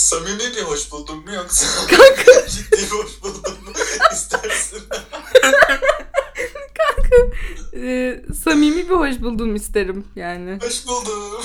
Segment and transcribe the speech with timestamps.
[0.00, 1.66] Samimi bir hoş buldum mu yoksa
[1.96, 2.46] Kanka.
[2.48, 3.72] ciddi hoş buldum mu
[4.12, 4.82] istersin?
[7.74, 10.58] Ee, samimi bir hoş buldum isterim yani.
[10.62, 11.42] Hoş buldum.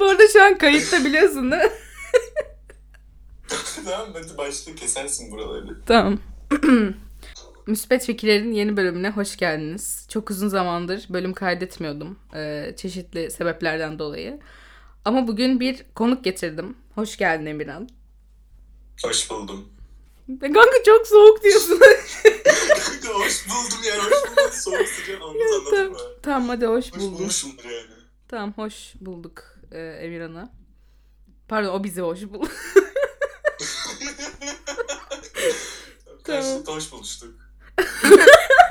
[0.00, 1.70] Bu arada şu an kayıtta biliyorsun değil mi?
[3.84, 5.78] tamam hadi başla kesersin buraları.
[5.86, 6.18] Tamam.
[7.66, 10.06] Müspet Fikirler'in yeni bölümüne hoş geldiniz.
[10.08, 12.18] Çok uzun zamandır bölüm kaydetmiyordum.
[12.34, 14.40] ee, çeşitli sebeplerden dolayı.
[15.04, 16.76] Ama bugün bir konuk getirdim.
[16.94, 17.88] Hoş geldin Emirhan.
[19.04, 19.68] Hoş buldum.
[20.40, 21.80] Kanka çok soğuk diyorsun.
[23.14, 24.52] hoş buldum yani hoş buldum.
[24.52, 25.98] Soğuk sıcak olmaz anladın mı?
[26.22, 27.18] tamam hadi hoş Hoş bulduk.
[27.18, 27.86] bulmuşumdur yani.
[28.28, 30.52] Tamam hoş bulduk e, Emirhan'a.
[31.48, 32.48] Pardon o bizi hoş buldu.
[36.24, 37.34] Karşılıklı hoş buluştuk.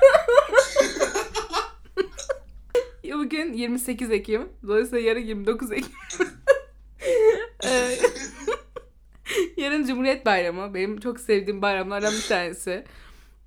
[3.14, 4.50] Bugün 28 Ekim.
[4.68, 5.92] Dolayısıyla yarın 29 Ekim.
[7.66, 7.98] Ee,
[9.58, 10.74] yarın Cumhuriyet Bayramı.
[10.74, 12.86] Benim çok sevdiğim bayramlardan bir tanesi.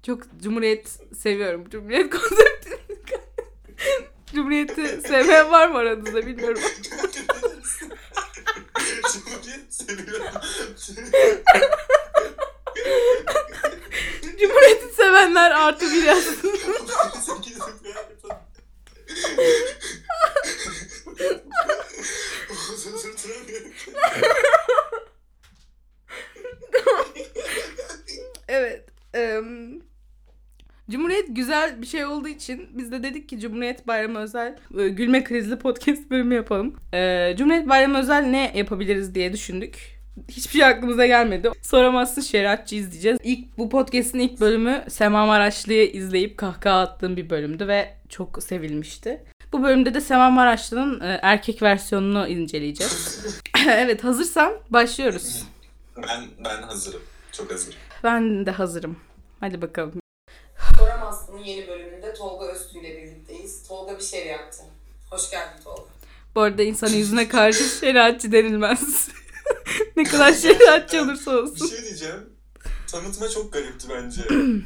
[0.03, 1.65] Çok Cumhuriyet seviyorum.
[1.71, 2.79] Cumhuriyet konseptini.
[4.35, 6.63] Cumhuriyeti sevmeyen var mı aranızda bilmiyorum.
[9.13, 10.41] Cumhuriyet seviyorum.
[14.41, 16.55] Cumhuriyeti sevenler artı bir yazsın.
[28.49, 28.85] Evet.
[29.15, 29.81] em,
[30.91, 35.25] Cumhuriyet güzel bir şey olduğu için biz de dedik ki Cumhuriyet Bayramı özel e, gülme
[35.25, 36.77] krizli podcast bölümü yapalım.
[36.95, 39.94] E, Cumhuriyet Bayramı özel ne yapabiliriz diye düşündük.
[40.29, 41.51] Hiçbir şey aklımıza gelmedi.
[41.63, 43.19] Soramazsın şeriatçı izleyeceğiz.
[43.23, 49.25] İlk bu podcast'in ilk bölümü Sema Maraşlı'yı izleyip kahkaha attığım bir bölümdü ve çok sevilmişti.
[49.53, 53.27] Bu bölümde de Sema Maraşlı'nın e, erkek versiyonunu inceleyeceğiz.
[53.69, 55.43] evet hazırsan başlıyoruz.
[55.97, 57.03] Ben ben hazırım.
[57.33, 57.79] Çok hazırım.
[58.05, 58.97] Ben de hazırım.
[59.41, 60.01] Hadi bakalım.
[60.79, 63.69] Soramazsın'ın yeni bölümünde Tolga Öztü ile birlikteyiz.
[63.69, 64.63] Tolga bir şey yaptı.
[65.11, 65.83] Hoş geldin Tolga.
[66.35, 69.09] Bu arada insanın yüzüne karşı şeriatçı denilmez.
[69.97, 71.67] ne kadar şeriatçı olursa Bir olsun.
[71.67, 72.29] şey diyeceğim.
[72.93, 74.21] Tanıtma çok garipti bence.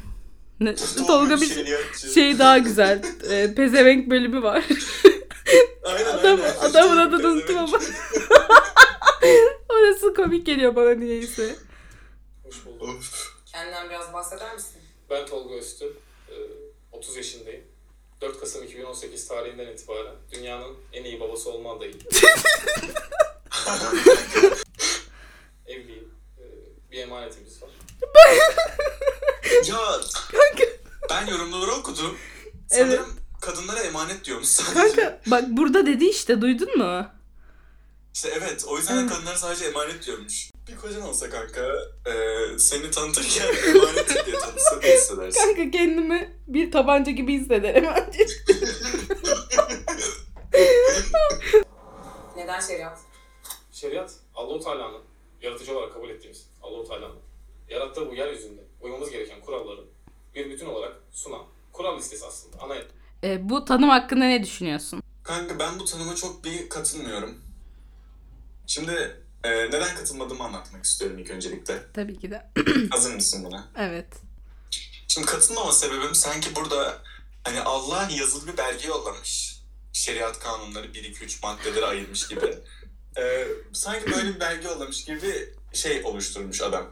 [0.59, 0.75] Ne,
[1.07, 2.13] Tolga bir şeriatçı.
[2.13, 3.03] şey daha güzel.
[3.29, 4.65] E, pezevenk bölümü var.
[5.83, 6.55] Aynen, Adam, aynen.
[6.59, 7.79] adamın adını unuttum ama.
[9.69, 11.55] Orası komik geliyor bana niyeyse.
[12.43, 12.81] Hoş bulduk.
[12.83, 13.29] Of.
[13.45, 14.81] Kendinden biraz bahseder misin?
[15.09, 15.93] Ben Tolga Öztü.
[16.29, 16.33] Ee,
[16.91, 17.63] 30 yaşındayım.
[18.21, 21.97] 4 Kasım 2018 tarihinden itibaren dünyanın en iyi babası olma adayım.
[25.69, 26.13] Evliyim.
[26.37, 26.43] Ee,
[26.91, 27.69] Bir emanetimiz var.
[29.67, 29.77] Ya
[31.09, 32.17] ben yorumları okudum.
[32.71, 32.87] Evet.
[32.99, 34.73] Sanırım kadınlara emanet diyormuş sadece.
[34.95, 37.07] Kanka bak burada dedi işte duydun mu?
[38.13, 39.09] İşte evet o yüzden Evet.
[39.09, 40.51] kadınlara sadece emanet diyormuş.
[40.67, 41.61] Bir kocan olsa kanka
[42.05, 42.13] e,
[42.59, 45.41] seni tanıtırken emanet diye tanıtsa ne hissedersin?
[45.41, 48.25] Kanka kendimi bir tabanca gibi hissederim bence.
[52.35, 52.99] Neden şeriat?
[53.71, 55.01] Şeriat, Allahu Teala'nın
[55.41, 57.19] yaratıcı olarak kabul ettiğimiz Allahu Teala'nın
[57.69, 59.81] yarattığı bu yeryüzünde uymamız gereken kuralları
[60.35, 61.41] bir bütün olarak sunan
[61.73, 62.57] kural listesi aslında.
[62.59, 62.75] Ana
[63.23, 65.03] E, bu tanım hakkında ne düşünüyorsun?
[65.23, 67.41] Kanka ben bu tanıma çok bir katılmıyorum.
[68.67, 71.83] Şimdi e, neden katılmadığımı anlatmak istiyorum ilk öncelikle.
[71.93, 72.49] Tabii ki de.
[72.91, 73.67] Hazır mısın buna?
[73.77, 74.07] Evet.
[75.07, 76.97] Şimdi katılmama sebebim sanki burada
[77.43, 79.59] hani Allah yazılı bir belge yollamış.
[79.93, 82.57] Şeriat kanunları 1-2-3 maddelere ayırmış gibi.
[83.17, 86.85] Ee, sanki böyle bir belge yollamış gibi şey oluşturmuş adam.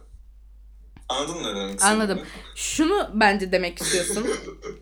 [1.10, 1.84] Anladın mı demek?
[1.84, 2.20] Anladım.
[2.56, 4.28] Şunu bence demek istiyorsun.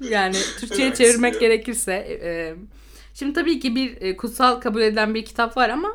[0.09, 1.51] Yani Türkçe'ye çevirmek istiyor?
[1.51, 1.94] gerekirse.
[2.24, 2.56] e,
[3.13, 5.91] şimdi tabii ki bir e, kutsal kabul edilen bir kitap var ama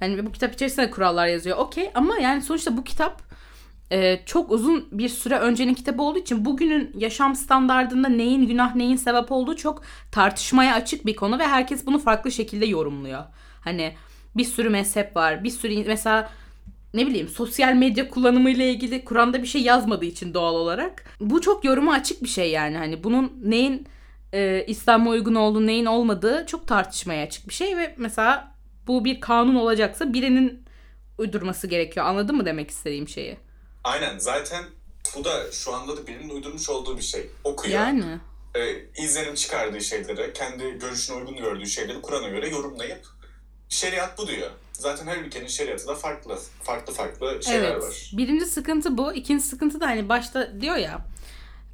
[0.00, 1.58] hani bu kitap içerisinde kurallar yazıyor.
[1.58, 3.22] Okey ama yani sonuçta bu kitap
[3.92, 8.96] e, çok uzun bir süre öncenin kitabı olduğu için bugünün yaşam standardında neyin günah neyin
[8.96, 9.82] sebep olduğu çok
[10.12, 13.24] tartışmaya açık bir konu ve herkes bunu farklı şekilde yorumluyor.
[13.60, 13.94] Hani
[14.36, 15.44] bir sürü mezhep var.
[15.44, 16.30] Bir sürü mesela
[16.94, 21.04] ne bileyim sosyal medya kullanımı ile ilgili Kur'an'da bir şey yazmadığı için doğal olarak.
[21.20, 22.76] Bu çok yoruma açık bir şey yani.
[22.76, 23.88] Hani bunun neyin
[24.32, 28.54] e, İslam'a uygun olduğu, neyin olmadığı çok tartışmaya açık bir şey ve mesela
[28.86, 30.64] bu bir kanun olacaksa birinin
[31.18, 32.06] uydurması gerekiyor.
[32.06, 33.36] Anladın mı demek istediğim şeyi?
[33.84, 34.64] Aynen zaten
[35.16, 37.30] bu da şu anda da birinin uydurmuş olduğu bir şey.
[37.44, 37.74] Okuyor.
[37.74, 38.04] Yani.
[38.54, 38.60] e,
[39.02, 43.06] izlenim çıkardığı şeyleri, kendi görüşüne uygun gördüğü şeyleri Kur'an'a göre yorumlayıp
[43.74, 44.50] şeriat bu diyor.
[44.72, 46.38] Zaten her ülkenin şeriatı da farklı.
[46.62, 47.82] Farklı farklı şeyler evet.
[47.82, 48.10] var.
[48.12, 49.14] Birinci sıkıntı bu.
[49.14, 51.04] İkinci sıkıntı da hani başta diyor ya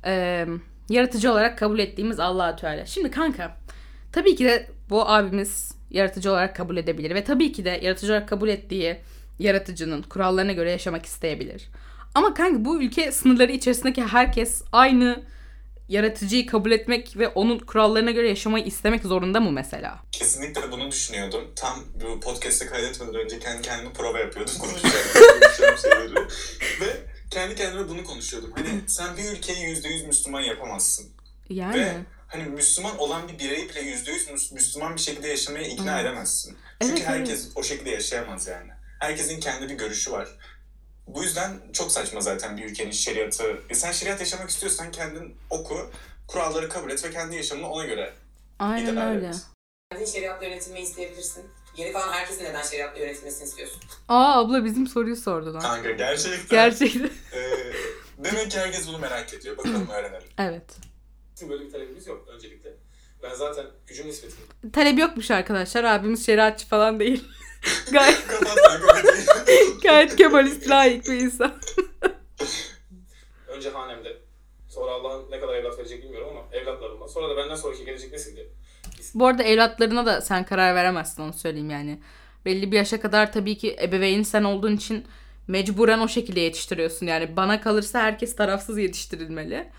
[0.05, 0.47] e,
[0.89, 2.87] yaratıcı olarak kabul ettiğimiz Allah'a Teala.
[2.87, 3.57] Şimdi kanka
[4.13, 8.29] tabii ki de bu abimiz yaratıcı olarak kabul edebilir ve tabii ki de yaratıcı olarak
[8.29, 8.97] kabul ettiği
[9.39, 11.69] yaratıcının kurallarına göre yaşamak isteyebilir.
[12.15, 15.23] Ama kanka bu ülke sınırları içerisindeki herkes aynı
[15.91, 19.99] yaratıcıyı kabul etmek ve onun kurallarına göre yaşamayı istemek zorunda mı mesela?
[20.13, 21.53] Kesinlikle bunu düşünüyordum.
[21.57, 24.55] Tam bu podcast'ı kaydetmeden önce kendi kendime prova yapıyordum.
[24.59, 24.95] Konuşacağım,
[25.41, 26.15] konuşacağım şeyleri.
[26.81, 26.97] Ve
[27.31, 28.53] kendi kendime bunu konuşuyordum.
[28.57, 31.07] Hani sen bir ülkeyi yüzde yüz Müslüman yapamazsın.
[31.49, 31.93] Yani Ve
[32.29, 36.07] hani Müslüman olan bir bireyi bile yüzde yüz Müslüman bir şekilde yaşamaya ikna Evet.
[36.07, 36.57] edemezsin.
[36.83, 38.71] Çünkü Evet, herkes o şekilde yaşayamaz yani.
[38.99, 40.29] Herkesin kendi bir görüşü var.
[41.15, 43.63] Bu yüzden çok saçma zaten bir ülkenin şeriatı.
[43.69, 45.91] E sen şeriat yaşamak istiyorsan kendin oku,
[46.29, 48.13] kuralları kabul et ve kendi yaşamını ona göre
[48.59, 49.29] aynen idare öyle.
[49.29, 49.37] et.
[49.93, 51.45] Kendin şeriatla yönetilmeyi isteyebilirsin.
[51.77, 53.81] Geri kalan herkesin neden şeriatla yönetilmesini istiyorsun?
[54.09, 55.61] Aa abla bizim soruyu sordu lan.
[55.61, 56.49] Kanka gerçekten.
[56.51, 57.11] Gerçekten.
[57.33, 57.41] e,
[58.19, 59.57] demek ki herkes bunu merak ediyor.
[59.57, 60.29] Bakalım öğrenelim.
[60.39, 60.65] evet.
[61.35, 62.71] Bizim böyle bir talebimiz yok öncelikle.
[63.23, 64.41] Ben zaten gücüm nispetinde
[64.73, 65.85] Talep yokmuş arkadaşlar.
[65.85, 67.25] Abimiz şeriatçı falan değil.
[67.93, 68.19] gayet.
[69.83, 71.53] gayet kemalist layık bir insan.
[73.49, 74.17] önce hanemde
[74.69, 78.47] sonra Allah'ın ne kadar evlat verecek bilmiyorum ama evlatlarımla sonra da benden sonraki gelecek nesilde
[79.15, 82.01] Bu arada evlatlarına da sen karar veremezsin onu söyleyeyim yani.
[82.45, 85.07] Belli bir yaşa kadar tabii ki ebeveyn sen olduğun için
[85.49, 87.07] mecburen o şekilde yetiştiriyorsun.
[87.07, 89.71] Yani bana kalırsa herkes tarafsız yetiştirilmeli.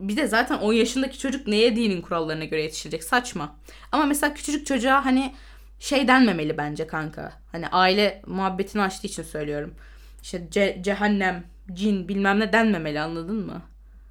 [0.00, 3.04] Bir de zaten 10 yaşındaki çocuk neye dinin kurallarına göre yetiştirecek?
[3.04, 3.56] Saçma.
[3.92, 5.34] Ama mesela küçücük çocuğa hani
[5.80, 7.32] şey denmemeli bence kanka.
[7.52, 9.74] Hani aile muhabbetini açtığı için söylüyorum.
[10.22, 13.62] İşte ce- cehennem, cin bilmem ne denmemeli anladın mı?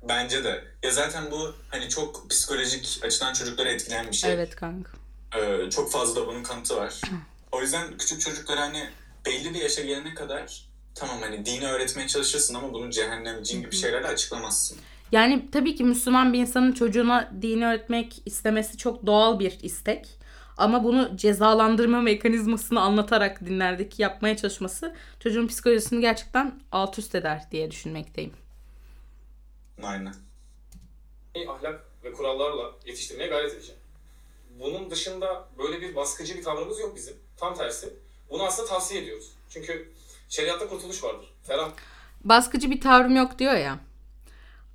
[0.10, 0.64] Bence de.
[0.84, 4.34] Ya zaten bu hani çok psikolojik açıdan çocukları etkileyen bir şey.
[4.34, 4.92] Evet kanka.
[5.38, 7.02] Ee, çok fazla bunun kanıtı var.
[7.52, 8.90] O yüzden küçük çocuklara hani
[9.26, 13.76] belli bir yaşa gelene kadar tamam hani dini öğretmeye çalışırsın ama bunu cehennem, cin gibi
[13.76, 14.78] şeylerle açıklamazsın.
[15.12, 20.19] Yani tabii ki Müslüman bir insanın çocuğuna dini öğretmek istemesi çok doğal bir istek.
[20.60, 27.72] Ama bunu cezalandırma mekanizmasını anlatarak dinlerdeki yapmaya çalışması çocuğun psikolojisini gerçekten alt üst eder diye
[27.72, 28.34] düşünmekteyim.
[29.84, 30.16] Aynen.
[31.50, 33.82] ahlak ve kurallarla yetiştirmeye gayret edeceğim.
[34.60, 37.14] Bunun dışında böyle bir baskıcı bir tavrımız yok bizim.
[37.38, 37.94] Tam tersi.
[38.30, 39.32] Bunu aslında tavsiye ediyoruz.
[39.50, 39.92] Çünkü
[40.30, 41.34] şeriatta kurtuluş vardır.
[41.44, 41.72] Ferah
[42.24, 43.80] Baskıcı bir tavrım yok diyor ya.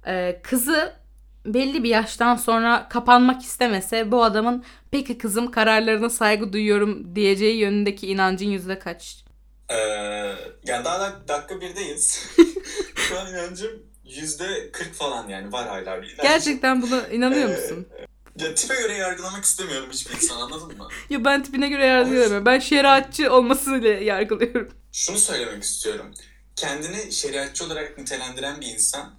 [0.06, 0.96] Ee, kızı
[1.46, 8.06] belli bir yaştan sonra kapanmak istemese bu adamın peki kızım kararlarına saygı duyuyorum diyeceği yönündeki
[8.06, 9.24] inancın yüzde kaç?
[9.68, 9.74] Ee,
[10.66, 12.26] yani daha da dakika birdeyiz.
[12.94, 13.70] Şu an inancım
[14.04, 16.22] yüzde 40 falan yani var hala bir inanç.
[16.22, 17.88] Gerçekten buna inanıyor Ee, musun?
[18.38, 20.88] Ya tipe göre yargılamak istemiyorum hiçbir insan anladın mı?
[21.10, 22.46] Ya ben tipine göre yargılamıyorum.
[22.46, 24.68] Ben şeriatçı olmasıyla yargılıyorum.
[24.92, 26.06] Şunu söylemek istiyorum.
[26.56, 29.18] Kendini şeriatçı olarak nitelendiren bir insan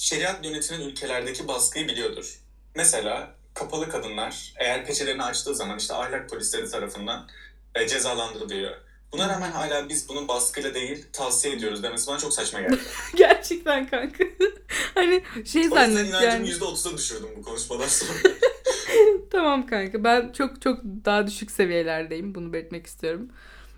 [0.00, 2.40] şeriat yönetilen ülkelerdeki baskıyı biliyordur.
[2.74, 7.28] Mesela kapalı kadınlar eğer peçelerini açtığı zaman işte ahlak polisleri tarafından
[7.74, 8.76] e, cezalandırılıyor.
[9.12, 12.78] Buna rağmen hala biz bunu baskıyla değil tavsiye ediyoruz demesi bana çok saçma geldi.
[13.16, 14.24] Gerçekten kanka.
[14.94, 16.50] hani şey O yüzden zannet yani.
[16.50, 18.18] %30'a düşürdüm bu konuşmadan sonra.
[19.30, 22.34] Tamam kanka ben çok çok daha düşük seviyelerdeyim.
[22.34, 23.28] Bunu belirtmek istiyorum.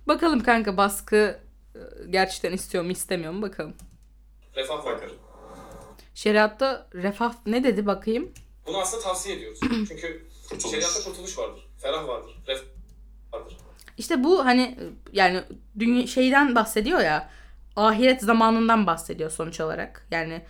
[0.07, 1.41] Bakalım kanka baskı
[1.75, 1.81] e,
[2.11, 3.75] gerçekten istiyor mu istemiyor mu bakalım.
[4.57, 4.85] refah.
[4.87, 5.22] Bakalım.
[6.23, 8.33] Şeriatta refah ne dedi bakayım?
[8.67, 9.61] Bunu aslında tavsiye ediyoruz.
[9.89, 10.29] Çünkü
[10.71, 11.69] şeriatta kurtuluş vardır.
[11.79, 12.35] Ferah vardır.
[12.47, 12.63] Refah
[13.33, 13.57] vardır.
[13.99, 14.79] İşte bu hani
[15.13, 15.43] yani
[15.79, 17.31] dünya şeyden bahsediyor ya.
[17.77, 20.07] Ahiret zamanından bahsediyor sonuç olarak.
[20.11, 20.43] Yani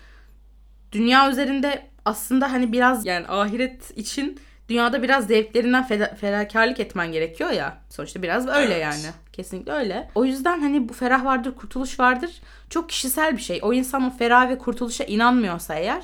[0.92, 7.50] dünya üzerinde aslında hani biraz yani ahiret için dünyada biraz zevklerinden feda- fedakarlık etmen gerekiyor
[7.50, 7.78] ya.
[7.88, 8.82] Sonuçta biraz öyle Evet.
[8.82, 9.14] yani.
[9.32, 10.10] Kesinlikle öyle.
[10.14, 12.30] O yüzden hani bu ferah vardır, kurtuluş vardır.
[12.70, 13.58] Çok kişisel bir şey.
[13.62, 16.02] O insan o ferah ve kurtuluşa inanmıyorsa eğer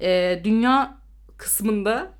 [0.00, 0.98] e, dünya
[1.36, 2.10] kısmında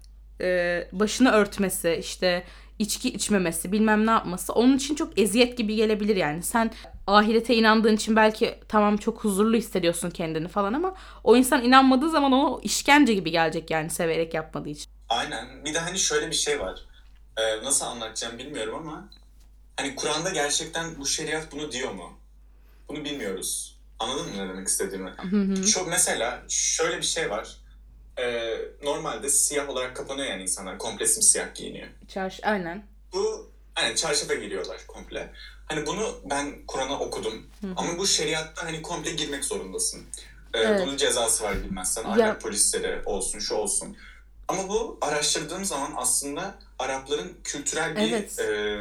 [0.40, 2.44] e, başını örtmesi, işte
[2.78, 6.42] içki içmemesi, bilmem ne yapması onun için çok eziyet gibi gelebilir yani.
[6.42, 6.70] Sen
[7.06, 10.94] ahirete inandığın için belki tamam çok huzurlu hissediyorsun kendini falan ama
[11.24, 14.90] o insan inanmadığı zaman ona o işkence gibi gelecek yani severek yapmadığı için.
[15.08, 15.64] Aynen.
[15.64, 16.80] Bir de hani şöyle bir şey var.
[17.36, 19.08] Ee, nasıl anlatacağım bilmiyorum ama
[19.76, 22.18] hani Kur'an'da gerçekten bu şeriat bunu diyor mu?
[22.88, 23.78] Bunu bilmiyoruz.
[23.98, 25.14] Anladın mı ne demek istediğimi?
[25.66, 27.56] Şu mesela şöyle bir şey var.
[28.18, 30.78] Ee, normalde siyah olarak kapanıyor yani insanlar.
[30.78, 31.88] Komple simsiyah giyiniyor.
[32.08, 32.86] Çarşı aynen.
[33.12, 35.32] Bu hani çarşafa giriyorlar komple.
[35.66, 37.46] Hani bunu ben Kur'an'a okudum.
[37.76, 40.00] Ama bu şeriatta hani komple girmek zorundasın.
[40.54, 40.82] Ee, Evet.
[40.86, 42.02] Bunun cezası var bilmezsen.
[42.02, 43.96] Ya- Ahlak polisleri olsun şu olsun.
[44.48, 48.38] Ama bu araştırdığım zaman aslında Arapların kültürel bir Evet.
[48.38, 48.76] e,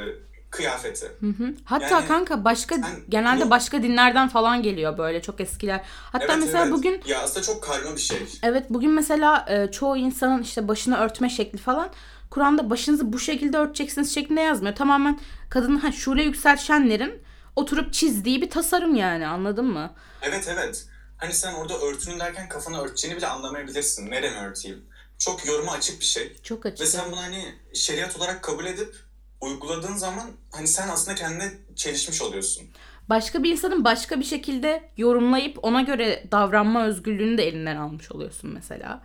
[0.50, 1.06] kıyafeti.
[1.20, 1.54] Hı hı.
[1.66, 5.82] Hatta Yani kanka başka sen genelde bunu- başka dinlerden falan geliyor böyle çok eskiler.
[6.12, 6.74] Hatta Evet, mesela evet.
[6.74, 8.18] bugün Ya aslında çok karma bir şey.
[8.44, 11.90] Evet bugün mesela e, çoğu insanın işte başını örtme şekli falan
[12.32, 14.76] Kur'an'da başınızı bu şekilde örteceksiniz şeklinde yazmıyor.
[14.76, 15.20] Tamamen
[15.50, 17.22] kadının ha, şule yükselşenlerin
[17.56, 19.94] oturup çizdiği bir tasarım yani anladın mı?
[20.22, 20.86] Evet evet.
[21.18, 24.12] Hani sen orada örtünün derken kafanı örteceğini bile anlamayabilirsin.
[24.12, 24.86] Neremi örteyim?
[25.20, 26.36] Çok yoruma açık bir şey.
[26.44, 26.88] Çok Ve açık.
[26.88, 28.96] sen bunu hani şeriat olarak kabul edip
[29.42, 32.64] uyguladığın zaman hani sen aslında kendine çelişmiş oluyorsun.
[33.10, 38.50] Başka bir insanın başka bir şekilde yorumlayıp ona göre davranma özgürlüğünü de elinden almış oluyorsun
[38.54, 39.04] mesela.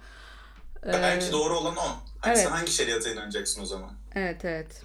[0.86, 1.80] Ee, Belki doğru olan o.
[2.20, 2.38] Hani evet.
[2.38, 3.90] sen hangi şeriata inanacaksın o zaman?
[4.14, 4.82] Evet evet.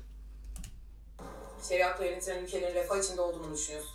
[1.70, 3.92] Şeriatla yönetilen ülkelerin refah içinde olduğunu düşünüyorsun.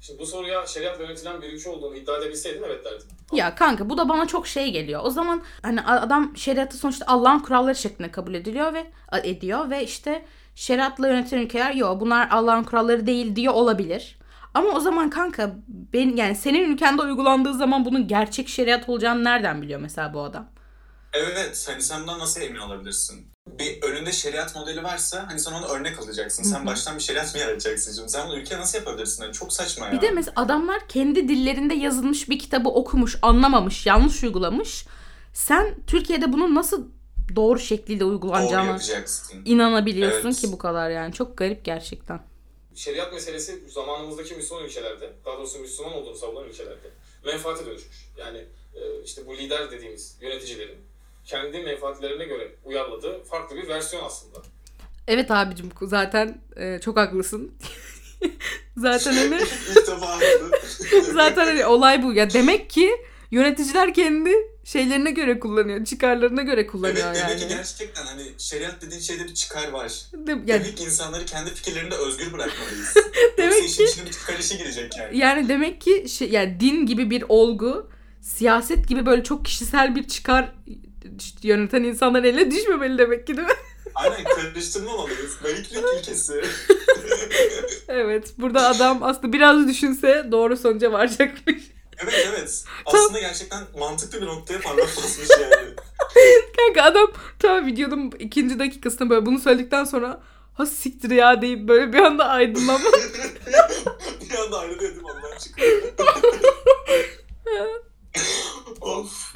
[0.00, 3.06] Şimdi bu soruya şeriatla yönetilen bir ülke olduğunu iddia edebilseydim evet derdim.
[3.32, 5.00] Ya kanka bu da bana çok şey geliyor.
[5.04, 8.86] O zaman hani adam şeriatı sonuçta Allah'ın kuralları şeklinde kabul ediliyor ve
[9.22, 14.18] ediyor ve işte şeriatla yönetilen ülkeler yok bunlar Allah'ın kuralları değil diyor olabilir.
[14.54, 19.62] Ama o zaman kanka ben yani senin ülkende uygulandığı zaman bunun gerçek şeriat olacağını nereden
[19.62, 20.48] biliyor mesela bu adam?
[21.12, 23.29] Evet, hani sen bundan nasıl emin olabilirsin?
[23.46, 26.42] Bir önünde şeriat modeli varsa hani sen onu örnek alacaksın.
[26.42, 28.08] Sen baştan bir şeriat mı yaratacaksın şimdi?
[28.08, 29.22] Sen bunu ülkeye nasıl yapabilirsin?
[29.22, 29.92] Hani çok saçma ya.
[29.92, 34.86] Bir de mesela adamlar kendi dillerinde yazılmış bir kitabı okumuş, anlamamış, yanlış uygulamış.
[35.32, 36.86] Sen Türkiye'de bunun nasıl
[37.36, 39.42] doğru şekliyle Doğru yapacaksın.
[39.44, 40.40] inanabiliyorsun Evet.
[40.40, 41.12] ki bu kadar yani.
[41.12, 42.20] Çok garip gerçekten.
[42.74, 46.90] Şeriat meselesi zamanımızdaki Müslüman ülkelerde, daha doğrusu Müslüman olduğunu savunan ülkelerde
[47.26, 48.08] menfaate dönüşmüş.
[48.18, 48.38] Yani
[48.74, 50.78] e, işte bu lider dediğimiz yöneticilerin
[51.30, 54.38] kendi menfaatlerine göre uyarladığı farklı bir versiyon aslında.
[55.08, 57.52] Evet abicim zaten e, çok haklısın.
[58.76, 59.40] zaten hani
[61.12, 62.12] zaten hani olay bu.
[62.12, 62.90] Ya demek ki
[63.30, 64.30] yöneticiler kendi
[64.64, 67.48] şeylerine göre kullanıyor, çıkarlarına göre Evet kullanıyor demek ki yani.
[67.54, 69.92] gerçekten hani şeriat dediğin şeyde bir çıkar var.
[70.12, 72.94] De- yani, Demek ki insanları kendi fikirlerinde özgür bırakmalıyız.
[73.38, 75.18] Demek Yoksa işin ki- içine bir çıkar işi girecek yani.
[75.18, 80.08] yani demek ki şey, yani din gibi bir olgu, siyaset gibi böyle çok kişisel bir
[80.08, 80.52] çıkar
[81.42, 83.54] yöneten insanların eline düşmemeli demek ki değil mi?
[83.94, 85.44] Aynen karıştırmamalıyız.
[85.44, 86.42] Laiklik ilkesi.
[87.88, 88.32] evet.
[88.38, 91.62] Burada adam aslında biraz düşünse doğru sonuca varacakmış.
[92.02, 92.64] Evet evet.
[92.86, 95.74] Aslında gerçekten mantıklı bir noktaya parmak basmış yani.
[96.56, 100.20] Kanka adam tam videonun ikinci dakikasında böyle bunu söyledikten sonra
[100.54, 102.88] ha siktir ya deyip böyle bir anda aydınlanma.
[104.30, 105.82] bir anda dedim ondan çıkıyor.
[108.80, 109.34] of.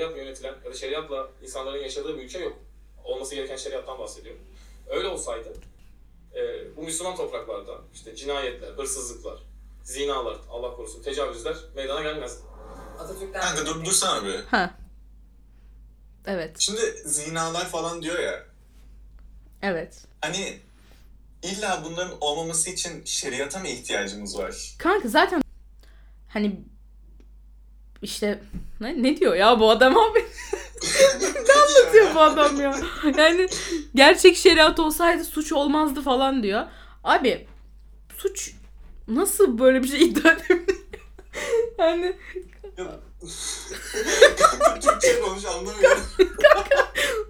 [0.00, 2.58] Şeriatla yönetilen ya da şeriatla insanların yaşadığı bir ülke yok.
[3.04, 4.42] Olması gereken şeriattan bahsediyorum.
[4.90, 5.52] Öyle olsaydı
[6.34, 6.40] e,
[6.76, 9.38] bu Müslüman topraklarda işte cinayetler, hırsızlıklar,
[9.84, 12.42] zinalar, Allah korusun tecavüzler meydana gelmezdi.
[12.98, 14.40] Atatürk'ten Kanka dur, dursana bir.
[14.44, 14.74] ha.
[16.26, 16.56] Evet.
[16.58, 18.44] Şimdi zinalar falan diyor ya.
[19.62, 20.04] Evet.
[20.20, 20.58] Hani
[21.42, 24.74] illa bunların olmaması için şeriata mı ihtiyacımız var?
[24.78, 25.42] Kanka zaten
[26.28, 26.60] hani
[28.02, 28.42] işte
[28.80, 30.18] ne, ne diyor ya bu adam abi?
[31.86, 32.76] ne diyor bu adam ya?
[33.18, 33.48] Yani
[33.94, 36.62] gerçek şeriat olsaydı suç olmazdı falan diyor.
[37.04, 37.46] Abi
[38.16, 38.54] suç
[39.08, 40.76] nasıl böyle bir şey iddia edebilir?
[41.78, 42.16] yani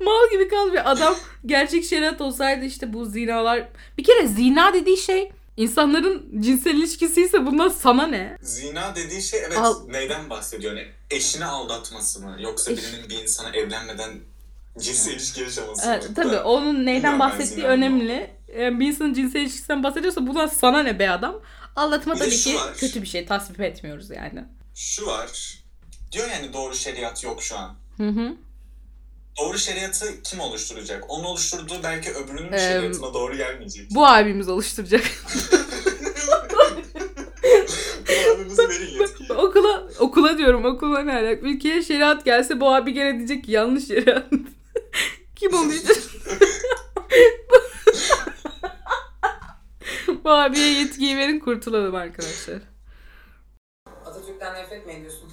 [0.00, 4.96] mal gibi kal bir adam gerçek şeriat olsaydı işte bu zinalar bir kere zina dediği
[4.96, 8.36] şey insanların cinsel ilişkisiyse bundan sana ne?
[8.42, 10.72] Zina dediği şey evet Al- neyden bahsediyor?
[10.76, 12.36] Hani eşini aldatması mı?
[12.40, 14.10] Yoksa birinin bir insana evlenmeden
[14.78, 15.92] cinsel ilişki yaşaması mı?
[15.94, 18.30] Evet, tabii onun neyden Bilmiyorum ben bahsettiği önemli.
[18.58, 21.34] Yani bir insanın cinsel ilişkisinden bahsediyorsa bundan sana ne be adam?
[21.76, 22.74] Aldatma Bir de tabii şu ki var.
[22.76, 23.26] kötü bir şey.
[23.26, 24.44] Tasvip etmiyoruz yani.
[24.74, 25.58] Şu var.
[26.12, 27.74] Diyor yani doğru şeriat yok şu an.
[27.96, 28.34] Hı hı.
[29.38, 31.04] Doğru şeriatı kim oluşturacak?
[31.08, 33.90] Onun oluşturduğu belki öbürünün Eee, şeriatına doğru gelmeyecek.
[33.90, 35.04] Bu abimiz oluşturacak.
[38.68, 39.00] Verin
[39.36, 41.46] okula okula diyorum okula ne alaka?
[41.46, 44.26] Ülkeye şeriat gelse bu abi gene diyecek ki yanlış şeriat.
[45.36, 45.96] Kim olacak?
[50.24, 52.58] bu abiye yetkiyi verin kurtulalım arkadaşlar.
[54.06, 55.32] Atatürk'ten nefret mi ediyorsun?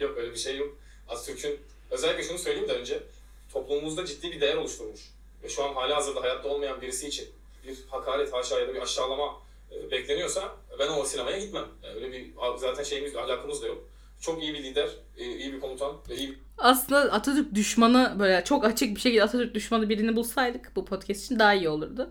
[0.00, 0.78] Yok öyle bir şey yok.
[1.08, 3.02] Atatürk'ün özellikle şunu söyleyeyim de önce
[3.52, 5.00] toplumumuzda ciddi bir değer oluşturmuş.
[5.42, 7.28] Ve şu an hala hazırda hayatta olmayan birisi için
[7.66, 9.32] bir hakaret, haşa ya da bir aşağılama
[9.72, 11.64] e, bekleniyorsa ben o sinemaya gitmem.
[11.82, 13.88] Yani öyle bir zaten şeyimiz, ahlakımız da yok.
[14.20, 18.44] Çok iyi bir lider, e, iyi bir komutan ve iyi bir Aslında Atatürk düşmanı böyle
[18.44, 22.10] çok açık bir şekilde Atatürk düşmanı birini bulsaydık bu podcast için daha iyi olurdu.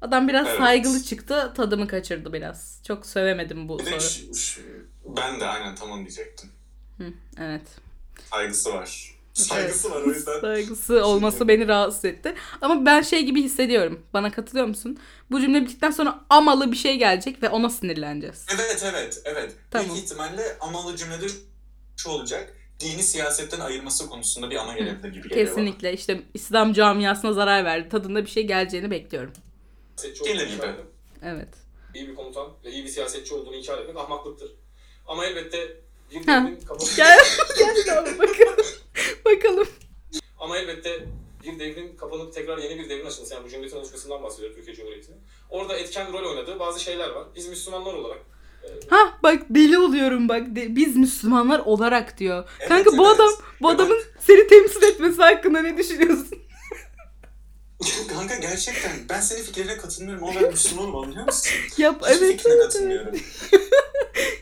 [0.00, 0.58] Adam biraz Evet.
[0.58, 2.80] saygılı çıktı, tadımı kaçırdı biraz.
[2.86, 4.64] Çok sövemedim bu Bir soru.
[5.04, 6.50] ben de aynen tam onu diyecektim.
[7.40, 7.62] Evet.
[8.30, 9.14] Saygısı var.
[9.34, 10.40] Saygısı var o yüzden.
[10.40, 12.34] Saygısı olması beni rahatsız etti.
[12.60, 14.02] Ama ben şey gibi hissediyorum.
[14.14, 14.98] Bana katılıyor musun?
[15.30, 18.46] Bu cümle bittikten sonra amalı bir şey gelecek ve ona sinirleneceğiz.
[18.54, 19.52] Evet evet evet.
[19.70, 19.88] Tamam.
[19.88, 21.26] Büyük ihtimalle amalı cümlede
[21.96, 22.54] şu olacak.
[22.80, 25.54] Dini siyasetten ayırması konusunda bir ana gelebilir gibi geliyor bana.
[25.54, 27.88] Kesinlikle işte İslam camiasına zarar verdi.
[27.88, 29.32] Tadında bir şey geleceğini bekliyorum.
[30.24, 30.66] Gelir gibi.
[31.22, 31.48] Evet.
[31.94, 34.50] iyi bir komutan ve iyi bir siyasetçi olduğunu inkar etmek ahmaklıktır.
[35.06, 35.76] Ama elbette
[36.12, 37.18] devrin kapanıp Gel,
[37.58, 38.66] gel bakalım.
[39.24, 39.68] bakalım.
[40.38, 41.04] ama elbette
[41.44, 45.18] bir devrin kapanıp tekrar yeni bir devrin açılması yani bu cumhuriyetin oluşmasından bahsediyor Türkiye Cumhuriyeti'nin.
[45.50, 47.24] Orada etken rol oynadığı bazı şeyler var.
[47.36, 48.18] Biz Müslümanlar olarak
[48.64, 50.42] e, Ha bak deli oluyorum bak.
[50.56, 52.48] De- biz Müslümanlar olarak diyor.
[52.58, 53.14] Evet, Kanka bu evet.
[53.20, 56.38] adam bu adamın seni temsil etmesi hakkında ne düşünüyorsun?
[58.08, 61.52] Kanka gerçekten ben senin fikirlerine katılmıyorum ama ben Müslümanım anlıyor musun?
[61.78, 62.36] Yap Hiçbir evet.
[62.36, 63.14] fikrine katılmıyorum.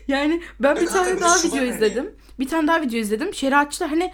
[0.07, 2.15] Yani ben Ya bir kanka tane bir de daha şu video var hani- izledim.
[2.39, 3.33] Bir tane daha video izledim.
[3.33, 4.13] Şeriatçılar hani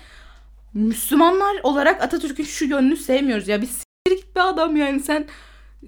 [0.74, 3.62] Müslümanlar olarak Atatürk'ün şu yönünü sevmiyoruz ya.
[3.62, 5.28] Bir siktir git be adam yani sen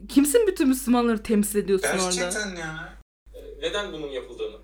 [0.09, 2.03] kimsin bütün Müslümanları temsil ediyorsun orada?
[2.03, 2.93] Gerçekten ya.
[3.61, 4.57] neden bunun yapıldığını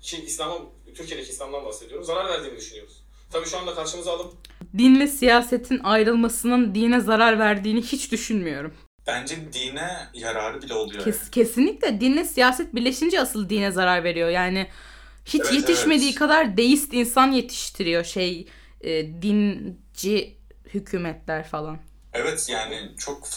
[0.00, 0.58] ki İslam'a
[0.94, 2.04] Türkiye'deki İslam'dan bahsediyorum.
[2.04, 3.02] Zarar verdiğini düşünüyoruz.
[3.30, 4.32] Tabii şu anda karşımıza alıp
[4.78, 8.74] Dinle siyasetin ayrılmasının dine zarar verdiğini hiç düşünmüyorum.
[9.06, 11.04] Bence dine yararı bile oluyor.
[11.04, 14.28] Kes, kesinlikle dinle siyaset birleşince asıl dine zarar veriyor.
[14.28, 14.66] Yani
[15.24, 16.18] hiç Evet, yetişmediği evet.
[16.18, 18.48] kadar deist insan yetiştiriyor şey
[18.80, 20.36] e, dinci
[20.74, 21.78] hükümetler falan.
[22.12, 23.28] Evet yani çok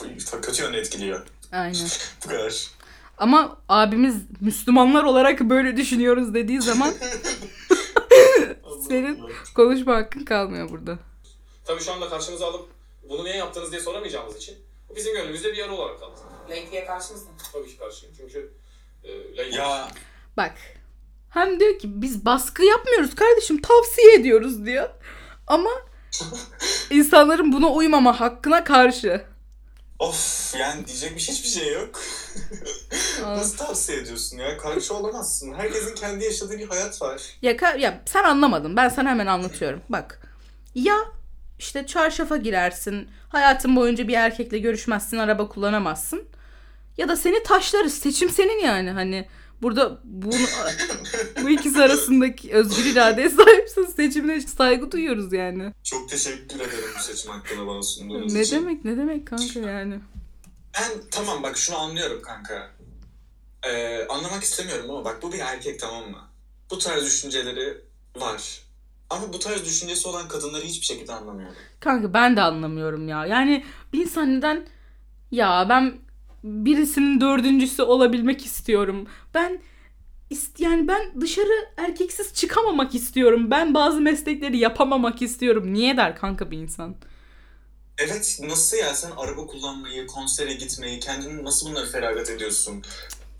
[0.42, 1.26] kötü yönde etkiliyor.
[1.52, 1.88] Aynen.
[2.26, 2.68] Bu kadar.
[3.18, 6.94] Ama abimiz Müslümanlar olarak böyle düşünüyoruz dediği zaman
[8.82, 9.24] Senin-
[9.56, 10.98] konuşma hakkın kalmıyor burada.
[11.66, 12.68] tabii şu anda karşımıza alıp
[13.10, 14.56] bunu niye yaptınız diye soramayacağımız için
[14.90, 16.20] bu bizim gönlümüzde bir yara olarak kaldı.
[16.50, 17.30] Laikliğe karşı mısın?
[17.54, 18.16] Tabii ki karşıyım.
[18.18, 18.54] Çünkü
[19.04, 19.88] e, laiklik- Ya
[20.38, 20.54] Bak.
[21.30, 24.90] Hem diyor ki biz baskı yapmıyoruz kardeşim tavsiye ediyoruz diyor.
[25.48, 25.70] Ama
[26.90, 29.26] insanların buna uymama hakkına karşı.
[30.04, 32.02] Of yani diyecek bir hiçbir şey yok.
[33.22, 34.58] Nasıl tavsiye ediyorsun ya?
[34.58, 35.54] Karşı olamazsın.
[35.54, 37.22] Herkesin kendi yaşadığı bir hayat var.
[37.42, 38.76] Ya, ka- ya sen anlamadın.
[38.76, 39.82] Ben sana hemen anlatıyorum.
[39.90, 40.22] Bak.
[40.76, 40.96] Ya
[41.60, 43.10] işte çarşafa girersin.
[43.30, 45.18] Hayatın boyunca bir erkekle görüşmezsin.
[45.18, 46.28] Araba kullanamazsın.
[46.98, 47.94] Ya da seni taşlarız.
[47.94, 48.92] Seçim senin yani.
[48.92, 49.28] Hani
[49.64, 50.34] burada bunu,
[51.44, 53.86] bu ikisi arasındaki özgür iradeye sahipsin.
[53.86, 55.74] Seçimine saygı duyuyoruz yani.
[55.84, 58.56] Çok teşekkür ederim bu seçim hakkını bana sunduğunuz Ne için.
[58.56, 60.00] demek ne demek kanka yani.
[60.76, 62.70] Ben tamam bak şunu anlıyorum kanka.
[63.68, 66.18] Ee, anlamak istemiyorum ama bak bu bir erkek tamam mı?
[66.72, 67.78] Bu tarz düşünceleri
[68.16, 68.62] var.
[69.10, 71.56] Ama bu tarz düşüncesi olan kadınları hiçbir şekilde anlamıyorum.
[71.80, 73.26] Kanka ben de anlamıyorum ya.
[73.26, 74.68] Yani bir insan neden
[75.32, 75.94] ya ben
[76.44, 79.08] birisinin dördüncüsü olabilmek istiyorum.
[79.34, 79.60] Ben
[80.58, 83.52] yani ben dışarı erkeksiz çıkamamak istiyorum.
[83.52, 85.74] Ben bazı meslekleri yapamamak istiyorum.
[85.74, 86.96] Niye der kanka bir insan?
[87.98, 92.84] Evet nasıl ya sen araba kullanmayı, konsere gitmeyi, kendini nasıl bunları feragat ediyorsun?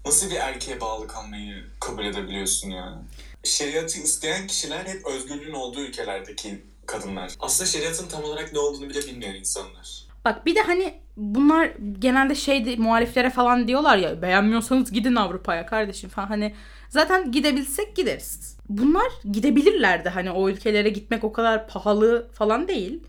[0.06, 2.98] Nasıl bir erkeğe bağlı kalmayı kabul edebiliyorsun yani?
[3.44, 7.32] Şeriatı isteyen kişiler hep özgürlüğün olduğu ülkelerdeki kadınlar.
[7.40, 10.03] Aslında şeriatın tam olarak ne olduğunu bile bilmeyen insanlar.
[10.26, 16.10] Bak bir de hani bunlar genelde şeydi muhaliflere falan diyorlar ya beğenmiyorsanız gidin Avrupa'ya kardeşim
[16.10, 16.56] falan hani
[16.90, 18.58] zaten gidebilsek gideriz.
[18.70, 23.04] Bunlar gidebilirlerdi hani o ülkelere gitmek o kadar pahalı falan değil.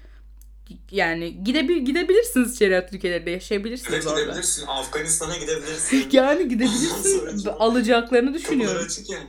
[0.90, 4.20] Yani gidebil gidebilirsiniz şeriat ülkelerinde yaşayabilirsiniz Evet orada.
[4.22, 6.08] gidebilirsin, Afganistan'a gidebilirsin.
[6.12, 8.82] Yani gidebilirsin alacaklarını Kapılar düşünüyorum.
[8.86, 9.26] açık yani.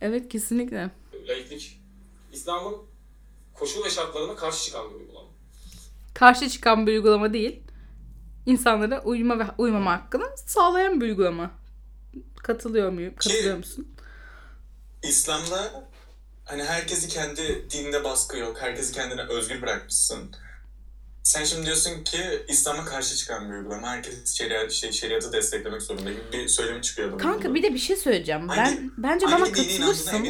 [0.00, 0.90] Evet kesinlikle.
[1.28, 1.80] laiklik
[2.32, 2.76] İslam'ın
[3.54, 5.13] koşul ve şartlarına karşı çıkan bir uygulama.
[6.14, 7.62] Karşı çıkan bir uygulama değil.
[8.46, 11.50] İnsanlara uyuma ve uymama hakkını sağlayan bir uygulama.
[12.42, 13.14] Katılıyor muyum?
[13.14, 13.88] Katılıyor musun?
[15.02, 15.84] İslam'da
[16.44, 18.56] hani herkesi kendi dininde baskı yok.
[18.60, 20.18] Herkesi kendine özgür bırakmışsın.
[21.22, 23.88] Sen şimdi diyorsun ki İslam'a karşı çıkan bir uygulama.
[23.88, 27.22] Herkes şeriat, şey, şeriatı desteklemek zorunda gibi bir söylemi çıkıyor adamın.
[27.22, 27.54] Kanka burada.
[27.54, 28.48] bir de bir şey söyleyeceğim.
[28.48, 30.26] Hangi- ben bence Hangi bana katılırsın.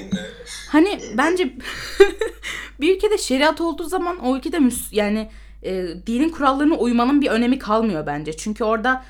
[0.68, 1.54] Hani bence
[2.80, 5.30] bir ülkede şeriat olduğu zaman o ülkede müs yani
[5.64, 8.36] e, dinin kurallarına uymanın bir önemi kalmıyor bence.
[8.36, 9.04] Çünkü orada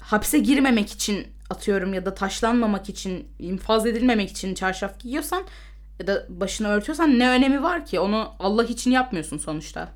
[0.00, 5.42] hapse girmemek için atıyorum ya da taşlanmamak için, infaz edilmemek için çarşaf giyiyorsan
[6.00, 8.00] ya da başını örtüyorsan ne önemi var ki?
[8.00, 9.92] Onu Allah için yapmıyorsun sonuçta.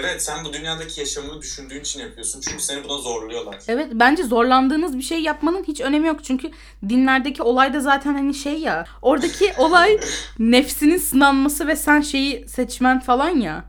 [0.00, 2.40] Evet sen bu dünyadaki yaşamını düşündüğün için yapıyorsun.
[2.40, 3.56] Çünkü seni buna zorluyorlar.
[3.68, 6.24] Evet bence zorlandığınız bir şey yapmanın hiç önemi yok.
[6.24, 6.50] Çünkü
[6.88, 8.84] dinlerdeki olay da zaten hani şey ya.
[9.02, 10.00] Oradaki olay
[10.38, 13.64] nefsinin sınanması ve sen şeyi seçmen falan ya.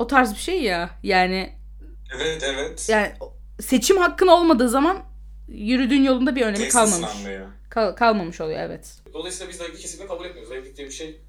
[0.00, 0.90] O tarz bir şey ya.
[1.02, 1.52] Yani
[2.16, 2.86] Evet evet.
[2.88, 3.12] yani
[3.60, 5.02] seçim hakkın olmadığı zaman
[5.48, 7.10] yürüdüğün yolunda bir önemi Tesis kalmamış.
[7.10, 7.46] sınanmıyor.
[7.70, 8.94] Kal- kalmamış oluyor evet.
[9.14, 10.52] Dolayısıyla biz laiklik kesinlikle kabul etmiyoruz.
[10.52, 11.20] Laiklik diye bir şey,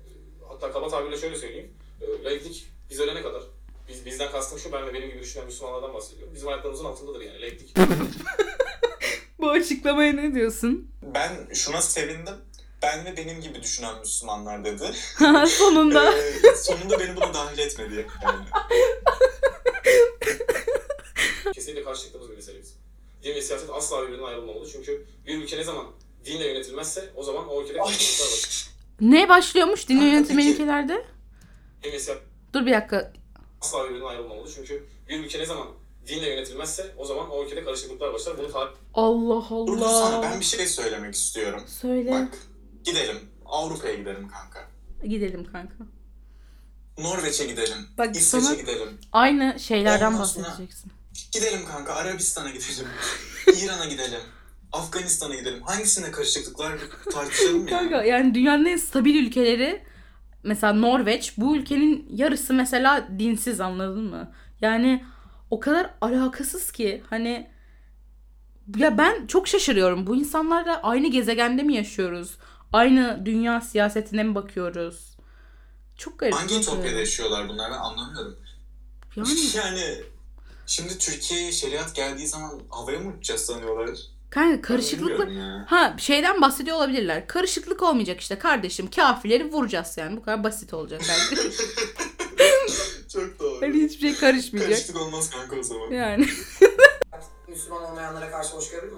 [0.50, 1.72] hatta kaba tabirle şöyle söyleyeyim.
[2.02, 3.42] E, Laiklik biz ölene kadar,
[3.90, 6.34] biz, bizden kastım şu, ben ve benim gibi düşünen Müslümanlardan bahsediyorum.
[6.36, 7.76] Bizim ayaklarımızın altındadır yani laiklik.
[9.40, 10.92] Bu açıklamaya ne diyorsun?
[11.14, 12.36] Ben şuna sevindim.
[12.84, 14.92] Ben ve benim gibi düşünen Müslümanlar dedi.
[15.48, 16.14] Sonunda.
[16.18, 18.08] Ee, sonunda beni buna dahil etmedi.
[18.24, 18.46] Yani.
[21.54, 22.76] Kesinlikle karşı çıktığımız bir mesele bizim.
[23.24, 24.70] din ve siyaset asla birbirinden ayrılmamalı.
[24.72, 25.86] Çünkü bir ülke ne zaman
[26.26, 28.68] dinle yönetilmezse o zaman o ülkede karışıklıklar başlar.
[29.02, 31.06] Ne başlıyormuş dinle peki- ülkelerde?
[31.84, 33.14] Din ve siyaset Dur bir dakika.
[33.62, 34.50] asla birbirinden ayrılmamalı.
[34.56, 35.68] Çünkü bir ülke ne zaman
[36.08, 38.38] dinle yönetilmezse o zaman o ülkede karışıklıklar başlar.
[38.38, 40.22] Bunu tarih Allah Dur dur sana Allah.
[40.32, 41.64] ben bir şey söylemek istiyorum.
[41.82, 42.12] Söyle.
[42.12, 42.38] Bak
[42.86, 43.18] gidelim.
[43.46, 44.60] Avrupa'ya gidelim kanka.
[45.04, 45.76] Gidelim kanka.
[46.98, 47.78] Norveç'e gidelim.
[47.98, 48.98] Bak İsveç'e sana- gidelim.
[49.12, 50.92] Aynı şeylerden Ondan sonra- bahsedeceksin.
[51.32, 52.88] Gidelim kanka Arabistan'a gidelim.
[53.64, 54.20] İran'a gidelim.
[54.72, 55.62] Afganistan'a gidelim.
[55.64, 56.80] Hangisinde karışıklıklar
[57.14, 57.80] tartışalım ya.
[57.80, 59.84] Kanka yani dünyanın en stabil ülkeleri
[60.44, 64.32] mesela Norveç bu ülkenin yarısı mesela dinsiz anladın mı?
[64.62, 65.06] Yani
[65.50, 67.50] o kadar alakasız ki hani
[68.78, 70.08] ya ben çok şaşırıyorum.
[70.08, 72.38] Bu insanlarla aynı gezegende mi yaşıyoruz?
[72.74, 75.18] Aynı dünya siyasetine mi bakıyoruz?
[75.98, 76.34] Çok garip.
[76.34, 78.38] Hangi çok ütopyada yaşıyorlar bunlar ben anlamıyorum.
[79.16, 80.02] Yani Yani
[80.66, 83.98] şimdi Türkiye'ye şeriat geldiği zaman havaya mı uçacağız sanıyorlar?
[84.32, 85.66] kanka ya.
[85.70, 87.28] Ha şeyden bahsediyor olabilirler.
[87.28, 88.90] Karışıklık olmayacak işte kardeşim.
[88.90, 90.18] Kafirleri vuracağız yani.
[90.18, 91.42] Bu kadar basit olacak bence.
[93.14, 93.62] Çok doğru.
[93.62, 94.72] hani hiçbir şey karışmayacak.
[94.72, 95.92] Karışıklık olmaz kanka o zaman.
[95.92, 96.30] Yani.
[97.48, 98.98] Müslüman olmayanlara karşı hoşgörü mü?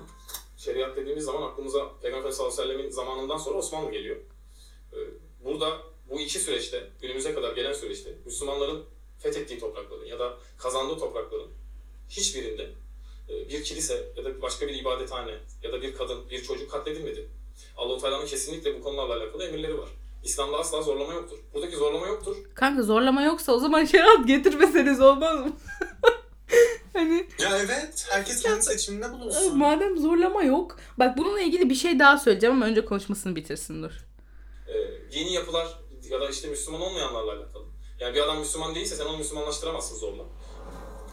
[0.66, 4.18] Şeriat dediğimiz zaman aklımıza Peygamber sallallahu aleyhi ve sellemin zamanından sonra Osmanlı geliyor.
[4.94, 4.98] Ee,
[5.46, 5.78] Burada
[6.10, 8.84] bu iki süreçte, günümüze kadar gelen süreçte Müslümanların
[9.20, 11.48] fethettiği toprakların ya da kazandığı toprakların
[12.10, 12.70] hiçbirinde
[13.30, 15.32] e, bir kilise ya da başka bir ibadethane
[15.64, 17.28] ya da bir kadın, bir çocuk katledilmedi.
[17.78, 19.90] Allah-u Teala'nın kesinlikle bu konularla alakalı emirleri var.
[20.24, 21.38] İslam'da asla zorlama yoktur.
[21.54, 22.38] Buradaki zorlama yoktur.
[22.54, 25.58] Kanka zorlama yoksa o zaman şeriat getirmeseniz olmaz mı?
[26.94, 29.58] hani Ya evet herkes kendi seçiminde bulunsun.
[29.58, 30.80] madem zorlama yok.
[31.00, 33.92] Bak bununla ilgili bir şey daha söyleyeceğim ama önce konuşmasını bitirsin dur.
[34.68, 34.74] e,
[35.12, 35.68] dini yapılar
[36.12, 37.64] ya da işte Müslüman olmayanlarla alakalı.
[38.00, 40.24] Yani bir adam Müslüman değilse sen onu Müslümanlaştıramazsın zorla.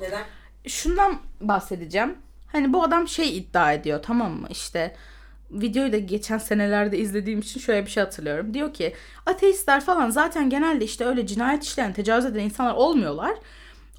[0.00, 0.24] Neden?
[0.66, 2.18] Şundan bahsedeceğim.
[2.52, 4.96] Hani bu adam şey iddia ediyor tamam mı işte
[5.50, 8.54] videoyu da geçen senelerde izlediğim için şöyle bir şey hatırlıyorum.
[8.54, 8.94] Diyor ki
[9.26, 13.34] ateistler falan zaten genelde işte öyle cinayet işleyen, tecavüz eden insanlar olmuyorlar.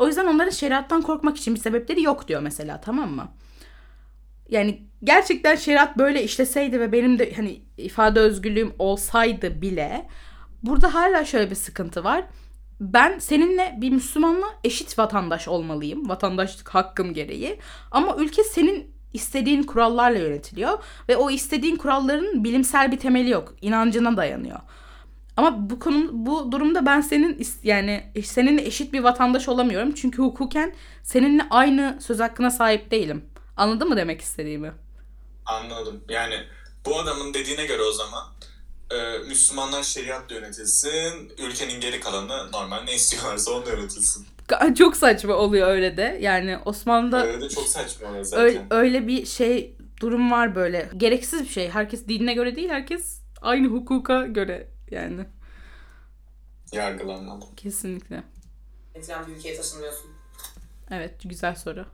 [0.01, 3.31] O yüzden onların şeriattan korkmak için bir sebepleri yok diyor mesela tamam mı?
[4.49, 10.07] Yani gerçekten şeriat böyle işleseydi ve benim de hani ifade özgürlüğüm olsaydı bile
[10.63, 12.23] burada hala şöyle bir sıkıntı var.
[12.79, 16.09] Ben seninle bir Müslümanla eşit vatandaş olmalıyım.
[16.09, 17.59] Vatandaşlık hakkım gereği.
[17.91, 23.55] Ama ülke senin istediğin kurallarla yönetiliyor ve o istediğin kuralların bilimsel bir temeli yok.
[23.61, 24.59] İnancına dayanıyor.
[25.41, 29.91] Ama bu konu bu durumda ben senin yani seninle eşit bir vatandaş olamıyorum.
[29.91, 33.25] Çünkü hukuken seninle aynı söz hakkına sahip değilim.
[33.58, 34.71] Anladın mı demek istediğimi?
[35.45, 36.04] Anladım.
[36.10, 36.36] Yani
[36.86, 38.23] bu adamın dediğine göre o zaman
[38.91, 44.25] e, Müslümanlar şeriatla yönetilsin, ülkenin geri kalanı normal ne istiyorlarsa onunla yönetilsin.
[44.77, 46.17] Çok saçma oluyor öyle de.
[46.21, 48.45] Yani Osmanlı'da Öyle de çok saçma oluyor zaten.
[48.45, 50.89] öyle, öyle bir şey durum var böyle.
[50.97, 51.69] Gereksiz bir şey.
[51.69, 55.25] Herkes dinine göre değil, herkes aynı hukuka göre yani.
[56.71, 57.45] Yargılanmalı.
[57.58, 58.23] Kesinlikle.
[58.95, 60.12] Yönetilen bir ülkeye taşınmıyorsun.
[60.91, 61.86] Evet, güzel soru.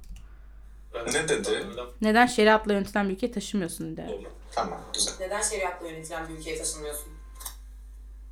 [0.93, 1.65] Ben Ne dedi?
[2.01, 4.07] Neden şeriatla yönetilen bir ülkeye taşımıyorsun de.
[4.07, 4.29] zorla?
[4.51, 5.13] Tamam güzel.
[5.19, 7.13] Neden şeriatla yönetilen bir ülkeye taşınmıyorsun?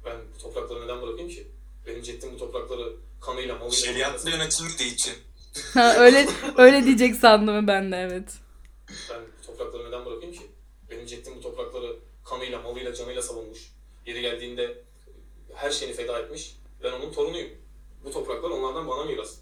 [0.06, 1.48] Ben bu toprakları neden bırakayım ki?
[1.88, 3.76] Benim ceddim bu toprakları kanıyla, malıyla...
[3.78, 5.14] Şeriatla yönetilmediği için.
[5.74, 8.34] Ha, öyle öyle diyecek sandım ben de evet.
[9.10, 10.52] Ben bu toprakları neden bırakayım ki?
[10.92, 13.75] Benim ceddim bu toprakları kanıyla, malıyla, canıyla savunmuş.
[14.06, 14.78] Yeri geldiğinde
[15.56, 16.56] her şeyini feda etmiş.
[16.84, 17.50] Ben onun torunuyum.
[18.04, 19.36] Bu topraklar onlardan bana miras.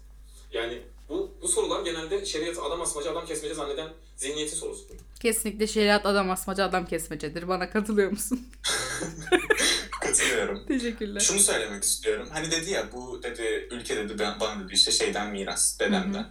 [0.52, 4.94] Yani bu, bu sorular genelde şeriatı adam asmacı, adam kesmece zanneden zihniyetin sorusudur.
[5.20, 7.48] Kesinlikle şeriat adam asmaca adam kesmecedir.
[7.48, 8.48] Bana katılıyor musun?
[10.00, 10.66] Katılıyorum.
[10.66, 11.20] Teşekkürler.
[11.20, 12.28] Şunu söylemek istiyorum.
[12.32, 16.26] Hani dedi ya bu dedi ülke dedi ben- bana dedi işte şeyden miras dedemden.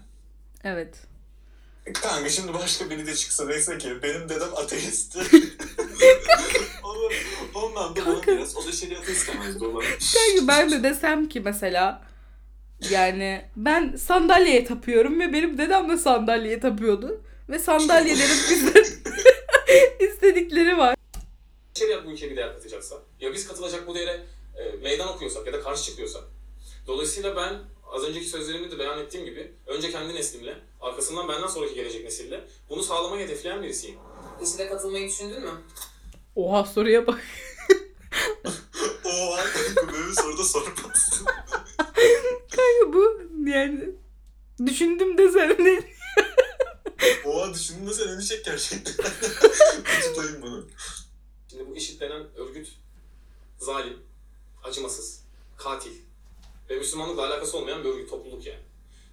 [0.64, 0.96] Evet.
[1.94, 5.16] Kanka şimdi başka biri de çıksa dese ki benim dedem ateist.
[6.84, 7.10] Onu-
[7.54, 8.32] Ondan da bana Kanka.
[8.32, 8.56] miras.
[8.58, 9.82] O da şeriatı istemezdi olan.
[9.82, 12.02] Kanka ben de desem ki mesela
[12.90, 17.22] yani ben sandalyeye tapıyorum ve benim dedem de sandalyeye tapıyordu.
[17.50, 18.84] Ve sandalyelerin bizden
[20.08, 20.96] istedikleri var.
[21.78, 24.26] Şeriat bu ülkeye bir değer katacaksa, ya biz katılacak bu değere
[24.58, 26.24] e, meydan okuyorsak ya da karşı çıkıyorsak,
[26.88, 27.54] dolayısıyla ben
[27.92, 32.48] az önceki sözlerimde de beyan ettiğim gibi önce kendi neslimle, arkasından benden sonraki gelecek nesille
[32.70, 33.98] bunu sağlamayı hedefleyen birisiyim.
[34.44, 35.52] IŞİD'e katılmayı düşündün mü?
[36.36, 37.22] Oha soruya bak.
[39.54, 41.28] Kanka böyle bir soruda sormazsın.
[42.94, 43.90] bu yani
[44.66, 45.84] düşündüm de sen ne?
[47.26, 48.94] Oha düşündün de sen önü çek gerçekten.
[50.02, 50.68] Tutayım bunu.
[51.50, 52.68] Şimdi bu IŞİD denen örgüt
[53.58, 54.00] zalim,
[54.64, 55.24] acımasız,
[55.58, 55.92] katil
[56.70, 58.64] ve Müslümanlıkla alakası olmayan bir örgüt, topluluk yani.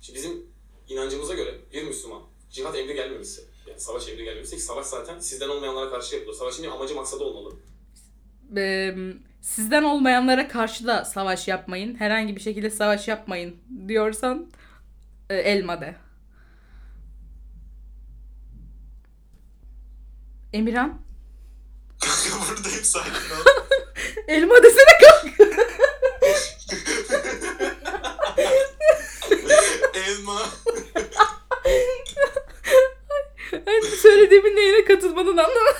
[0.00, 0.49] Şimdi bizim
[0.90, 5.48] inancımıza göre bir Müslüman cihat emri gelmemişse Yani savaş emri gelmemişse ki savaş zaten sizden
[5.48, 6.34] olmayanlara karşı yapılır.
[6.34, 7.54] Savaşın bir amacı maksadı olmalı.
[8.56, 8.94] Ee,
[9.40, 11.94] sizden olmayanlara karşı da savaş yapmayın.
[11.94, 13.56] Herhangi bir şekilde savaş yapmayın
[13.88, 14.50] diyorsan
[15.30, 15.96] e, elma de.
[20.52, 21.00] Emirhan?
[22.00, 23.44] Kanka buradayım sakin ol.
[24.28, 25.62] Elma desene kanka.
[30.08, 30.42] Elma.
[33.50, 35.76] Hani söylediğimin neyine katılmadın anlamadım.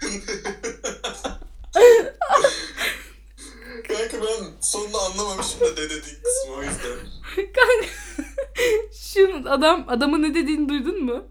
[3.88, 6.98] Kanka ben sonunu anlamamışım da ne dediğin kısmı o yüzden.
[7.36, 7.86] Kanka.
[8.92, 11.24] Şu adam adamın ne dediğini duydun mu?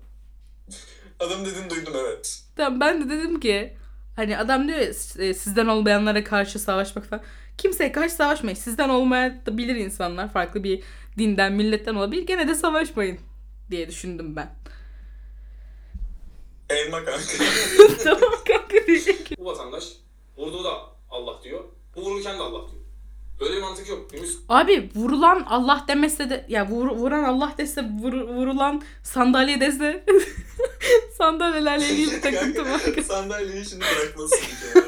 [1.20, 2.40] Adam dediğini duydum evet.
[2.56, 3.78] Tamam ben de dedim ki
[4.16, 4.86] hani adam diyor ya
[5.26, 7.24] e, sizden olmayanlara karşı savaşmak falan.
[7.58, 8.56] Kimseye karşı savaşmayın.
[8.56, 10.34] Sizden olmayabilir insanlar.
[10.34, 10.84] Farklı bir
[11.18, 12.28] dinden, milletten olabilir.
[12.28, 13.20] Gene de savaşmayın
[13.72, 14.50] diye düşündüm ben.
[16.70, 17.22] Elma kanka.
[18.04, 19.36] tamam kanka teşekkür.
[19.38, 19.84] Bu vatandaş
[20.38, 20.72] vurduğu da
[21.10, 21.64] Allah diyor.
[21.96, 22.83] Bu vururken de Allah diyor.
[23.44, 24.12] Böyle bir mantık yok.
[24.14, 30.06] Müs- Abi vurulan Allah demese de ya vur, vuran Allah dese vur- vurulan sandalye dese
[31.18, 32.80] sandalyelerle ilgili bir takıntı var.
[33.04, 34.40] Sandalyeyi şimdi bırakmasın.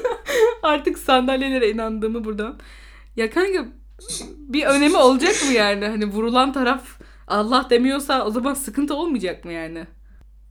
[0.63, 2.59] Artık sandalyelere inandığımı buradan.
[3.15, 3.65] Ya kanka
[4.37, 5.85] bir önemi olacak mı yani?
[5.87, 6.87] Hani vurulan taraf
[7.27, 9.87] Allah demiyorsa o zaman sıkıntı olmayacak mı yani?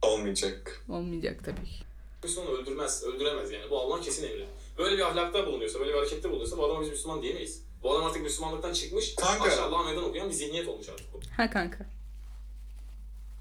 [0.02, 0.84] Olmayacak.
[0.88, 1.84] Olmayacak tabii ki.
[2.24, 3.64] Müslümanı öldürmez, öldüremez yani.
[3.70, 4.46] Bu Allah'ın kesin emri.
[4.78, 7.62] Böyle bir ahlakta bulunuyorsa, böyle bir harekette bulunuyorsa bu adama biz Müslüman diyemeyiz.
[7.84, 9.44] Bu adam artık Müslümanlıktan çıkmış, Kanka.
[9.44, 11.20] aşağı Allah'a meydan okuyan bir zihniyet olmuş artık bu.
[11.36, 11.86] Ha kanka.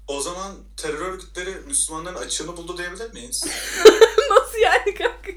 [0.08, 3.44] O zaman terör örgütleri Müslümanların açığını buldu diyebilir miyiz?
[4.30, 5.30] Nasıl yani kanka?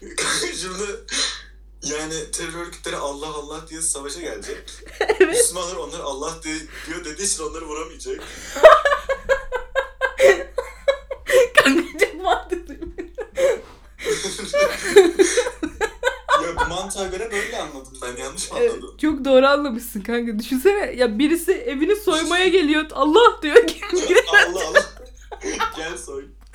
[0.00, 0.84] Kanka şimdi
[1.82, 4.58] yani terör örgütleri Allah Allah diye savaşa gelecek.
[5.00, 5.20] Evet.
[5.20, 8.22] Müslümanlar onları Allah diye, diyor dediği için onları vuramayacak.
[11.54, 12.74] Kanka çok mantıklı.
[16.56, 18.22] Bu mantığa göre böyle anladım ben.
[18.22, 18.96] Yanlış mı Evet, anladım?
[19.00, 20.38] çok doğru anlamışsın kanka.
[20.38, 22.84] Düşünsene ya birisi evini soymaya geliyor.
[22.92, 23.80] Allah diyor ki
[24.32, 24.84] Allah Allah.
[25.76, 26.24] Gel soy.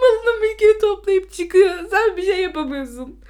[0.00, 1.74] malını mülkünü toplayıp çıkıyor.
[1.90, 3.20] Sen bir şey yapamıyorsun.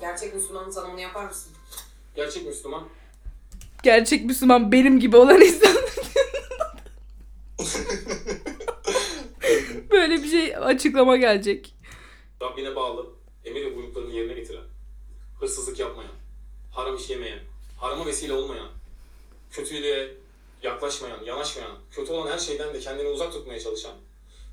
[0.00, 1.52] Gerçek Müslümanın tanımını yapar mısın?
[2.16, 2.88] Gerçek Müslüman,
[3.82, 5.74] Gerçek Müslüman benim gibi olan insan.
[9.90, 11.74] Böyle bir şey açıklama gelecek.
[12.42, 13.06] Rabbine bağlı,
[13.44, 14.64] emir ve buyruklarını yerine getiren,
[15.40, 16.12] hırsızlık yapmayan,
[16.72, 17.38] haram iş yemeyen,
[17.78, 18.68] harama vesile olmayan,
[19.50, 20.14] kötülüğe
[20.62, 23.92] yaklaşmayan, yanaşmayan, kötü olan her şeyden de kendini uzak tutmaya çalışan,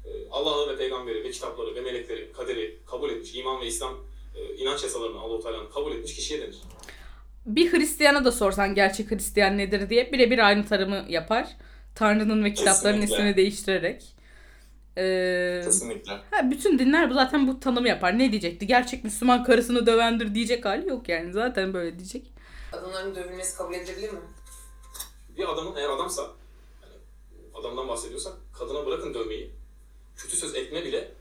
[0.06, 3.98] e, Allah'ı ve peygamberi ve kitapları ve melekleri, kaderi kabul etmiş, iman ve İslam
[4.36, 6.58] e, inanç yasalarını Allah-u Teala'nın kabul etmiş kişiye denir.
[7.46, 11.48] Bir Hristiyana da sorsan gerçek Hristiyan nedir diye birebir aynı tarımı yapar.
[11.96, 13.16] Tanrı'nın ve kitapların Kesinlikle.
[13.16, 14.04] ismini değiştirerek.
[14.98, 16.12] Ee, Kesinlikle.
[16.32, 18.20] ha, bütün dinler bu zaten bu tanımı yapar.
[18.20, 18.68] Ne diyecekti?
[18.68, 21.34] Gerçek Müslüman karısını dövendir diyecek hali yok yani.
[21.34, 22.32] Zaten böyle diyecek.
[22.72, 24.20] Kadınların dövülmesi kabul edilebilir mi?
[25.38, 26.94] Bir adamın eğer adamsa, yani
[27.54, 29.52] adamdan bahsediyorsak, kadına bırakın dövmeyi,
[30.18, 31.12] kötü söz etme bile,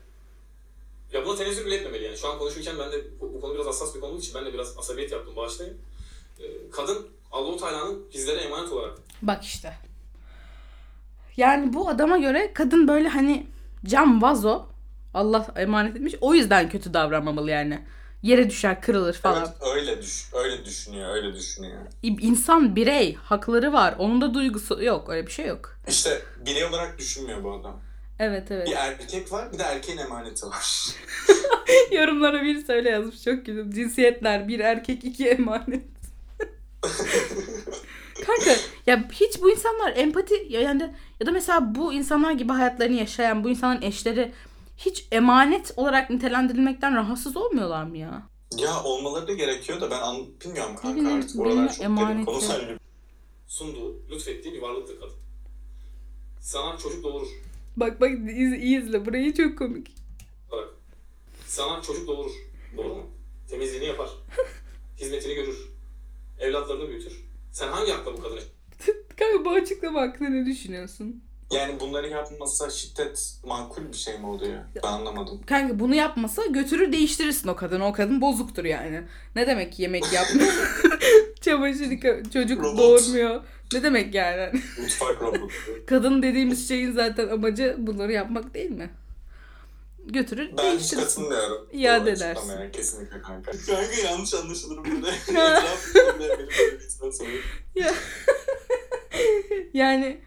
[1.13, 2.17] ya buna tenezzül bile etmemeli yani.
[2.17, 4.45] Şu an konuşurken ben de, bu, bu konu biraz hassas bir konu olduğu için ben
[4.45, 5.77] de biraz asabiyet yaptım, bağışlayın.
[6.39, 9.77] Ee, kadın, Allahu Teala'nın bizlere emanet olarak Bak işte.
[11.37, 13.47] Yani bu adama göre kadın böyle hani
[13.85, 14.67] cam vazo
[15.13, 16.15] Allah emanet etmiş.
[16.21, 17.79] O yüzden kötü davranmamalı yani.
[18.21, 19.39] Yere düşer, kırılır falan.
[19.39, 21.81] Evet, öyle düş öyle düşünüyor, öyle düşünüyor.
[22.03, 23.95] İnsan birey, hakları var.
[23.97, 25.09] Onun da duygusu yok.
[25.09, 25.77] Öyle bir şey yok.
[25.87, 27.81] İşte birey olarak düşünmüyor bu adam.
[28.19, 28.67] Evet evet.
[28.67, 30.87] Bir erkek var, bir de erkeğin emaneti var.
[31.91, 33.23] Yorumlara bir söyle yazmış.
[33.23, 33.71] Çok güldüm.
[33.71, 35.83] Cinsiyetler bir erkek iki emanet.
[38.25, 38.51] Kanka
[38.87, 43.49] ya hiç bu insanlar empati yani ya da mesela bu insanlar gibi hayatlarını yaşayan bu
[43.49, 44.31] insanların eşleri
[44.77, 48.23] hiç emanet olarak nitelendirilmekten rahatsız olmuyorlar mı ya?
[48.57, 51.39] ya olmaları da gerekiyor da ben an, bilmiyorum kanka Birinin- artık.
[51.39, 52.25] Oralar çok derin emaneti.
[52.25, 52.79] konu sen
[53.47, 55.15] sunduğu, lütfettiği bir varlıktır kadın.
[56.39, 57.27] Sana çocuk doğurur.
[57.77, 59.87] Bak bak iz, iyi izle burayı çok komik.
[60.51, 60.67] Bak.
[61.47, 62.31] Sana çocuk doğurur.
[62.77, 63.03] Doğru mu?
[63.49, 64.09] Temizliğini yapar.
[64.99, 65.69] Hizmetini görür.
[66.39, 67.25] Evlatlarını büyütür.
[67.51, 68.41] Sen hangi hakla bu kadını
[69.19, 71.23] Kanka bu açıklama hakkında ne düşünüyorsun?
[71.51, 74.59] Yani bunların yapılması şiddet makul bir şey mi oluyor?
[74.83, 75.41] Ben anlamadım.
[75.45, 77.85] Kanka bunu yapmasa götürür değiştirirsin o kadını.
[77.85, 79.01] O kadın bozuktur yani.
[79.35, 80.53] Ne demek yemek yapmıyor?
[81.41, 81.99] Çamaşır
[82.33, 82.77] çocuk Robot.
[82.77, 83.43] doğurmuyor.
[83.73, 84.61] Ne demek yani?
[84.81, 85.47] Mutfak robotu.
[85.87, 88.89] Kadın dediğimiz şeyin zaten amacı bunları yapmak değil mi?
[90.05, 91.21] Götürür Ben değiştirirsin.
[91.21, 91.67] katılmıyorum.
[91.73, 92.41] İade edersin.
[92.41, 93.51] açıklamaya, Kesinlikle kanka.
[93.67, 95.11] Kanka yanlış anlaşılır burada.
[97.11, 97.43] Sanıyor.
[99.73, 100.17] Yani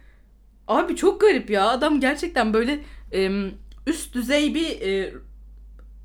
[0.69, 1.69] abi çok garip ya.
[1.69, 2.81] Adam gerçekten böyle
[3.87, 5.15] üst düzey bir e,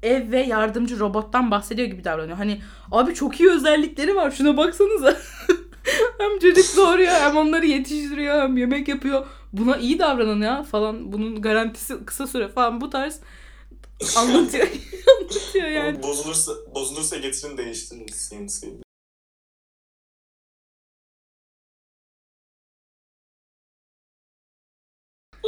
[0.03, 2.37] ev ve yardımcı robottan bahsediyor gibi davranıyor.
[2.37, 4.31] Hani abi çok iyi özellikleri var.
[4.31, 5.17] Şuna baksanıza.
[6.17, 9.25] hem çocuk doğuruyor hem onları yetiştiriyor hem yemek yapıyor.
[9.53, 11.11] Buna iyi davranın ya falan.
[11.11, 13.19] Bunun garantisi kısa süre falan bu tarz
[14.17, 14.67] anlatıyor.
[15.19, 16.03] anlatıyor yani.
[16.03, 18.81] Bozulursa, bozulursa getirin değiştirin CNC'yi.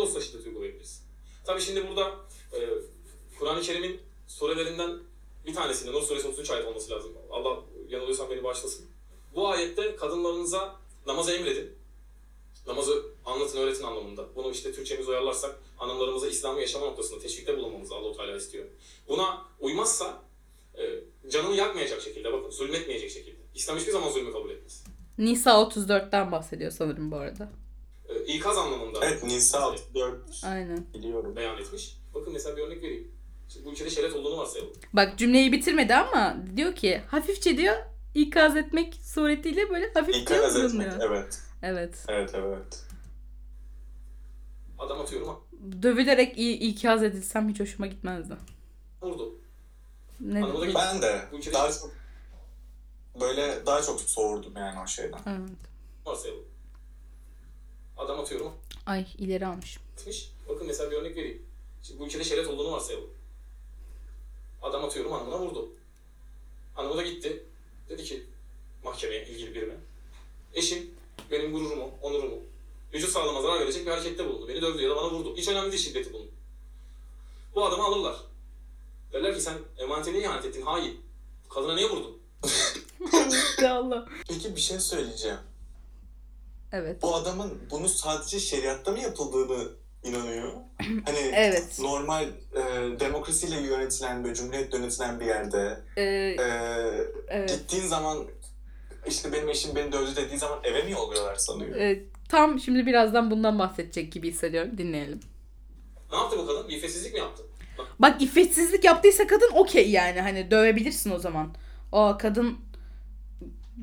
[0.01, 1.03] olursa şiddet uygulayabiliriz.
[1.45, 2.09] Tabii şimdi burada
[2.53, 2.59] e,
[3.39, 4.99] Kur'an-ı Kerim'in surelerinden
[5.47, 7.13] bir tanesinde Nur suresi 33 ayet olması lazım.
[7.31, 7.59] Allah
[7.89, 8.85] yanılıyorsam beni bağışlasın.
[9.35, 10.75] Bu ayette kadınlarınıza
[11.07, 11.75] namazı emredin.
[12.67, 14.35] Namazı anlatın, öğretin anlamında.
[14.35, 18.65] Bunu işte Türkçemize uyarlarsak hanımlarımıza İslam'ı yaşama noktasında teşvikte bulunmamızı Allah-u Teala istiyor.
[19.07, 20.23] Buna uymazsa
[20.77, 20.83] e,
[21.29, 23.37] canını yakmayacak şekilde, bakın zulmetmeyecek şekilde.
[23.55, 24.83] İslam hiçbir zaman zulmü kabul etmez.
[25.17, 27.49] Nisa 34'ten bahsediyor sanırım bu arada.
[28.09, 30.85] E, ikaz anlamında Evet Nisa 64 Aynen.
[30.93, 31.35] biliyorum.
[31.35, 31.97] beyan etmiş.
[32.13, 33.11] Bakın mesela bir örnek vereyim.
[33.49, 34.73] Şimdi bu ülkede şeriat olduğunu varsayalım.
[34.93, 37.75] Bak cümleyi bitirmedi ama diyor ki hafifçe diyor
[38.15, 40.93] ikaz etmek suretiyle böyle hafif İkaz diyor.
[41.01, 41.39] Evet.
[41.63, 42.05] Evet.
[42.07, 42.83] Evet evet.
[44.79, 45.35] Adam atıyorum ha.
[45.81, 48.33] Dövülerek i- ikaz edilsem hiç hoşuma gitmezdi.
[49.01, 49.35] Vurdu.
[50.19, 50.41] Ne?
[50.61, 51.91] Peki, Ben de Bu ülkede daha çok
[53.21, 55.19] böyle daha çok soğurdum yani o şeyden.
[55.27, 55.49] Evet.
[56.05, 56.43] varsayalım.
[57.97, 58.53] Adam atıyorum
[58.85, 59.77] Ay ileri almış.
[59.97, 60.31] atmış.
[60.49, 61.41] Bakın mesela bir örnek vereyim.
[61.83, 63.09] Şimdi bu ülkede şeriat olduğunu varsayalım.
[64.61, 65.69] Adam atıyorum hanımına vurdu.
[66.75, 67.43] Hanımı da gitti.
[67.89, 68.23] Dedi ki
[68.83, 69.73] mahkemeye ilgili birine.
[70.53, 70.89] Eşim
[71.31, 72.39] benim gururumu, onurumu,
[72.93, 74.47] vücut sağlığıma zarar verecek bir harekette bulundu.
[74.47, 75.33] Beni dövdü ya da bana vurdu.
[75.37, 76.31] Hiç önemli değil şiddeti bunun.
[77.55, 78.15] Bu adamı alırlar.
[79.13, 80.61] Derler ki sen emanete niye ihanet ettin?
[80.61, 81.01] Hain.
[81.49, 82.17] Kadına niye vurdun?
[83.69, 84.05] Allah.
[84.29, 85.37] Peki bir şey söyleyeceğim.
[86.71, 87.01] Evet.
[87.01, 89.67] Bu adamın bunu sadece şeriatta mı yapıldığını
[90.03, 90.51] inanıyor?
[91.05, 91.79] Hani Evet.
[91.79, 92.23] normal
[92.55, 92.63] e,
[92.99, 96.45] demokrasiyle yönetilen ve cumhuriyet yönetilen bir yerde Ee, e,
[97.27, 97.49] evet.
[97.49, 98.27] gittiğin zaman
[99.07, 101.75] işte benim eşim beni dövdü dediği zaman eve mi yolluyorlar sanıyor?
[101.75, 104.77] Ee, tam şimdi birazdan bundan bahsedecek gibi hissediyorum.
[104.77, 105.19] Dinleyelim.
[106.11, 106.69] Ne yaptı bu kadın?
[106.69, 107.43] İffetsizlik mi yaptı?
[107.99, 110.21] Bak iffetsizlik yaptıysa kadın okey yani.
[110.21, 111.47] Hani dövebilirsin o zaman.
[111.91, 112.57] O kadın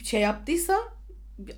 [0.04, 0.78] şey yaptıysa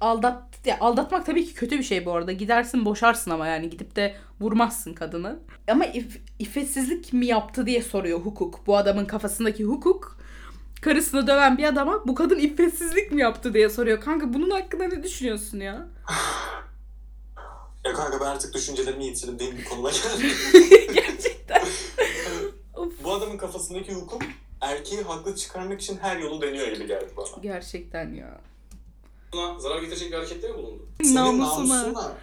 [0.00, 2.32] aldat ya aldatmak tabii ki kötü bir şey bu arada.
[2.32, 5.38] Gidersin boşarsın ama yani gidip de vurmazsın kadını.
[5.68, 8.66] Ama if, iffetsizlik mi yaptı diye soruyor hukuk.
[8.66, 10.18] Bu adamın kafasındaki hukuk
[10.80, 14.00] karısını döven bir adama bu kadın iffetsizlik mi yaptı diye soruyor.
[14.00, 15.86] Kanka bunun hakkında ne düşünüyorsun ya?
[17.90, 20.30] Ya kanka ben artık düşüncelerimi yitirdiğim bir konuma geldim.
[20.94, 21.62] Gerçekten.
[22.74, 22.92] Of.
[23.04, 24.18] Bu adamın kafasındaki hukum
[24.60, 27.26] erkeği haklı çıkarmak için her yolu deniyor gibi geldi bana.
[27.42, 28.40] Gerçekten ya.
[29.32, 30.88] Buna zarar getirecek bir harekette mi bulundu?
[31.02, 31.82] Senin Namusuna.
[31.82, 32.16] namusuna,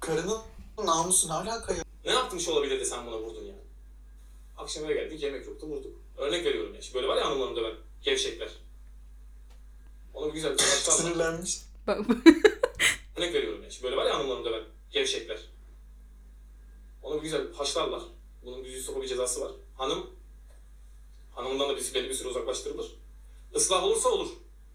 [0.00, 0.38] karının
[0.84, 1.82] namusuna alaka ya.
[2.04, 3.60] Ne yaptın olabilir de sen buna vurdun yani?
[4.56, 5.96] Akşam eve geldik yemek yoktu vurduk.
[6.16, 6.82] Örnek veriyorum ya.
[6.82, 8.48] Şimdi böyle var ya hanımlarını döven gevşekler.
[10.14, 11.02] Onu bir güzel bir haşlarlar.
[11.02, 11.58] Sinirlenmiş.
[11.86, 11.98] Bak,
[13.16, 13.70] Örnek veriyorum ya.
[13.70, 15.38] Şimdi böyle var ya hanımlarını döven gevşekler.
[17.02, 18.02] Onu güzel haşlarlar.
[18.44, 19.52] Bunun bir sopa bir cezası var.
[19.74, 20.10] Hanım
[21.34, 22.86] hanımından da bir, belli bir süre uzaklaştırılır.
[23.54, 24.28] Islah olursa olur.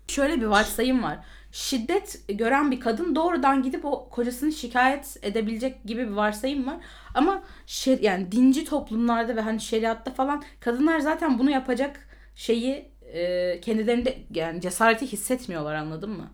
[0.07, 1.25] Şöyle bir varsayım var.
[1.51, 6.77] Şiddet gören bir kadın doğrudan gidip o kocasını şikayet edebilecek gibi bir varsayım var.
[7.13, 13.61] Ama şer, yani dinci toplumlarda ve hani şeriatta falan kadınlar zaten bunu yapacak şeyi e,
[13.61, 16.31] kendilerinde yani cesareti hissetmiyorlar anladın mı?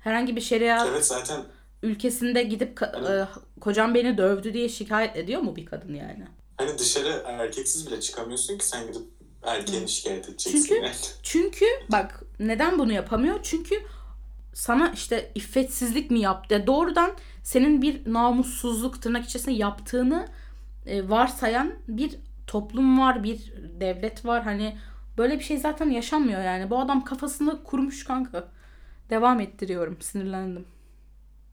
[0.00, 1.44] Herhangi bir şeriat Evet zaten
[1.82, 3.28] ülkesinde gidip ka- e,
[3.60, 6.26] kocam beni dövdü diye şikayet ediyor mu bir kadın yani?
[6.56, 9.02] hani dışarı erkeksiz bile çıkamıyorsun ki sen gidip
[9.42, 10.62] erkeğini şikayet edeceksin.
[10.62, 10.94] Çünkü- yani.
[11.22, 13.40] Çünkü bak neden bunu yapamıyor?
[13.42, 13.74] Çünkü
[14.54, 16.54] sana işte iffetsizlik mi yaptı?
[16.54, 17.10] Ya doğrudan
[17.42, 20.28] senin bir namussuzluk tırnak içerisinde yaptığını
[20.86, 24.42] e, varsayan bir toplum var, bir devlet var.
[24.42, 24.76] Hani
[25.18, 26.70] böyle bir şey zaten yaşanmıyor yani.
[26.70, 28.48] Bu adam kafasını kurmuş kanka.
[29.10, 29.96] Devam ettiriyorum.
[30.00, 30.64] Sinirlendim.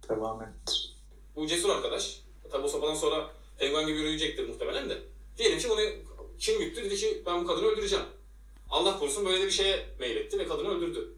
[0.10, 0.50] Devam et.
[1.36, 2.22] Bu cesur arkadaş.
[2.52, 3.30] Tabi o sopadan sonra
[3.60, 4.98] penguen gibi yürüyecektir muhtemelen de.
[5.38, 5.80] Diyelim ki bunu
[6.40, 6.84] kim güttü?
[6.84, 8.06] Dedi ki ben bu kadını öldüreceğim.
[8.70, 11.14] Allah korusun böyle de bir şeye meyletti ve kadını öldürdü.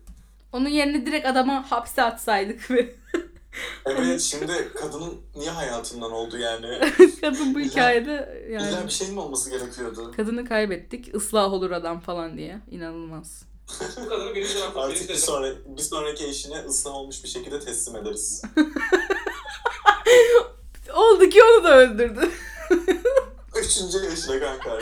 [0.53, 2.95] Onun yerine direkt adama hapse atsaydık ve
[3.85, 6.79] Evet şimdi kadının niye hayatından oldu yani?
[7.21, 10.11] kadın bu İlla- hikayede İlla yani bir şey mi olması gerekiyordu?
[10.17, 11.15] kadını kaybettik.
[11.15, 12.61] ıslah olur adam falan diye.
[12.71, 13.43] İnanılmaz.
[14.01, 14.82] Bu kadını benim tarafım.
[14.82, 18.41] Artık bir, sonra, bir sonraki eşine ıslah olmuş bir şekilde teslim ederiz.
[20.93, 22.32] Oldu ki onu da öldürdü.
[23.55, 24.80] Üçüncü eşine kanka.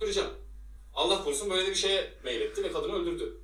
[0.00, 0.30] Göreceğim.
[0.94, 3.40] Allah korusun böyle bir şeye meyletti ve kadını öldürdü.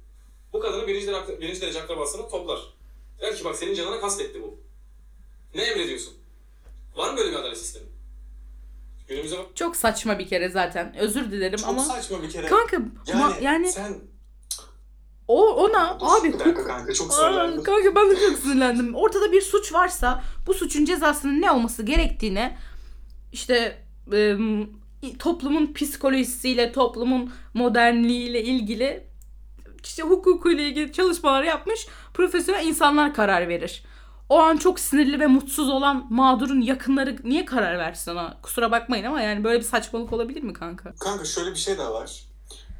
[0.52, 2.60] Bu kadını birinci, derece, birinci derece akrabasını toplar.
[3.20, 4.58] Der ki bak senin canına kastetti bu.
[5.54, 6.14] Ne emrediyorsun?
[6.96, 7.86] Var mı böyle bir adalet sistemi?
[9.10, 9.46] Günümüze bak.
[9.54, 10.96] Çok saçma bir kere zaten.
[10.98, 12.46] Özür dilerim Çok ama saçma bir kere.
[12.46, 13.94] kanka yani, ma- yani sen...
[15.28, 17.62] o ona Dur, abi hukuk kanka çok sinirlendim.
[17.62, 18.94] kanka ben de çok sinirlendim.
[18.94, 22.58] Ortada bir suç varsa bu suçun cezasının ne olması gerektiğine
[23.32, 23.82] işte
[24.12, 24.36] e,
[25.18, 29.06] toplumun psikolojisiyle, toplumun modernliğiyle ilgili
[29.84, 33.82] işte hukukuyla ilgili çalışmalar yapmış profesyonel insanlar karar verir.
[34.30, 38.36] O an çok sinirli ve mutsuz olan mağdurun yakınları niye karar versin ona?
[38.42, 40.92] Kusura bakmayın ama yani böyle bir saçmalık olabilir mi kanka?
[41.00, 42.24] Kanka şöyle bir şey de var.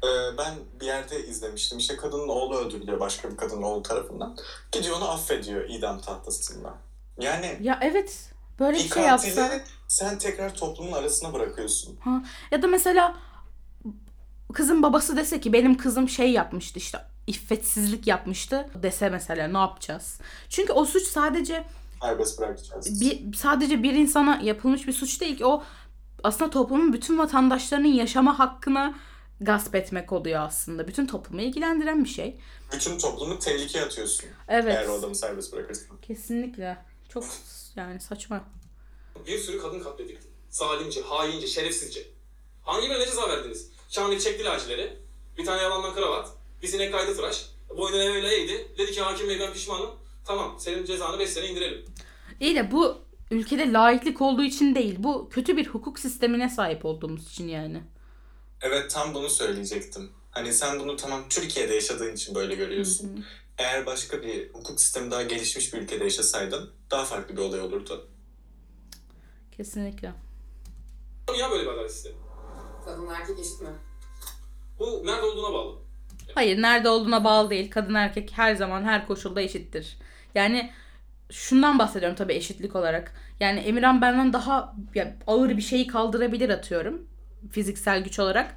[0.03, 1.77] Ee, ben bir yerde izlemiştim.
[1.77, 4.37] İşte kadının oğlu öldürülüyor başka bir kadının oğlu tarafından.
[4.71, 6.73] Gidiyor onu affediyor idam tahtasında.
[7.19, 9.51] Yani Ya evet böyle bir şey yapsa.
[9.87, 11.99] sen tekrar toplumun arasına bırakıyorsun.
[12.51, 13.15] Ya da mesela
[14.53, 20.19] kızın babası dese ki benim kızım şey yapmıştı işte iffetsizlik yapmıştı dese mesela ne yapacağız?
[20.49, 21.63] Çünkü o suç sadece
[22.01, 23.01] Serbest bırakacağız.
[23.01, 25.63] bir sadece bir insana yapılmış bir suç değil ki o
[26.23, 28.95] aslında toplumun bütün vatandaşlarının yaşama hakkına
[29.41, 30.87] gasp etmek oluyor aslında.
[30.87, 32.39] Bütün toplumu ilgilendiren bir şey.
[32.73, 34.25] Bütün toplumu tehlikeye atıyorsun.
[34.47, 34.75] Evet.
[34.77, 35.97] Eğer o adamı serbest bırakırsan.
[36.01, 36.77] Kesinlikle.
[37.09, 37.23] Çok
[37.75, 38.43] yani saçma.
[39.27, 40.21] Bir sürü kadın katledildi.
[40.49, 42.01] Zalimce, haince, şerefsizce.
[42.63, 43.71] Hangi birine ceza verdiniz?
[43.89, 44.99] Şamil çekti lacileri.
[45.37, 46.29] Bir tane yalandan kravat.
[46.61, 47.45] Bir sinek kaydı tıraş.
[47.77, 48.67] Boynuna öyle eğdi.
[48.77, 49.89] Dedi ki hakim bey ben pişmanım.
[50.25, 51.85] Tamam senin cezanı 5 sene indirelim.
[52.39, 52.97] İyi de bu
[53.31, 54.95] ülkede laiklik olduğu için değil.
[54.99, 57.83] Bu kötü bir hukuk sistemine sahip olduğumuz için yani.
[58.61, 60.11] Evet tam bunu söyleyecektim.
[60.31, 63.25] Hani sen bunu tamam Türkiye'de yaşadığın için böyle görüyorsun.
[63.57, 68.07] Eğer başka bir hukuk sistemi daha gelişmiş bir ülkede yaşasaydın daha farklı bir olay olurdu.
[69.57, 70.13] Kesinlikle.
[71.31, 72.15] Niye böyle bir adalet sistemi?
[72.85, 73.69] Kadın erkek eşit mi?
[74.79, 75.80] Bu nerede olduğuna bağlı.
[76.35, 77.71] Hayır nerede olduğuna bağlı değil.
[77.71, 79.97] Kadın erkek her zaman her koşulda eşittir.
[80.35, 80.71] Yani
[81.31, 83.13] şundan bahsediyorum tabii eşitlik olarak.
[83.39, 87.07] Yani Emirhan benden daha ya, ağır bir şeyi kaldırabilir atıyorum.
[87.51, 88.55] Fiziksel güç olarak.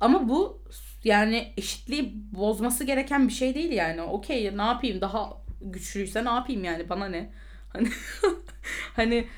[0.00, 0.62] Ama bu
[1.04, 4.02] yani eşitliği bozması gereken bir şey değil yani.
[4.02, 7.32] Okey ne yapayım daha güçlüyse ne yapayım yani bana ne?
[7.72, 7.88] Hani
[8.96, 9.28] hani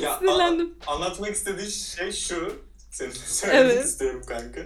[0.00, 0.74] Ya, sinirlendim.
[0.86, 2.62] a- anlatmak istediği şey şu.
[2.90, 3.84] Senin de söylemek Evet.
[3.84, 4.60] istiyorum kanka.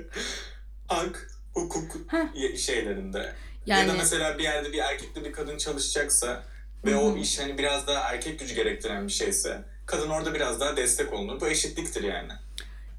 [0.89, 2.57] Hak, hukuk Heh.
[2.59, 3.33] şeylerinde.
[3.67, 6.43] Ya Yani da mesela bir yerde bir erkekle bir kadın çalışacaksa
[6.85, 7.01] ve Hı hı.
[7.01, 11.13] o iş hani biraz daha erkek gücü gerektiren bir şeyse kadın orada biraz daha destek
[11.13, 11.41] olunur.
[11.41, 12.33] Bu eşitliktir yani.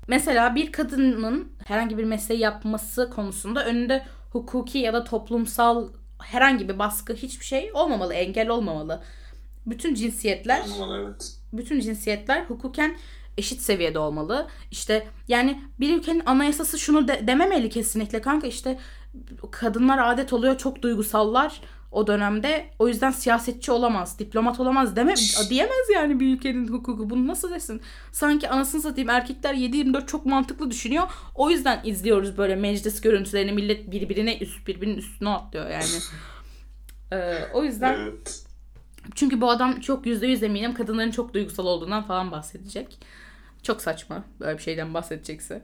[0.08, 5.89] Mesela bir kadının herhangi bir mesleği yapması konusunda önünde hukuki ya da toplumsal
[6.24, 9.03] herhangi bir baskı hiçbir şey olmamalı, engel olmamalı.
[9.66, 11.32] Bütün cinsiyetler, Anlamalı evet.
[11.53, 12.97] bütün cinsiyetler hukuken
[13.38, 14.47] eşit seviyede olmalı.
[14.71, 18.79] İşte yani bir ülkenin anayasası şunu de- dememeli kesinlikle kanka işte
[19.51, 21.61] kadınlar adet oluyor çok duygusallar
[21.91, 22.65] o dönemde.
[22.79, 25.15] O yüzden siyasetçi olamaz, diplomat olamaz deme
[25.49, 27.09] diyemez yani bir ülkenin hukuku.
[27.09, 27.81] Bunu nasıl desin?
[28.11, 31.07] Sanki anasını satayım erkekler 7-24 çok mantıklı düşünüyor.
[31.35, 35.85] O yüzden izliyoruz böyle meclis görüntülerini millet birbirine üst birbirinin üstüne atlıyor yani.
[37.11, 38.43] Ee, o yüzden Evet.
[39.15, 42.99] çünkü bu adam çok yüzde yüz eminim kadınların çok duygusal olduğundan falan bahsedecek.
[43.64, 45.64] Çok saçma böyle bir şeyden bahsedecekse.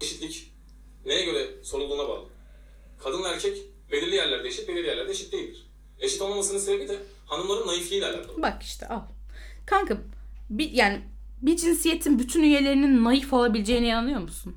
[0.00, 0.52] Eşitlik
[1.06, 2.28] neye göre sorulduğuna bağlı.
[2.98, 3.58] Kadın ve erkek
[3.92, 5.66] belirli yerlerde eşit, belirli yerlerde eşit değildir.
[5.98, 8.42] Eşit olmamasının sebebi de hanımların naifliğiyle alakalı.
[8.42, 9.00] Bak işte al.
[9.66, 9.96] Kanka
[10.50, 11.00] bir, yani
[11.42, 14.56] bir cinsiyetin bütün üyelerinin naif olabileceğine inanıyor musun?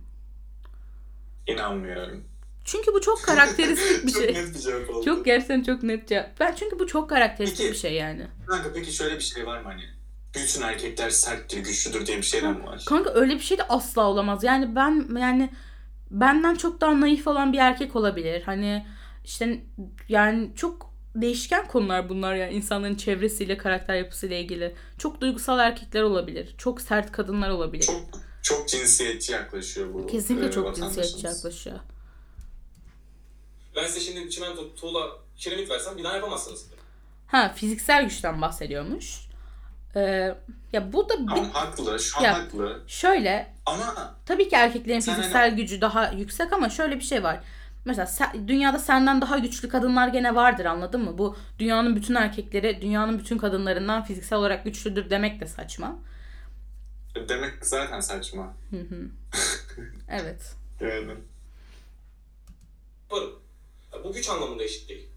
[1.48, 2.24] İnanmıyorum.
[2.66, 4.34] Çünkü bu çok karakteristik bir Çok şey.
[4.34, 5.06] net bir cevap oldu.
[5.06, 6.40] Çok gerçekten çok net cevap.
[6.40, 7.72] Ben çünkü bu çok karakteristik Peki.
[7.72, 8.28] bir şey yani.
[8.48, 9.84] Kanka peki şöyle bir şey var mı hani?
[10.36, 12.84] Bütün erkekler serttir, güçlüdür diye bir şeyden mi var?
[12.86, 14.44] Kanka öyle bir şey de asla olamaz.
[14.44, 15.50] Yani ben yani
[16.12, 18.42] benden çok daha naif olan bir erkek olabilir.
[18.46, 18.86] Hani
[19.26, 19.64] işte
[20.10, 24.76] yani çok değişken konular bunlar yani insanların çevresiyle karakter yapısıyla ilgili.
[24.98, 26.56] Çok duygusal erkekler olabilir.
[26.58, 27.86] Çok sert kadınlar olabilir.
[27.86, 28.02] Çok
[28.42, 30.08] çok cinsiyetçi yaklaşıyor bu.
[30.08, 31.80] Kesinlikle e, çok cinsiyetçi yaklaşıyor.
[33.76, 36.66] Ben size şimdi çimento, tuğla, kiremit versem bina yapamazsınız.
[37.28, 39.20] Ha fiziksel güçten bahsediyormuş.
[39.96, 40.36] Ee,
[40.74, 42.82] ya bu da bir, Tamam haklı, şu an Ya- haklı.
[42.88, 47.40] şöyle Ama Tabii ki erkeklerin fiziksel hani- gücü daha yüksek ama şöyle bir şey var.
[47.86, 51.18] Mesela sen- dünyada senden daha güçlü kadınlar gene vardır anladın mı?
[51.18, 55.96] Bu dünyanın bütün erkekleri dünyanın bütün kadınlarından fiziksel olarak güçlüdür demek de saçma.
[57.30, 58.54] demek zaten saçma.
[58.70, 59.08] Hı hı.
[60.10, 60.56] evet.
[60.82, 61.16] Yani.
[63.94, 65.10] Ya bu güç anlamında eşit değil.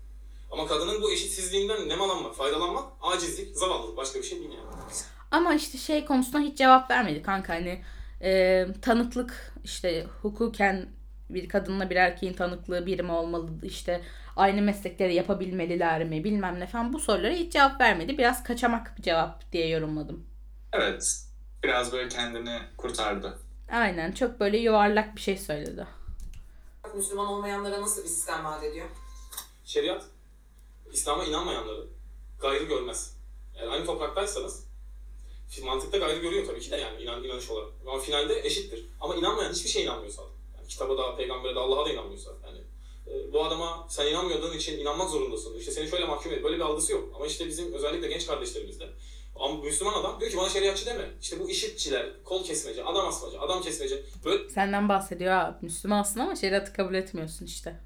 [0.51, 3.97] Ama kadının bu eşitsizliğinden nemalanmak, faydalanmak acizlik, zavallılık.
[3.97, 4.84] Başka bir şey değil yani.
[5.30, 7.82] Ama işte şey konusuna hiç cevap vermedi kanka hani
[8.22, 10.88] e, tanıklık işte hukuken
[11.30, 14.03] bir kadınla bir erkeğin tanıklığı biri mi olmalı işte
[14.36, 18.18] aynı meslekleri yapabilmeliler mi bilmem ne falan bu sorulara hiç cevap vermedi.
[18.18, 20.26] Biraz kaçamak bir cevap diye yorumladım.
[20.72, 21.20] Evet.
[21.62, 23.38] Biraz böyle kendini kurtardı.
[23.72, 25.86] Aynen çok böyle yuvarlak bir şey söyledi.
[26.94, 28.86] Müslüman olmayanlara nasıl bir sistem vaat ediyor?
[29.64, 30.05] Şeriat,
[30.97, 31.86] İslam'a inanmayanları
[32.40, 33.16] gayrı görmez.
[33.59, 34.66] Yani aynı topraktaysanız
[35.64, 37.68] mantıkta gayrı görüyor tabii ki de yani inan, inanış olarak.
[37.86, 38.86] Ama finalde eşittir.
[39.01, 40.22] Ama inanmayan hiçbir şeye inanmıyorsa,
[40.57, 42.59] yani kitaba da, peygambere de, Allah'a da inanmıyorsa yani
[43.07, 45.59] e, bu adama sen inanmadığın için inanmak zorundasın.
[45.59, 46.44] İşte seni şöyle mahkum et.
[46.44, 47.12] Böyle bir algısı yok.
[47.16, 48.88] Ama işte bizim özellikle genç kardeşlerimizde
[49.40, 51.11] ama Müslüman adam diyor ki bana şeriatçı deme.
[51.22, 54.03] İşte bu işitçiler, kol kesmece, adam asmacı, adam kesmece.
[54.24, 57.80] Böyle Senden bahsediyor ha Müslümansın ama şeriatı kabul etmiyorsun işte.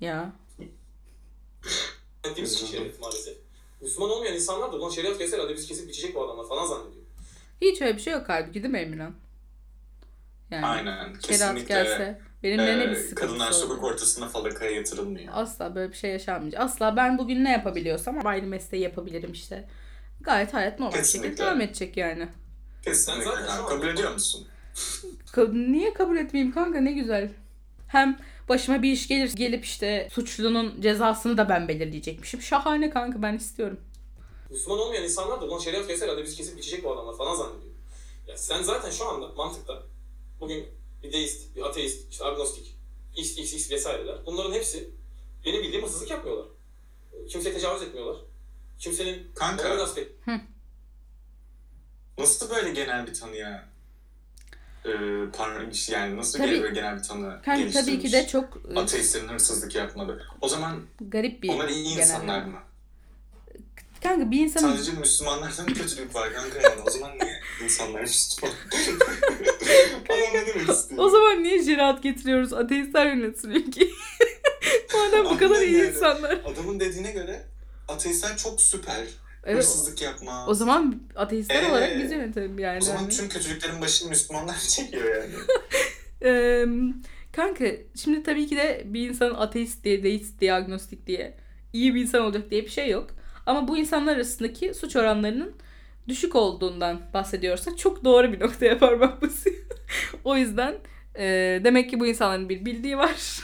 [0.00, 0.32] Ya.
[2.24, 3.36] Ettiğimiz için şeriat maalesef.
[3.80, 7.04] Müslüman olmayan insanlar da ulan şeriat keser hadi biz kesip biçecek bu adamlar falan zannediyor.
[7.60, 9.14] Hiç öyle bir şey yok halbuki değil mi Emirhan?
[10.50, 11.14] Yani Aynen.
[11.14, 11.74] Kesinlikle.
[11.74, 15.32] gelse benimle ne bir Ee, sıkıntısı kadınlar sokak ortasına falakaya yatırılmıyor.
[15.36, 16.60] Asla böyle bir şey yaşanmayacak.
[16.62, 19.68] Asla ben bugün ne yapabiliyorsam aynı mesleği yapabilirim işte.
[20.20, 22.28] Gayet hayat normal bir şekilde devam edecek yani.
[22.82, 23.24] Kesinlikle.
[23.24, 24.46] Sen zaten Kabul ediyor musun?
[25.32, 27.30] Ka- Niye kabul etmeyeyim kanka ne güzel.
[27.88, 28.18] Hem
[28.50, 32.42] başıma bir iş gelir gelip işte suçlunun cezasını da ben belirleyecekmişim.
[32.42, 33.80] Şahane kanka ben istiyorum.
[34.50, 37.72] Müslüman olmayan insanlar da ulan şeriat keser hadi biz kesip biçecek bu adamlar falan zannediyor.
[38.28, 39.82] Ya sen zaten şu anda mantıkta
[40.40, 40.66] bugün
[41.02, 42.76] bir deist, bir ateist, işte agnostik,
[43.16, 44.26] x, x, x vesaireler.
[44.26, 44.90] Bunların hepsi
[45.46, 46.46] benim bildiğim hırsızlık yapmıyorlar.
[47.28, 48.16] Kimseye tecavüz etmiyorlar.
[48.78, 49.64] Kimsenin Kanka.
[52.18, 53.69] Nasıl böyle genel bir tanıya
[54.84, 54.90] e,
[55.32, 59.28] par- yani nasıl Tabii- böyle genel bir tanı Kanka tabii ki de çok e, Ateistlerin
[59.28, 60.26] hırsızlık yapmadı.
[60.40, 62.58] O zaman garip bir onlar iyi insanlar mı?
[64.02, 66.82] Kanka bir insanın Sadece Müslümanlardan mı kötülük var kanka yani?
[66.86, 68.54] O zaman niye insanlar Müslüman?
[70.68, 71.04] İstiyor?
[71.04, 72.52] o zaman niye şeriat getiriyoruz?
[72.52, 73.90] Ateistler yönetiliyor ki.
[74.94, 75.88] Madem bu kadar iyi yani.
[75.90, 76.40] insanlar.
[76.44, 77.42] Adamın dediğine göre
[77.88, 79.06] ateistler çok süper.
[79.44, 79.58] Evet.
[79.58, 80.46] Hırsızlık yapma.
[80.46, 82.78] O zaman ateistler Ee, olarak biz yönetelim yani.
[82.78, 83.08] O zaman Hani.
[83.10, 85.34] tüm kötülüklerin başını Müslümanlar çekiyor yani.
[86.24, 86.66] Eee,
[87.32, 87.64] kanka
[88.02, 91.36] şimdi tabii ki de bir insanın ateist diye, deist diye, agnostik diye
[91.72, 93.06] iyi bir insan olacak diye bir şey yok.
[93.46, 95.54] Ama bu insanlar arasındaki suç oranlarının
[96.08, 99.56] düşük olduğundan bahsediyorsak çok doğru bir noktaya parmak basıyor.
[100.24, 100.74] o yüzden
[101.18, 103.40] eee, demek ki bu insanların bir bildiği var.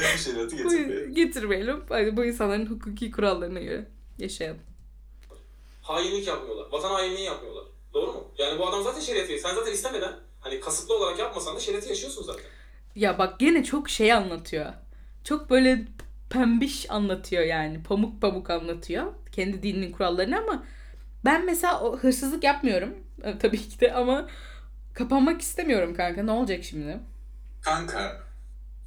[0.00, 1.06] Yüzden bir şeriatı bu, getirmiyor.
[1.08, 1.84] getirmeyelim.
[1.88, 3.88] Hadi bu insanların hukuki kurallarına göre
[4.18, 4.60] yaşayalım.
[5.82, 6.66] hainlik yapmıyorlar.
[6.72, 7.64] Vatan hainliği yapmıyorlar.
[7.94, 8.24] Doğru mu?
[8.38, 12.22] Yani bu adam zaten şeriatı Sen zaten istemeden hani kasıtlı olarak yapmasan da şeriatı yaşıyorsun
[12.22, 12.42] zaten.
[12.94, 14.72] Ya bak gene çok şey anlatıyor.
[15.24, 15.84] Çok böyle
[16.30, 17.82] pembiş anlatıyor yani.
[17.82, 19.12] Pamuk pamuk anlatıyor.
[19.32, 20.64] Kendi dininin kurallarını ama
[21.24, 22.94] ben mesela o hırsızlık yapmıyorum.
[23.22, 24.28] E, Tabii ki de ama
[24.94, 26.22] kapanmak istemiyorum kanka.
[26.22, 27.00] Ne olacak şimdi?
[27.62, 28.27] Kanka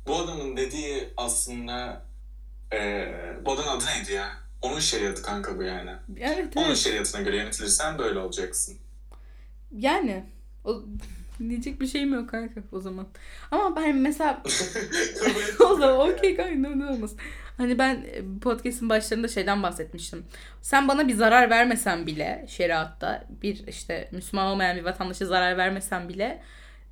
[0.07, 2.01] bu adamın dediği aslında
[2.73, 3.13] eee
[3.45, 4.27] bu adamın adı neydi ya?
[4.61, 5.91] Onun şeriatı kanka bu yani.
[6.19, 6.77] Evet Onun evet.
[6.77, 8.77] şeriatına göre yönetilirsen böyle olacaksın.
[9.77, 10.23] Yani
[10.65, 10.83] o
[11.39, 13.07] diyecek bir şeyim yok kanka o zaman.
[13.51, 14.43] Ama ben mesela
[15.59, 17.15] o zaman okey kanka ne olmaz.
[17.57, 20.25] Hani ben e, podcast'in başlarında şeyden bahsetmiştim.
[20.61, 26.09] Sen bana bir zarar vermesen bile şeriatta bir işte Müslüman olmayan bir vatandaşa zarar vermesen
[26.09, 26.43] bile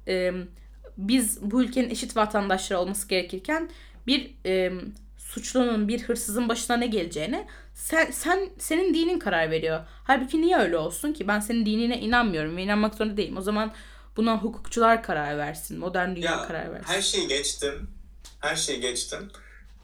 [0.07, 0.34] e,
[1.08, 3.70] biz bu ülkenin eşit vatandaşları olması gerekirken
[4.08, 4.72] bir e,
[5.18, 9.80] suçlunun bir hırsızın başına ne geleceğine sen, sen senin dinin karar veriyor.
[10.04, 11.28] Halbuki niye öyle olsun ki?
[11.28, 13.38] Ben senin dinine inanmıyorum ve inanmak zorunda değilim.
[13.38, 13.72] O zaman
[14.18, 15.80] buna hukukçular karar versin.
[15.80, 16.93] Modern dünya Ya karar versin.
[16.93, 17.89] her şeyi geçtim.
[18.39, 19.32] Her şeyi geçtim.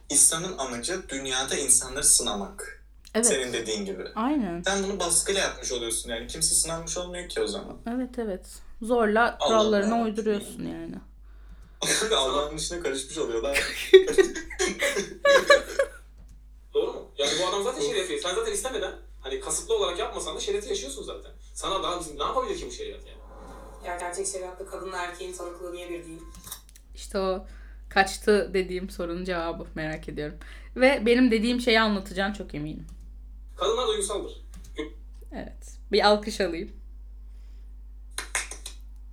[0.09, 2.83] İslam'ın amacı dünyada insanları sınamak.
[3.13, 3.25] Evet.
[3.27, 4.03] Senin dediğin gibi.
[4.15, 4.61] Aynen.
[4.61, 6.27] Sen bunu baskıyla yapmış oluyorsun yani.
[6.27, 7.77] Kimse sınanmış olmuyor ki o zaman.
[7.95, 8.45] Evet evet.
[8.81, 10.03] Zorla kurallarına Allah.
[10.03, 10.95] uyduruyorsun yani.
[12.15, 13.53] Allah'ın işine karışmış oluyor da.
[16.73, 17.11] Doğru mu?
[17.17, 21.03] Yani bu adam zaten şeriatı Sen zaten istemeden hani kasıtlı olarak yapmasan da şeriatı yaşıyorsun
[21.03, 21.31] zaten.
[21.53, 23.17] Sana daha ne yapabilir ki bu şeriat yani?
[23.85, 26.21] Yani gerçek şeriatta kadınla erkeğin tanıklığı niye bir değil?
[26.95, 27.45] İşte o
[27.89, 30.37] kaçtı dediğim sorunun cevabı merak ediyorum.
[30.75, 32.87] Ve benim dediğim şeyi anlatacaksın çok eminim.
[33.57, 34.41] Kadınlar duygusaldır.
[35.31, 35.77] Evet.
[35.91, 36.71] Bir alkış alayım.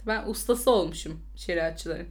[0.07, 2.07] Ben ustası olmuşum şeriatçıların.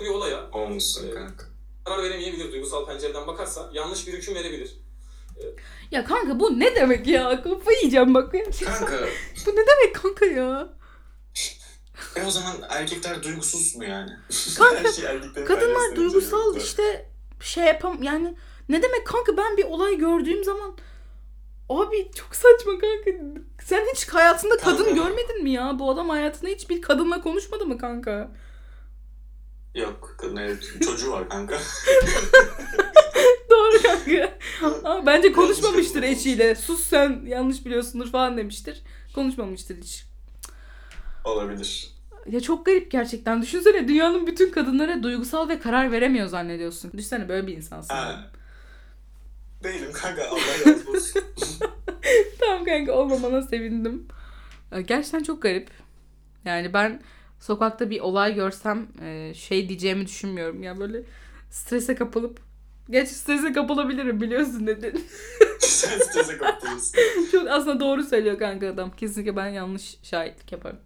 [0.00, 1.14] Bir olaya Olmuşsun Evet.
[1.14, 1.44] kanka.
[1.84, 4.80] karar veremeyebilir duygusal pencereden bakarsa yanlış bir hüküm verebilir.
[5.90, 7.42] Ya kanka bu ne demek ya?
[7.42, 8.32] Kafayı yiyeceğim bak.
[8.64, 8.98] Kanka
[9.46, 10.68] bu ne demek kanka ya?
[12.16, 14.10] e o zaman erkekler duygusuz mu yani?
[14.58, 17.10] Kanka, Her şey Kadınlar duygusal işte
[17.40, 18.36] şey yapam yani
[18.68, 20.76] ne demek kanka ben bir olay gördüğüm zaman
[21.68, 23.10] abi çok saçma kanka.
[23.70, 24.90] Sen hiç hayatında kadın Kanka.
[24.90, 25.78] görmedin mi ya?
[25.78, 28.30] Bu adam hayatında hiç bir kadınla konuşmadı mı kanka?
[29.74, 31.54] Yok kadın evet, çocuğu var kanka.
[33.50, 34.38] Doğru kanka.
[34.84, 36.54] Ama bence konuşmamıştır eşiyle.
[36.54, 38.82] Sus sen yanlış biliyorsundur falan demiştir.
[39.14, 40.04] Konuşmamıştır hiç.
[41.24, 41.90] Olabilir.
[42.26, 43.42] Ya çok garip gerçekten.
[43.42, 46.92] Düşünsene dünyanın bütün kadınları duygusal ve karar veremiyor zannediyorsun.
[46.92, 47.94] Düşünsene böyle bir insansın.
[47.94, 48.30] Ha.
[49.64, 51.22] Değilim kanka Allah razı olsun.
[52.40, 54.08] tamam kanka olmamana sevindim.
[54.72, 55.70] Ee, Gerçekten çok garip.
[56.44, 57.02] Yani ben
[57.40, 60.62] sokakta bir olay görsem e, şey diyeceğimi düşünmüyorum.
[60.62, 61.02] Ya böyle
[61.50, 62.40] strese kapılıp
[62.90, 65.06] Geç strese kapılabilirim biliyorsun dedin.
[65.58, 66.38] Sen strese.
[67.32, 68.96] Çok aslında doğru söylüyor kanka adam.
[68.96, 70.80] Kesinlikle ben yanlış şahitlik yaparım.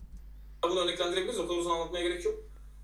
[0.64, 1.38] Bunu örneklendirebiliriz.
[1.38, 2.34] O kadar uzun anlatmaya gerek yok.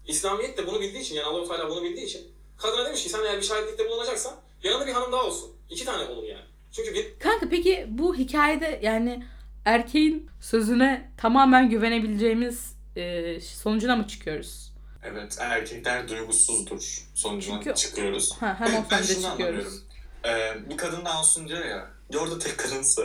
[0.06, 2.22] İslamiyet de bunu bildiği için yani Allah-u Teala bunu bildiği için
[2.56, 5.50] kadına demiş ki sen eğer bir şahitlikte bulunacaksan yanında bir hanım daha olsun.
[5.70, 6.49] İki tane olur yani.
[6.72, 9.24] Çünkü bir Kanka peki bu hikayede yani
[9.64, 14.72] erkeğin sözüne tamamen güvenebileceğimiz e, sonucuna mı çıkıyoruz?
[15.02, 18.32] Evet erkekler duygusuzdur sonucuna Çünkü- çıkıyoruz.
[18.40, 19.82] Ha, hem o ben şunu çıkıyoruz.
[20.24, 21.90] Ee, bir kadın olsun diyor ya.
[22.18, 23.02] Orada tek kadınsa.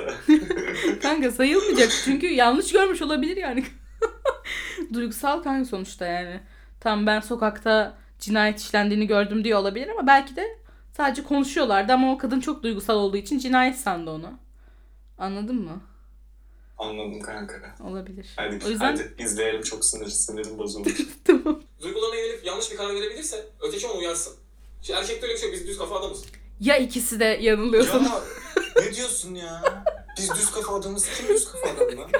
[1.01, 3.65] Kanka sayılmayacak çünkü yanlış görmüş olabilir yani.
[4.93, 6.39] Duygusal kanka sonuçta yani.
[6.79, 10.59] Tamam ben sokakta cinayet işlendiğini gördüm diyor olabilir ama belki de
[10.97, 14.33] sadece konuşuyorlardı ama o kadın çok duygusal olduğu için cinayet sandı onu.
[15.17, 15.81] Anladın mı?
[16.77, 17.75] Anladım kanka.
[17.83, 18.27] Olabilir.
[18.35, 20.89] Hadi, O yüzden hadi izleyelim çok sinir, sinirim bozuldu.
[21.23, 21.61] tamam.
[21.81, 24.33] duygularına yönelip yanlış bir karar verebilirse öteki onu uyarsın.
[24.81, 25.51] Şimdi erkekte öyle bir şey.
[25.51, 26.25] Biz düz kafa adamız.
[26.59, 27.97] Ya ikisi de yanılıyorsa.
[27.97, 28.21] ya
[28.85, 29.83] ne diyorsun ya?
[30.17, 31.09] Biz düz kafa adamız.
[31.17, 32.11] Kim düz kafa adam lan?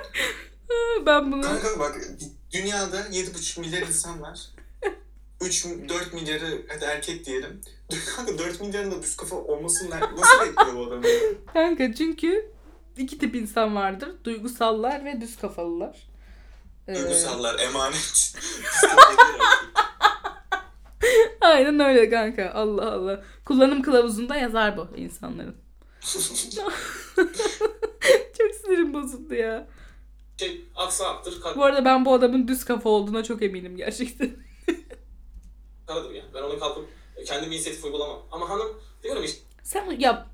[1.05, 1.95] ben bunu Kanka bak
[2.53, 4.39] dünyada 7,5 milyar insan var.
[5.45, 7.61] 3 4 milyarı hadi erkek diyelim.
[8.15, 11.03] Kanka 4 milyarın da düz kafa olmasını nasıl bekliyor bu adam?
[11.53, 12.51] Kanka çünkü
[12.97, 14.09] iki tip insan vardır.
[14.23, 16.07] Duygusallar ve düz kafalılar.
[16.87, 18.35] Ee, Duygusallar emanet.
[21.41, 22.51] Aynen öyle kanka.
[22.53, 23.23] Allah Allah.
[23.45, 25.55] Kullanım kılavuzunda yazar bu insanların.
[28.37, 29.67] Çok sinirim bozuldu ya.
[30.37, 31.21] Şey aksa
[31.55, 34.44] Bu arada ben bu adamın düz kafa olduğuna çok eminim gerçekten.
[35.87, 36.29] Karadır yani.
[36.33, 36.89] Ben ona kalkıp
[37.25, 38.19] kendim inisiyatif uygulamam.
[38.31, 40.27] Ama hanım diyorum işte Sen yap.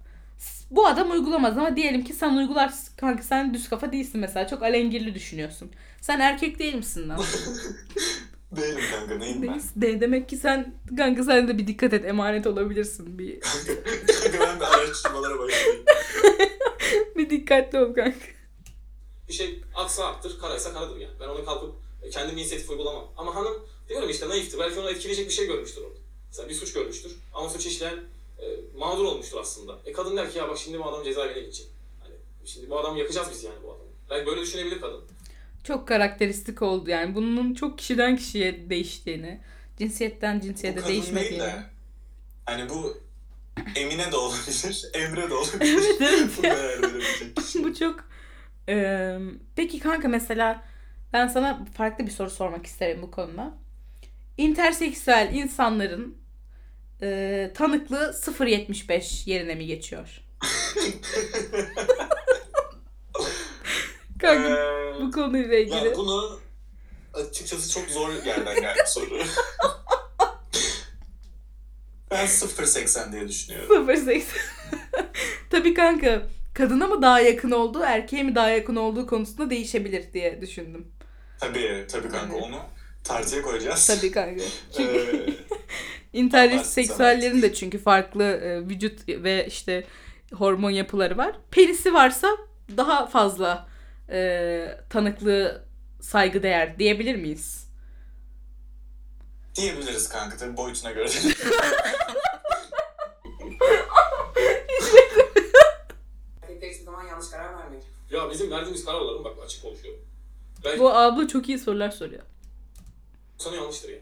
[0.71, 4.47] Bu adam uygulamaz ama diyelim ki sen uygularsın kanka sen düz kafa değilsin mesela.
[4.47, 5.71] Çok alengirli düşünüyorsun.
[6.01, 7.19] Sen erkek değil misin lan?
[8.55, 9.61] Değilim kanka neyim ben?
[9.75, 13.19] De, demek ki sen kanka sen de bir dikkat et emanet olabilirsin.
[13.19, 13.39] Bir,
[14.23, 15.85] kanka ben bir araştırmalara başlayayım.
[17.15, 18.19] bir dikkatli ol kanka.
[19.27, 21.13] bir şey aksa aktır, karaysa karadır yani.
[21.19, 21.75] Ben ona kalkıp
[22.11, 23.03] kendim inisiyatif uygulamam.
[23.17, 24.59] Ama hanım diyorum işte naiftir.
[24.59, 25.99] Belki onu etkileyecek bir şey görmüştür orada.
[26.27, 27.11] Mesela bir suç görmüştür.
[27.33, 27.99] Ama suç işleyen
[28.39, 28.45] e,
[28.77, 29.79] mağdur olmuştur aslında.
[29.85, 31.67] E kadın der ki ya bak şimdi bu adam cezaevine gidecek.
[31.99, 32.13] Hani
[32.45, 33.89] şimdi bu adamı yakacağız biz yani bu adamı.
[34.09, 35.01] Belki böyle düşünebilir kadın.
[35.63, 37.15] Çok karakteristik oldu yani.
[37.15, 39.41] Bunun çok kişiden kişiye değiştiğini,
[39.77, 41.39] cinsiyetten cinsiyete değişmediğini.
[41.39, 41.63] de
[42.45, 42.97] hani bu
[43.75, 45.83] Emine de olabilir, Emre de olabilir.
[46.01, 46.79] Evet, evet
[47.37, 47.63] Bu kişi.
[47.63, 48.03] Bu çok...
[48.67, 49.19] Eee,
[49.55, 50.63] peki kanka mesela
[51.13, 53.57] ben sana farklı bir soru sormak isterim bu konuda.
[54.37, 56.17] İnterseksüel insanların
[57.01, 60.21] eee tanıklığı 0.75 yerine mi geçiyor?
[64.19, 65.75] Kanka Ee, bu konuyla ilgili.
[65.87, 66.39] Ya bunu
[67.13, 69.17] açıkçası çok zor yerden geldi soru.
[72.11, 73.89] ben 0.80 diye düşünüyorum.
[73.89, 74.21] 0.80.
[75.49, 76.21] Tabii kanka
[76.53, 80.87] kadına mı daha yakın olduğu, erkeğe mi daha yakın olduğu konusunda değişebilir diye düşündüm.
[81.39, 82.59] Tabii, tabii kanka onu
[83.03, 83.87] tartıya koyacağız.
[83.87, 84.43] Tabii kanka.
[84.77, 84.97] Çünkü
[86.13, 89.83] Ee, interseksüellerin de çünkü farklı e, vücut ve işte
[90.33, 91.35] hormon yapıları var.
[91.51, 92.27] Penisi varsa
[92.77, 93.67] daha fazla
[94.09, 95.65] e, tanıklığı
[96.01, 97.67] saygı değer diyebilir miyiz?
[99.55, 101.09] diyebiliriz kanka tabii boyutuna göre.
[106.41, 107.83] Erkekler hiçbir zaman yanlış karar vermiyor.
[108.11, 110.01] Ya bizim verdiğimiz kararların bak açık konuşuyorum.
[110.65, 112.23] Belki Bu abla çok iyi sorular soruyor.
[113.41, 114.01] Sana yanlıştır yani.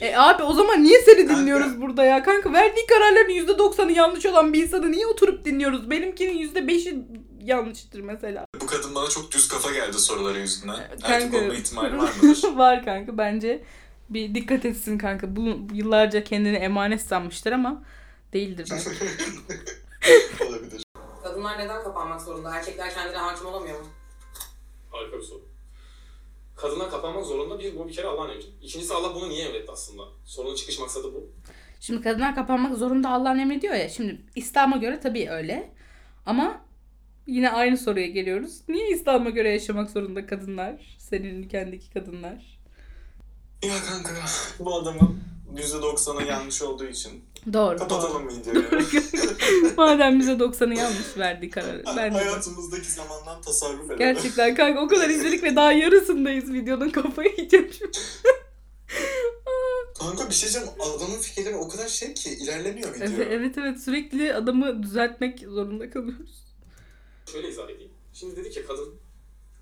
[0.00, 1.40] E abi o zaman niye seni Kanka.
[1.40, 2.22] dinliyoruz burada ya?
[2.22, 5.90] Kanka verdiği kararların %90'ı yanlış olan bir insanı niye oturup dinliyoruz?
[5.90, 7.04] Benimkinin %5'i
[7.40, 8.46] yanlıştır mesela.
[8.60, 10.76] Bu kadın bana çok düz kafa geldi soruları yüzünden.
[10.76, 11.08] Kanka.
[11.08, 12.42] Erkek olma ihtimali var mıdır?
[12.56, 13.64] var kanka bence.
[14.10, 15.36] Bir dikkat etsin kanka.
[15.36, 17.82] Bu yıllarca kendini emanet sanmıştır ama
[18.32, 18.90] değildir bence.
[20.48, 20.82] Olabilir.
[21.22, 22.56] Kadınlar neden kapanmak zorunda?
[22.56, 23.86] Erkekler kendine hakim olamıyor mu?
[24.90, 25.53] Harika bir soru.
[26.56, 28.44] Kadına kapanmak zorunda bir, bu bir kere Allah'ın emri.
[28.62, 30.02] İkincisi Allah bunu niye emretti aslında?
[30.24, 31.30] Sorunun çıkış maksadı bu.
[31.80, 33.88] Şimdi kadınlar kapanmak zorunda Allah'ın emrediyor ya.
[33.88, 35.74] Şimdi İslam'a göre tabii öyle.
[36.26, 36.64] Ama
[37.26, 38.60] yine aynı soruya geliyoruz.
[38.68, 40.96] Niye İslam'a göre yaşamak zorunda kadınlar?
[40.98, 42.58] Senin ülkendeki kadınlar.
[43.62, 44.10] Ya kanka
[44.58, 45.20] bu adamın
[45.56, 47.24] %90'ı yanlış olduğu için.
[47.52, 47.78] Doğru.
[47.78, 48.64] Kapatalım videoyu.
[49.76, 51.82] Madem bize 90'ı yanlış verdi kararı.
[51.96, 52.18] Ben de.
[52.18, 53.98] Hayatımızdaki zamandan tasarruf edelim.
[53.98, 57.90] Gerçekten kanka o kadar izledik ve daha yarısındayız videonun kafayı yiyeceğim şimdi.
[59.98, 60.68] Kanka bir şey diyeceğim.
[60.80, 63.06] Adamın fikirleri o kadar şey ki ilerlemiyor video.
[63.06, 66.44] Evet, evet evet sürekli adamı düzeltmek zorunda kalıyoruz.
[67.32, 67.92] Şöyle izah edeyim.
[68.12, 68.94] Şimdi dedik ya kadın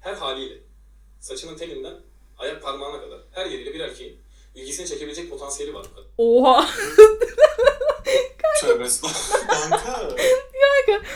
[0.01, 0.55] her haliyle
[1.21, 1.95] saçının telinden
[2.39, 4.17] ayak parmağına kadar her yeriyle bir erkeğin
[4.55, 5.87] ilgisini çekebilecek potansiyeli var.
[6.19, 6.69] Oha.
[8.61, 9.71] Tövbe estağfurullah.
[9.71, 11.07] Kanka.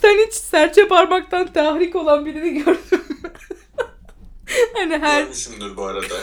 [0.00, 3.32] Sen hiç serçe parmaktan tahrik olan birini gördün mü?
[4.74, 6.14] hani her Görmüşümdür bu arada.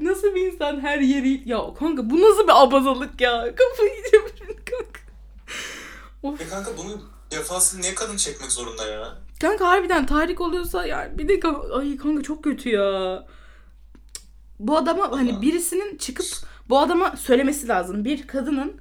[0.00, 5.00] nasıl bir insan her yeri ya kanka bu nasıl bir abazalık ya kafayı yiyeceğim kanka.
[6.22, 6.40] Of.
[6.40, 9.18] Ya kanka bunun cefasını niye kadın çekmek zorunda ya?
[9.40, 13.26] Kanka harbiden tahrik oluyorsa yani bir de kanka, ay kanka çok kötü ya.
[14.58, 16.26] Bu adama hani birisinin çıkıp
[16.68, 18.04] bu adama söylemesi lazım.
[18.04, 18.76] Bir kadının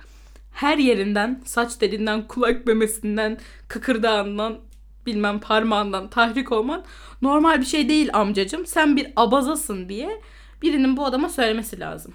[0.51, 3.38] her yerinden, saç telinden, kulak memesinden,
[3.68, 4.60] kıkırdağından,
[5.05, 6.86] bilmem parmağından tahrik olman
[7.22, 8.66] normal bir şey değil amcacım.
[8.66, 10.22] Sen bir abazasın diye
[10.62, 12.14] birinin bu adama söylemesi lazım.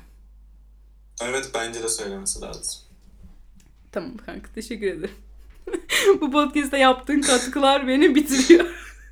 [1.23, 2.81] Evet bence de söylemesi lazım.
[3.93, 5.15] Tamam kanka teşekkür ederim.
[6.21, 8.67] bu podcast'te yaptığın katkılar beni bitiriyor.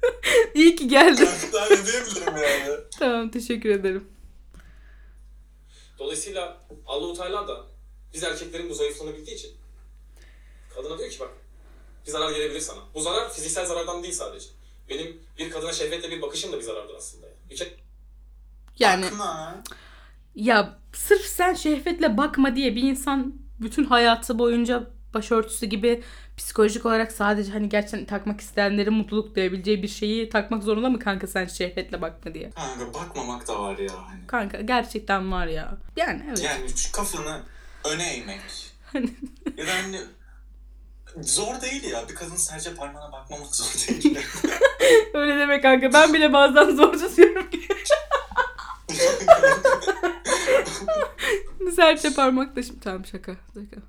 [0.54, 1.28] İyi ki geldin.
[1.70, 2.80] Ne diyebilirim yani?
[2.98, 4.08] tamam teşekkür ederim.
[5.98, 7.66] Dolayısıyla Allah-u Teala da
[8.14, 9.50] biz erkeklerin bu zayıflığını bildiği için
[10.74, 11.30] kadına diyor ki bak
[12.06, 12.80] bir zarar gelebilir sana.
[12.94, 14.46] Bu zarar fiziksel zarardan değil sadece.
[14.88, 17.26] Benim bir kadına şehvetle bir bakışım da bir zarardır aslında.
[17.26, 17.36] Yani.
[17.50, 17.70] Bir kere
[18.78, 19.62] Yani Bakma.
[20.34, 26.02] ya sırf sen şehvetle bakma diye bir insan bütün hayatı boyunca başörtüsü gibi
[26.36, 31.26] psikolojik olarak sadece hani gerçekten takmak isteyenlerin mutluluk duyabileceği bir şeyi takmak zorunda mı kanka
[31.26, 32.50] sen şehvetle bakma diye?
[32.50, 34.26] Kanka bakmamak da var ya hani.
[34.26, 35.78] Kanka gerçekten var ya.
[35.96, 36.42] Yani evet.
[36.44, 37.42] Yani şu kafanı
[37.84, 38.40] öne eğmek.
[38.92, 39.14] Hani-
[39.56, 40.00] ya da hani
[41.20, 42.08] zor değil ya.
[42.08, 44.18] Bir kadın serçe parmağına bakmamak zor değil.
[45.14, 45.92] Öyle deme kanka.
[45.92, 47.46] Ben bile bazen zor tutuyorum.
[51.76, 53.32] Serçe parmak da şimdi tamam şaka.
[53.54, 53.82] şaka.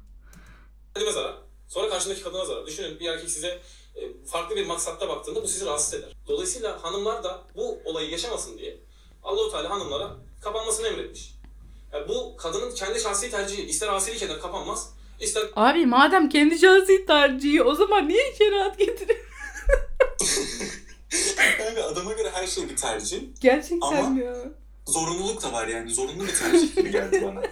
[0.94, 1.36] Kendime zarar.
[1.68, 2.66] Sonra karşındaki kadına zarar.
[2.66, 3.60] Düşünün bir erkek size
[3.96, 6.10] e, farklı bir maksatta baktığında bu sizi rahatsız eder.
[6.28, 8.78] Dolayısıyla hanımlar da bu olayı yaşamasın diye
[9.24, 11.36] Allah-u Teala hanımlara kapanmasını emretmiş.
[11.94, 13.62] Yani bu kadının kendi şahsi tercihi.
[13.62, 14.94] İster asilik eder kapanmaz.
[15.20, 19.20] ister Abi madem kendi şahsi tercihi o zaman niye şeriat getiriyor?
[21.58, 23.22] Kanka adama göre her şey bir tercih.
[23.42, 24.36] Gerçekten Ama- ya.
[24.88, 25.94] Zorunluluk da var yani.
[25.94, 27.42] Zorunlu bir tercih gibi geldi bana.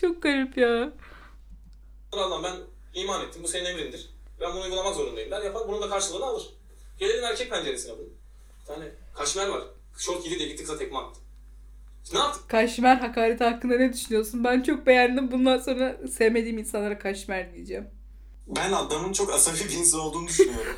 [0.00, 0.92] Çok garip ya.
[2.12, 2.56] Allah'ım ben
[2.94, 4.10] iman ettim bu senin emrindir.
[4.40, 5.68] Ben bunu uygulamak zorundayım der yapar.
[5.68, 6.50] Bunun da karşılığını alır.
[6.98, 8.06] Gelelim erkek penceresine bunu.
[8.60, 8.84] Bir tane
[9.14, 9.62] kaşmer var.
[9.98, 11.20] Şort giydi diye gitti kıza tekme attı.
[12.12, 12.40] Ne yaptı?
[12.48, 14.44] Kaşmer hakareti hakkında ne düşünüyorsun?
[14.44, 15.30] Ben çok beğendim.
[15.30, 17.88] Bundan sonra sevmediğim insanlara kaşmer diyeceğim.
[18.46, 20.76] Ben adamın çok asabi bir insan olduğunu düşünüyorum.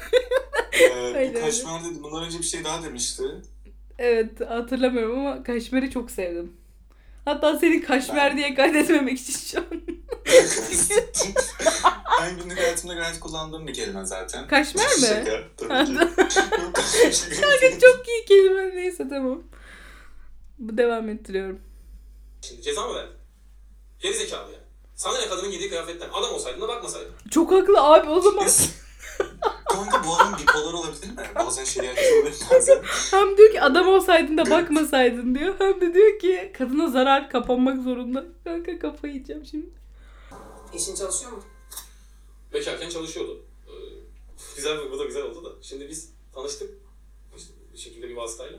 [0.80, 2.02] ee, bu kaşmer dedi.
[2.02, 3.22] Bundan önce bir şey daha demişti.
[3.98, 6.56] Evet hatırlamıyorum ama kaşmeri çok sevdim.
[7.24, 9.99] Hatta senin kaşmer Ben- diye kaydetmemek için şu an.
[12.20, 14.48] ben günlük hayatımda gayet kullandığım bir kelime zaten.
[14.48, 15.00] Kaşmer mi?
[15.00, 15.42] Şaka.
[15.56, 16.00] Tabii ki.
[17.40, 19.42] Kanka çok iyi kelime neyse tamam.
[20.58, 21.60] Bu devam ettiriyorum.
[22.42, 23.12] Şimdi ceza mı verdi?
[23.98, 24.64] Geri zekalı yani.
[24.94, 26.08] Sana ne kadının giydiği kıyafetten?
[26.12, 27.12] Adam olsaydın da bakmasaydın.
[27.30, 28.46] Çok haklı abi o zaman.
[29.68, 31.16] Kanka bu adam bipolar olabilir mi?
[31.36, 32.78] Bazen şeriatçı olabilir bazen.
[33.10, 35.54] Hem diyor ki adam olsaydın da bakmasaydın diyor.
[35.58, 38.24] Hem de diyor ki kadına zarar kapanmak zorunda.
[38.44, 39.79] Kanka kafayı yiyeceğim şimdi.
[40.74, 41.42] Eşin çalışıyor mu?
[42.52, 43.42] Bekarken çalışıyordu.
[43.66, 43.70] Ee,
[44.56, 45.62] güzel bu da güzel oldu da.
[45.62, 46.70] Şimdi biz tanıştık.
[47.36, 48.58] İşte bir şekilde bir vasıtayla.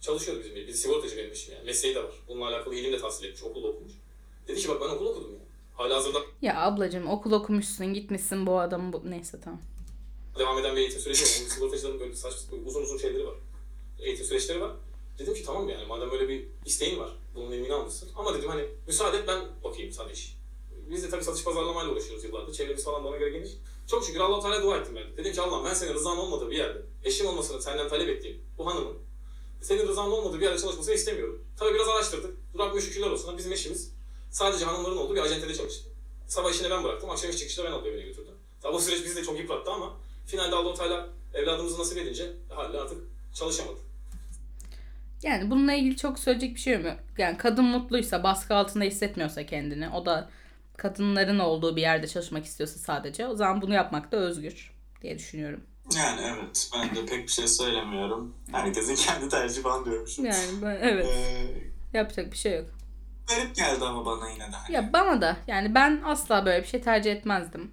[0.00, 0.66] Çalışıyordu bizim bir.
[0.66, 1.64] Bir sigortacı benim işim yani.
[1.64, 2.12] Mesleği de var.
[2.28, 3.42] Bununla alakalı ilim de tahsil etmiş.
[3.42, 3.92] Okulda okumuş.
[4.48, 5.38] Dedi ki bak ben okul okudum ya.
[5.74, 9.10] Hala hazırda Ya ablacığım okul okumuşsun gitmişsin bu adamı bu...
[9.10, 9.60] Neyse tamam.
[10.38, 11.30] devam eden bir eğitim süreci var.
[11.40, 12.34] Onun sigortacıların böyle saç,
[12.66, 13.34] uzun uzun şeyleri var.
[14.00, 14.72] Eğitim süreçleri var.
[15.18, 17.10] Dedim ki tamam yani madem böyle bir isteğin var.
[17.34, 18.08] Bunun emini almışsın.
[18.16, 20.35] Ama dedim hani müsaade et ben bakayım sana iş.
[20.90, 22.52] Biz de tabii satış pazarlamayla uğraşıyoruz yıllardır.
[22.52, 23.50] Çevremiz falan da ona göre geniş.
[23.90, 25.16] Çok şükür Allah-u Teala'ya dua ettim ben.
[25.16, 28.66] Dedim ki Allah'ım ben senin rızan olmadığı bir yerde, eşim olmasını senden talep ettiğim bu
[28.66, 28.96] hanımın
[29.60, 31.44] senin rızan olmadığı bir yerde çalışmasını istemiyorum.
[31.58, 32.36] Tabii biraz araştırdık.
[32.58, 33.38] Rabbime şükürler olsun.
[33.38, 33.92] Bizim eşimiz
[34.30, 35.88] sadece hanımların olduğu bir acentede çalıştı.
[36.28, 37.10] Sabah işini ben bıraktım.
[37.10, 38.34] Akşam iş çıkışında ben alıp evine götürdüm.
[38.62, 42.82] Tabii o süreç bizi de çok yıprattı ama finalde Allah-u Teala evladımızı nasip edince hala
[42.82, 42.98] artık
[43.34, 43.78] çalışamadı.
[45.22, 46.96] Yani bununla ilgili çok söyleyecek bir şey yok.
[47.18, 50.30] Yani kadın mutluysa, baskı altında hissetmiyorsa kendini, o da
[50.76, 54.72] kadınların olduğu bir yerde çalışmak istiyorsa sadece o zaman bunu yapmakta özgür
[55.02, 55.60] diye düşünüyorum.
[55.96, 58.34] Yani evet ben de pek bir şey söylemiyorum.
[58.52, 60.24] Herkesin kendi tercihi falan diyormuşum.
[60.24, 62.66] Yani ben, evet Ee, yapacak bir şey yok.
[63.28, 64.56] garip geldi ama bana yine de.
[64.56, 67.70] Hani Ya bana da yani ben asla böyle bir şey tercih etmezdim.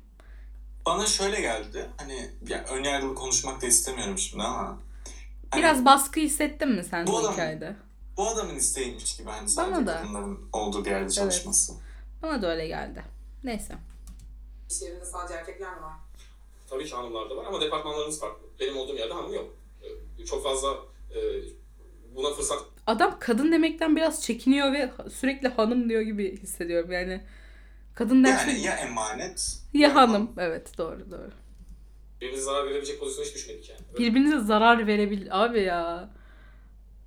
[0.86, 1.90] Bana şöyle geldi.
[1.98, 4.78] Hani ya ön yargılı konuşmak da istemiyorum şimdi ama.
[5.52, 7.76] hani Biraz baskı hissettin mi sen Bu adam- hikayede?
[8.18, 10.02] bu adamın isteğiymiş gibi hani sadece Bana da.
[10.02, 11.74] kadınların olduğu bir yerde çalışması.
[12.24, 13.04] Bana da öyle geldi.
[13.44, 13.74] Neyse.
[14.72, 15.94] İş yerinde sadece erkekler mi var?
[16.70, 18.48] Tabii ki hanımlarda var ama departmanlarımız farklı.
[18.60, 19.56] Benim olduğum yerde hanım yok.
[20.20, 20.74] Ee, Çok fazla
[21.16, 21.20] e,
[22.16, 27.22] buna fırsat Adam kadın demekten biraz çekiniyor ve sürekli hanım diyor gibi hissediyorum yani.
[27.96, 30.32] Kadın dersin Yani ya emanet ya hanım.
[30.38, 31.32] Evet doğru doğru.
[32.22, 33.80] birbirimize zarar verebilecek pozisyona hiç düşmedik yani.
[33.98, 35.44] Birbirinize zarar verebilir.
[35.44, 36.10] Abi ya.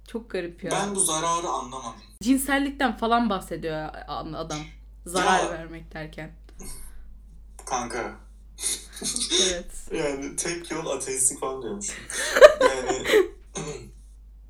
[0.08, 0.70] Çok garip ya.
[0.70, 2.00] Ben bu zararı anlamadım.
[2.22, 4.58] Cinsellikten falan bahsediyor adam.
[5.06, 5.50] Zarar Ya.
[5.50, 6.32] vermek derken.
[7.66, 8.16] Kanka
[9.42, 9.66] Evet.
[9.92, 11.86] Yani tek yol ateistlik falan diyormuş.
[12.60, 13.06] Yani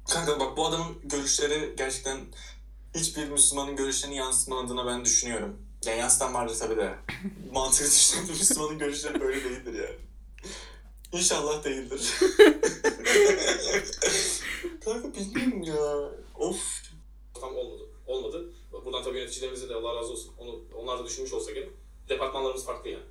[0.08, 2.20] kanka bak bu adamın görüşleri gerçekten
[2.94, 5.56] hiçbir Müslümanın görüşlerini yansıtmadığına ben düşünüyorum.
[5.86, 6.94] Yani yansıtan vardır tabii de.
[7.52, 9.96] Mantıklı düşünen bir Müslümanın görüşleri böyle değildir yani.
[11.12, 12.14] İnşallah değildir.
[14.84, 16.10] kanka bilmiyorum ya.
[16.34, 16.82] Of.
[17.40, 17.82] tam olmadı.
[18.06, 18.52] Olmadı.
[18.86, 20.32] Buradan tabii yöneticilerimize de Allah razı olsun.
[20.38, 21.68] Onu, onlar da düşünmüş olsa gerek.
[22.08, 23.02] Departmanlarımız farklı yani.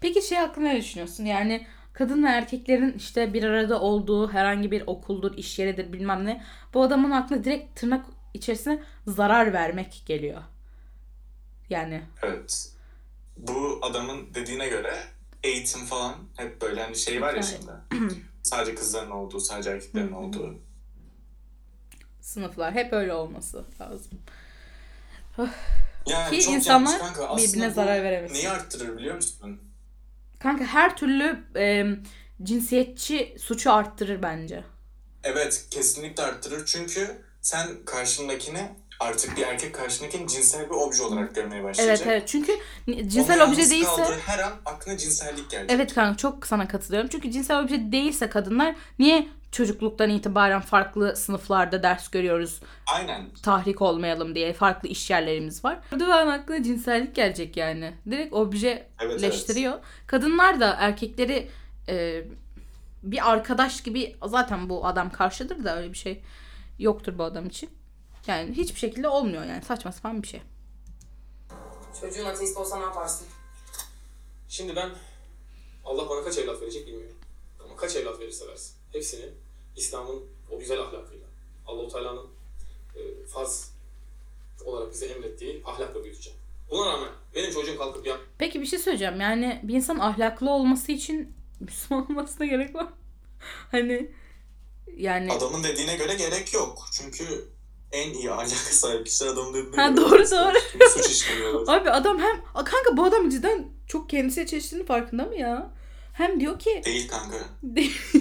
[0.00, 1.24] Peki şey hakkında ne düşünüyorsun?
[1.24, 6.44] Yani kadın ve erkeklerin işte bir arada olduğu herhangi bir okuldur, iş yeridir bilmem ne.
[6.74, 10.42] Bu adamın aklına direkt tırnak içerisine zarar vermek geliyor.
[11.68, 12.72] Yani Evet.
[13.36, 14.94] Bu adamın dediğine göre
[15.42, 17.72] eğitim falan hep böyle hani şey var ya şimdi.
[18.42, 20.54] sadece kızların olduğu, sadece erkeklerin olduğu.
[22.20, 24.18] sınıflar hep öyle olması lazım.
[26.06, 27.28] Yani Ki çok insanlar yanlış kanka.
[27.28, 28.34] Aslında birbirine bu zarar veremesin.
[28.34, 29.60] Neyi arttırır biliyor musun?
[30.38, 31.84] Kanka her türlü e,
[32.42, 34.64] cinsiyetçi suçu arttırır bence.
[35.24, 38.68] Evet kesinlikle arttırır çünkü sen karşındakini
[39.00, 41.98] artık bir erkek karşındakini cinsel bir obje olarak görmeye başlayacak.
[41.98, 42.52] Evet evet çünkü
[42.88, 45.70] Onun cinsel obje değilse her an aklına cinsellik gelecek.
[45.70, 47.08] Evet kanka çok sana katılıyorum.
[47.12, 52.60] Çünkü cinsel obje değilse kadınlar niye çocukluktan itibaren farklı sınıflarda ders görüyoruz?
[52.86, 53.30] Aynen.
[53.42, 55.78] Tahrik olmayalım diye farklı iş yerlerimiz var.
[55.92, 57.94] Burada ben aklına cinsellik gelecek yani.
[58.06, 59.78] Direkt Evet, objeleştiriyor.
[60.06, 61.48] Kadınlar da erkekleri
[61.88, 62.24] e,
[63.02, 66.22] bir arkadaş gibi zaten bu adam karşıdır da öyle bir şey
[66.78, 67.70] yoktur bu adam için.
[68.26, 70.42] Yani hiçbir şekilde olmuyor yani saçma sapan bir şey.
[72.00, 73.26] Çocuğun ateist olsa ne yaparsın?
[74.48, 74.90] Şimdi ben
[75.84, 77.16] Allah bana kaç evlat verecek bilmiyorum.
[77.80, 78.74] Kaç evlat verirse versin.
[78.92, 79.24] Hepsini
[79.76, 81.26] İslam'ın o güzel ahlakıyla,
[81.66, 82.26] Allahu Teala'nın
[82.96, 83.72] e, farz
[84.64, 86.38] olarak bize emrettiği ahlakla büyüteceğim.
[86.70, 89.20] Buna rağmen benim çocuğum kalkıp ya Peki bir şey söyleyeceğim.
[89.20, 92.86] Yani bir insan ahlaklı olması için Müslüman olmasına gerek var?
[93.70, 94.10] Hani
[94.96, 96.84] yani Adamın dediğine göre gerek yok.
[96.92, 97.24] Çünkü
[97.92, 99.96] en iyi ahlaka sahip kişi adamın dediğine Ha, göre.
[99.96, 100.88] doğru, doğru.
[100.88, 101.76] Suç işlemiyorlar.
[101.80, 105.70] abi adam hem kanka bu adam cidden çok kendisiyle çeliştiğinin farkında mı ya?
[106.20, 107.36] Hem diyor ki Değil kanka.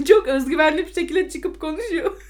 [0.06, 2.22] çok özgüvenli bir şekilde çıkıp konuşuyor.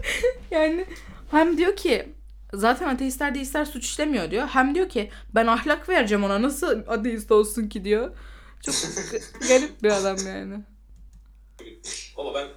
[0.50, 0.86] yani
[1.30, 2.08] hem diyor ki
[2.54, 4.46] zaten ateistler deistler suç işlemiyor diyor.
[4.46, 8.16] Hem diyor ki ben ahlak vereceğim ona nasıl ateist olsun ki diyor.
[8.62, 8.74] Çok
[9.48, 10.54] garip bir adam yani.
[12.16, 12.48] baba ben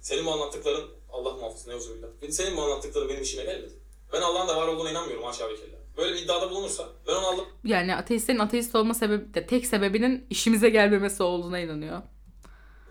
[0.00, 2.08] senin bu anlattıkların Allah muhafızı ne billah.
[2.30, 3.72] Senin bu anlattıkların benim işime gelmedi.
[4.12, 5.81] Ben Allah'ın da var olduğuna inanmıyorum haşa ve kella.
[5.96, 10.26] Böyle bir iddiada bulunursa ben onu alıp Yani ateistlerin ateist olma sebebi de tek sebebinin
[10.30, 12.02] işimize gelmemesi olduğuna inanıyor.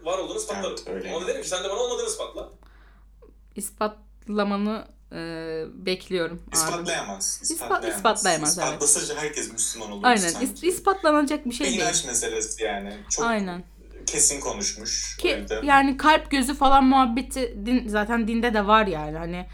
[0.03, 0.75] var olduğunu ispatlarım.
[0.87, 1.15] Evet, öyle.
[1.15, 2.49] Ona derim ki sen de bana olmadığını ispatla.
[3.55, 5.17] İspatlamanı e,
[5.73, 6.41] bekliyorum.
[6.53, 7.39] İspatlayamaz.
[7.43, 8.67] İspat- ispatlayamaz, evet.
[8.67, 10.03] İspatlasınca herkes Müslüman olur.
[10.03, 10.17] Aynen.
[10.29, 10.47] sanki.
[10.47, 11.79] is- ispatlanacak bir şey değil.
[11.79, 12.93] inanç meselesi yani.
[13.09, 13.63] Çok Aynen.
[14.05, 15.17] kesin konuşmuş.
[15.17, 19.17] Ki yani kalp gözü falan muhabbeti din, zaten dinde de var yani.
[19.17, 19.45] Hani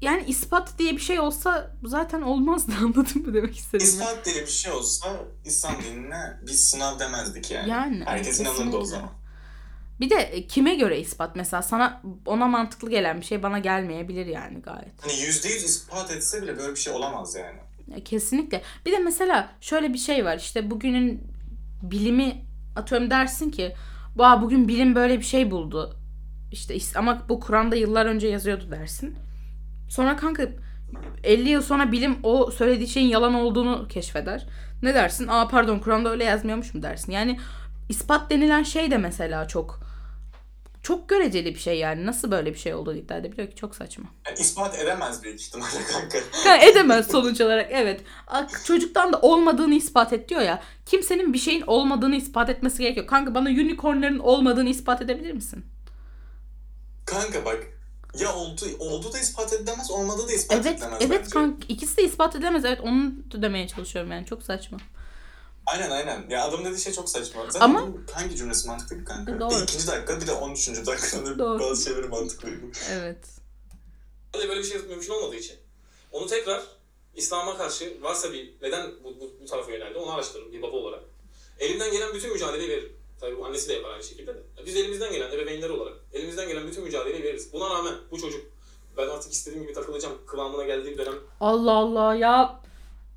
[0.00, 3.92] yani ispat diye bir şey olsa zaten olmazdı anladın mı demek istediğimi?
[3.92, 5.08] İspat diye bir şey olsa
[5.44, 7.70] İslam dinine bir sınav demezdik yani.
[7.70, 9.10] Yani, Herkes inanırdı o zaman.
[10.00, 14.26] Bir de e, kime göre ispat mesela sana ona mantıklı gelen bir şey bana gelmeyebilir
[14.26, 15.02] yani gayet.
[15.02, 17.58] Hani yüzde yüz ispat etse bile böyle bir şey olamaz yani.
[17.96, 18.62] Ya Kesinlikle.
[18.86, 21.22] Bir de mesela şöyle bir şey var işte bugünün
[21.82, 22.44] bilimi
[22.76, 23.74] atıyorum dersin ki
[24.16, 25.96] Vaa bugün bilim böyle bir şey buldu.
[26.52, 29.16] İşte ama bu Kur'an'da yıllar önce yazıyordu dersin.
[29.90, 30.48] Sonra kanka
[31.24, 34.46] 50 yıl sonra bilim o söylediği şeyin yalan olduğunu keşfeder.
[34.82, 35.28] Ne dersin?
[35.28, 37.12] Aa pardon Kur'an'da öyle yazmıyormuş mu dersin?
[37.12, 37.40] Yani
[37.88, 39.80] ispat denilen şey de mesela çok
[40.82, 42.06] çok göreceli bir şey yani.
[42.06, 43.56] Nasıl böyle bir şey olduğunu iddia edebiliyor ki?
[43.56, 44.04] Çok saçma.
[44.26, 46.18] Yani ispat edemez büyük ihtimalle kanka.
[46.44, 48.00] Ha, edemez sonuç olarak evet.
[48.64, 50.62] Çocuktan da olmadığını ispat et diyor ya.
[50.86, 53.06] Kimsenin bir şeyin olmadığını ispat etmesi gerekiyor.
[53.06, 55.64] Kanka bana unicornların olmadığını ispat edebilir misin?
[57.06, 57.79] Kanka bak
[58.18, 61.30] ya oldu, oldu da ispat edilemez, olmadı da ispat Evet, edilemez evet bence.
[61.30, 62.64] kanka ikisi de ispat edilemez.
[62.64, 64.26] Evet onu da demeye çalışıyorum yani.
[64.26, 64.78] Çok saçma.
[65.66, 66.26] Aynen aynen.
[66.30, 67.42] Ya adam dediği şey çok saçma.
[67.50, 69.40] Zaten Ama- hangi cümlesi mantıklı ki kanka?
[69.40, 69.50] Doğru.
[69.50, 70.86] Bir ikinci dakika bir de 13.
[70.86, 71.60] dakikada Doğru.
[71.60, 72.66] bazı şeyleri mantıklıydı.
[72.90, 73.24] Evet.
[74.34, 75.56] Böyle bir şey mümkün olmadığı için.
[76.12, 76.62] Onu tekrar
[77.14, 81.00] İslam'a karşı varsa bir neden bu, bu, bu tarafa yöneldi onu araştırırım bir baba olarak.
[81.58, 82.92] Elimden gelen bütün mücadeleyi veririm.
[83.20, 84.38] Tabii bu annesi de yapar aynı şekilde de.
[84.66, 87.52] Biz elimizden gelen ebeveynler olarak elimizden gelen bütün mücadeleyi veririz.
[87.52, 88.40] Buna rağmen bu çocuk
[88.96, 92.60] ben artık istediğim gibi takılacağım kıvamına geldiğim dönem Allah Allah ya.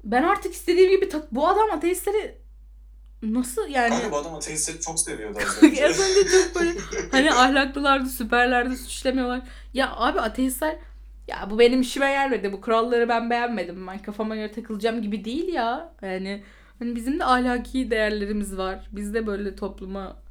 [0.03, 2.37] Ben artık istediğim gibi tak bu adam ateistleri
[3.23, 5.85] nasıl yani Kanka bu adam ateistleri çok seviyordu az önce.
[5.87, 6.79] az önce çok böyle
[7.11, 9.41] hani ahlaklılardı, süperlerdi, suçlamıyorlar.
[9.73, 10.75] Ya abi ateistler
[11.27, 12.53] ya bu benim işime gelmedi.
[12.53, 13.87] Bu kuralları ben beğenmedim.
[13.87, 15.93] Ben kafama göre takılacağım gibi değil ya.
[16.01, 16.43] Yani
[16.83, 18.89] hani bizim de ahlaki değerlerimiz var.
[18.91, 20.23] Biz de böyle topluma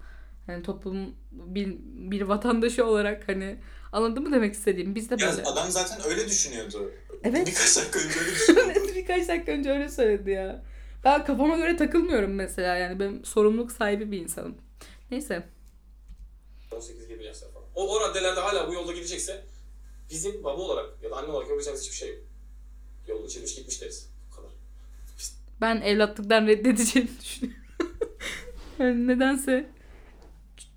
[0.47, 1.77] hani toplum bir,
[2.11, 3.57] bir vatandaşı olarak hani
[3.93, 4.95] anladın mı demek istediğim?
[4.95, 5.43] Biz de Ya böyle.
[5.43, 6.93] adam zaten öyle düşünüyordu.
[7.25, 7.47] Evet.
[7.47, 8.95] Birkaç dakika önce öyle düşünüyordu.
[8.97, 10.63] Birkaç dakika önce öyle söyledi ya.
[11.05, 14.55] Ben kafama göre takılmıyorum mesela yani ben sorumluluk sahibi bir insanım.
[15.11, 15.43] Neyse.
[16.71, 17.67] 18-20 yaşlar falan.
[17.75, 19.45] O, o raddelerde hala bu yolda gidecekse
[20.11, 22.19] bizim baba olarak ya da anne olarak yapacağımız hiçbir şey yok.
[23.09, 24.12] Yolunu çizmiş gitmiş deriz.
[25.63, 27.65] Ben evlatlıktan reddedeceğini düşünüyorum.
[28.79, 29.71] yani nedense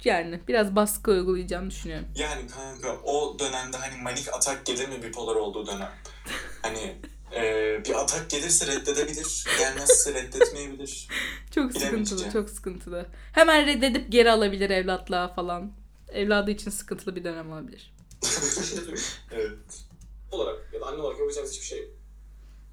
[0.04, 2.08] yani biraz baskı uygulayacağını düşünüyorum.
[2.16, 5.92] Yani kanka o dönemde hani manik atak gelir mi bipolar olduğu dönem?
[6.62, 6.96] Hani
[7.36, 7.42] e,
[7.86, 11.08] bir atak gelirse reddedebilir, gelmezse reddetmeyebilir.
[11.52, 13.06] Çok sıkıntılı, çok sıkıntılı.
[13.32, 15.72] Hemen reddedip geri alabilir evlatlığa falan.
[16.10, 17.94] Evladı için sıkıntılı bir dönem olabilir.
[19.32, 19.58] Evet.
[20.32, 21.90] olarak ya da anne olarak yapacağımız hiçbir şey yok.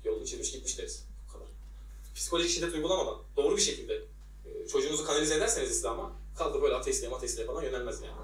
[0.04, 1.11] Yolunu çizmiş gitmiş deriz.
[2.22, 3.94] Psikolojik şiddet uygulamadan doğru bir şekilde
[4.44, 8.14] e, çocuğunuzu kanalize ederseniz İslam'a kaldı böyle ateistliğe ateistliğe falan yönelmez yani.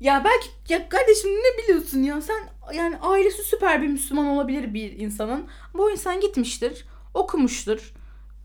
[0.00, 4.92] Ya belki ya kardeşim ne biliyorsun ya sen yani ailesi süper bir Müslüman olabilir bir
[4.92, 5.48] insanın.
[5.74, 6.84] Bu insan gitmiştir,
[7.14, 7.92] okumuştur.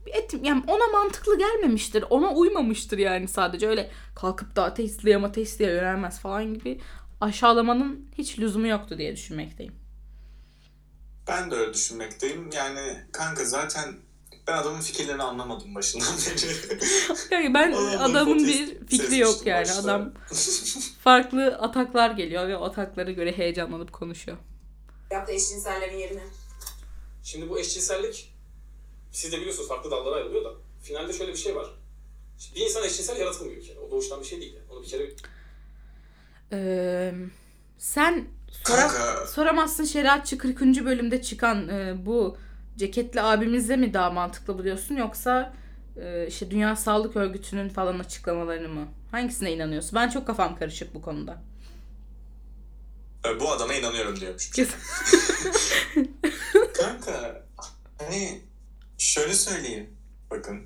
[0.06, 2.06] Et, yani ona mantıklı gelmemiştir.
[2.10, 6.82] Ona uymamıştır yani sadece öyle kalkıp da ateistliğe ateistliğe yönelmez falan gibi
[7.22, 9.83] aşağılamanın hiç lüzumu yoktu diye düşünmekteyim.
[11.28, 12.50] Ben de öyle düşünmekteyim.
[12.52, 13.96] Yani kanka zaten
[14.48, 16.80] ben adamın fikirlerini anlamadım başından beri.
[17.32, 19.62] Yani ben Adamın bir fikri yok yani.
[19.62, 19.80] başta.
[19.82, 20.14] Adam
[21.04, 24.38] farklı ataklar geliyor ve o ataklara göre heyecanlanıp konuşuyor.
[25.12, 26.24] Yaptı eşcinsellerin yerine.
[27.24, 28.34] Şimdi bu eşcinsellik
[29.12, 30.50] siz de biliyorsunuz farklı dallara ayrılıyor da
[30.84, 31.68] finalde şöyle bir şey var.
[32.40, 33.80] Şimdi bir insan eşcinsel yaratılmıyor kere.
[33.80, 34.54] O doğuştan bir şey değil.
[34.54, 34.66] Yani.
[34.72, 35.10] Onu bir kere
[36.52, 37.14] Ee,
[37.78, 38.28] sen
[38.64, 39.28] sora- Kanka.
[39.28, 40.62] soramazsın şeriatçı 40.
[40.86, 42.38] bölümde çıkan e, bu
[42.78, 45.54] ceketli abimizle mi daha mantıklı buluyorsun yoksa
[45.98, 48.88] e, işte Dünya Sağlık Örgütü'nün falan açıklamalarını mı?
[49.12, 49.96] Hangisine inanıyorsun?
[49.96, 51.42] Ben çok kafam karışık bu konuda.
[53.26, 54.52] E, bu adama inanıyorum diyormuş.
[56.74, 57.44] Kanka
[57.98, 58.42] hani
[58.98, 59.90] şöyle söyleyeyim.
[60.32, 60.62] Bakın.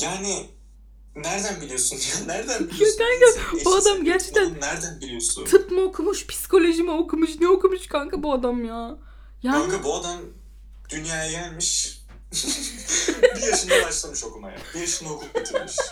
[0.00, 0.46] Yani
[1.16, 2.26] nereden biliyorsun ya?
[2.26, 2.98] Nereden biliyorsun?
[2.98, 5.44] kanka, İnsanın bu adam gerçekten- olduğunu Nereden biliyorsun?
[5.44, 8.96] Tıp mı okumuş, psikoloji mi okumuş, ne okumuş kanka bu adam ya?
[9.42, 10.20] Yani Kanka bu adam
[10.88, 11.98] dünyaya gelmiş.
[13.36, 14.56] bir yaşında başlamış okumaya.
[14.74, 15.76] Bir yaşında okul bitirmiş.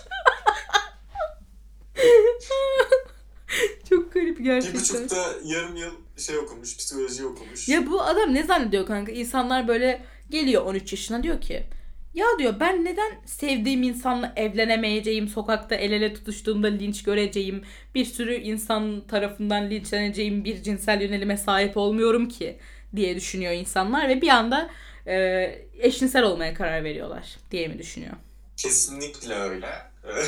[3.88, 4.80] çok garip Bir gerçekten.
[4.80, 7.68] buçukta yarım yıl şey okumuş, psikoloji okumuş.
[7.68, 9.12] Ya bu adam ne zannediyor kanka?
[9.12, 11.66] İnsanlar böyle geliyor 13 yaşına diyor ki
[12.14, 18.34] ya diyor ben neden sevdiğim insanla evlenemeyeceğim, sokakta el ele tutuştuğumda linç göreceğim, bir sürü
[18.34, 22.58] insan tarafından linçleneceğim bir cinsel yönelime sahip olmuyorum ki
[22.96, 24.70] diye düşünüyor insanlar ve bir anda
[25.06, 25.14] e,
[25.78, 28.14] eşcinsel olmaya karar veriyorlar diye mi düşünüyor?
[28.56, 29.68] Kesinlikle öyle.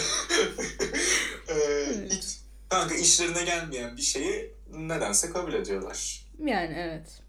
[1.48, 2.24] Ee, hiç,
[2.68, 6.26] kanka işlerine gelmeyen bir şeyi nedense kabul ediyorlar.
[6.44, 7.22] Yani evet.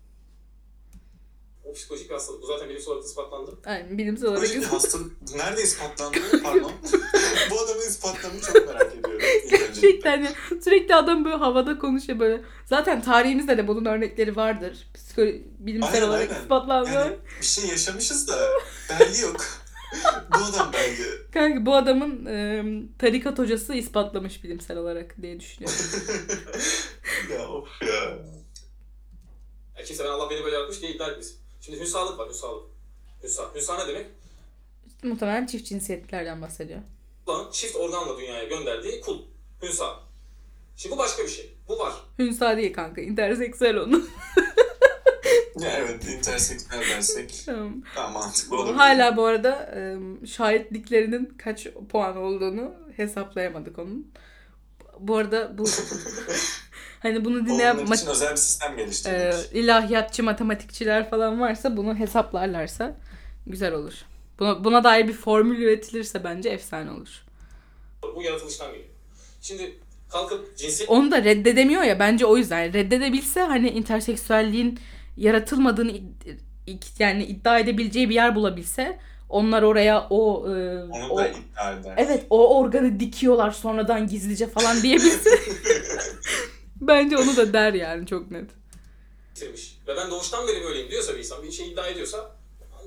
[1.64, 2.42] O psikolojik bir hastalık.
[2.42, 3.58] Bu zaten bilimsel olarak ispatlandı.
[3.66, 6.18] Yani bilimsel olarak Psikolojik bir hastalık nerede ispatlandı?
[6.44, 6.72] Pardon.
[7.52, 9.22] Bu adamın ispatlarını çok merak ediyorum.
[9.50, 10.32] Gerçekten ya.
[10.64, 12.42] sürekli adam böyle havada konuşuyor böyle.
[12.66, 14.88] Zaten tarihimizde de bunun örnekleri vardır.
[14.96, 16.42] Psikolo- bilimsel Aynen, olarak aynen.
[16.42, 16.90] ispatlandı.
[16.94, 18.50] Yani bir şey yaşamışız da
[18.90, 19.46] belge yok.
[20.34, 21.04] Bu adam belge.
[21.34, 22.64] Kanka bu adamın e,
[23.00, 25.80] tarikat hocası ispatlamış bilimsel olarak diye düşünüyorum.
[27.32, 28.18] ya of ya.
[29.78, 31.43] Yani kimse ben Allah beni böyle yaratmış diye iddia etmesin.
[31.66, 32.64] Şimdi hünsalık var hünsalık.
[33.24, 33.44] Hünsa.
[33.56, 34.06] Hünsa ne demek?
[35.04, 36.80] Muhtemelen çift cinsiyetlerden bahsediyor.
[37.28, 39.22] Allah'ın çift organla dünyaya gönderdiği kul.
[39.62, 40.00] Hünsa.
[40.76, 41.58] Şimdi bu başka bir şey.
[41.68, 41.94] Bu var.
[42.20, 43.02] Hünsa değil kanka.
[43.02, 44.02] interseksüel onu.
[45.60, 47.84] Ya evet interseksüel dersek Tamam.
[47.96, 48.76] daha mantıklı olur.
[48.76, 49.98] Hala bu arada e,
[50.28, 54.12] şahitliklerinin kaç puan olduğunu hesaplayamadık onun.
[55.00, 55.66] Bu arada bu
[57.04, 59.36] hani bunu dinleyen Onlar için özel bir sistem e, geliştirilmiş.
[59.54, 62.96] ilahiyatçı matematikçiler falan varsa bunu hesaplarlarsa
[63.48, 63.94] güzel olur.
[64.40, 67.24] Buna, buna dair bir formül üretilirse bence efsane olur.
[68.16, 68.90] Bu yaratılıştan geliyor.
[69.42, 69.76] Şimdi
[70.10, 72.74] kalkıp cinsiyet Onu da reddedemiyor ya bence o yüzden.
[72.74, 74.80] Reddedebilse hani interseksüelliğin
[75.18, 75.92] yaratılmadığını
[77.00, 79.00] yani iddia edebileceği bir yer bulabilse
[79.30, 81.22] onlar oraya o, e, Onu o
[81.98, 85.30] evet o organı dikiyorlar sonradan gizlice falan diyebilse
[86.88, 88.50] bence onu da der yani çok net.
[89.36, 89.78] getirmiş.
[89.88, 92.36] Ve ben doğuştan beri böyleyim diyorsa bir insan, bir şey iddia ediyorsa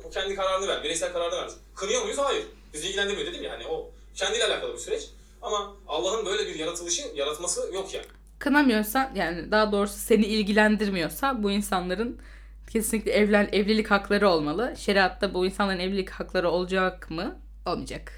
[0.05, 1.59] o kendi kararını ver, bireysel kararını versin.
[1.75, 2.19] Kınıyor muyuz?
[2.19, 2.47] Hayır.
[2.75, 5.11] Bizi ilgilendirmiyor dedim ya hani o kendiyle alakalı bir süreç.
[5.43, 8.07] Ama Allah'ın böyle bir yaratılışı, yaratması yok yani.
[8.39, 12.21] Kınamıyorsan yani daha doğrusu seni ilgilendirmiyorsa bu insanların
[12.71, 14.75] kesinlikle evlen evlilik hakları olmalı.
[14.79, 17.41] Şeriatta bu insanların evlilik hakları olacak mı?
[17.67, 18.13] Olmayacak.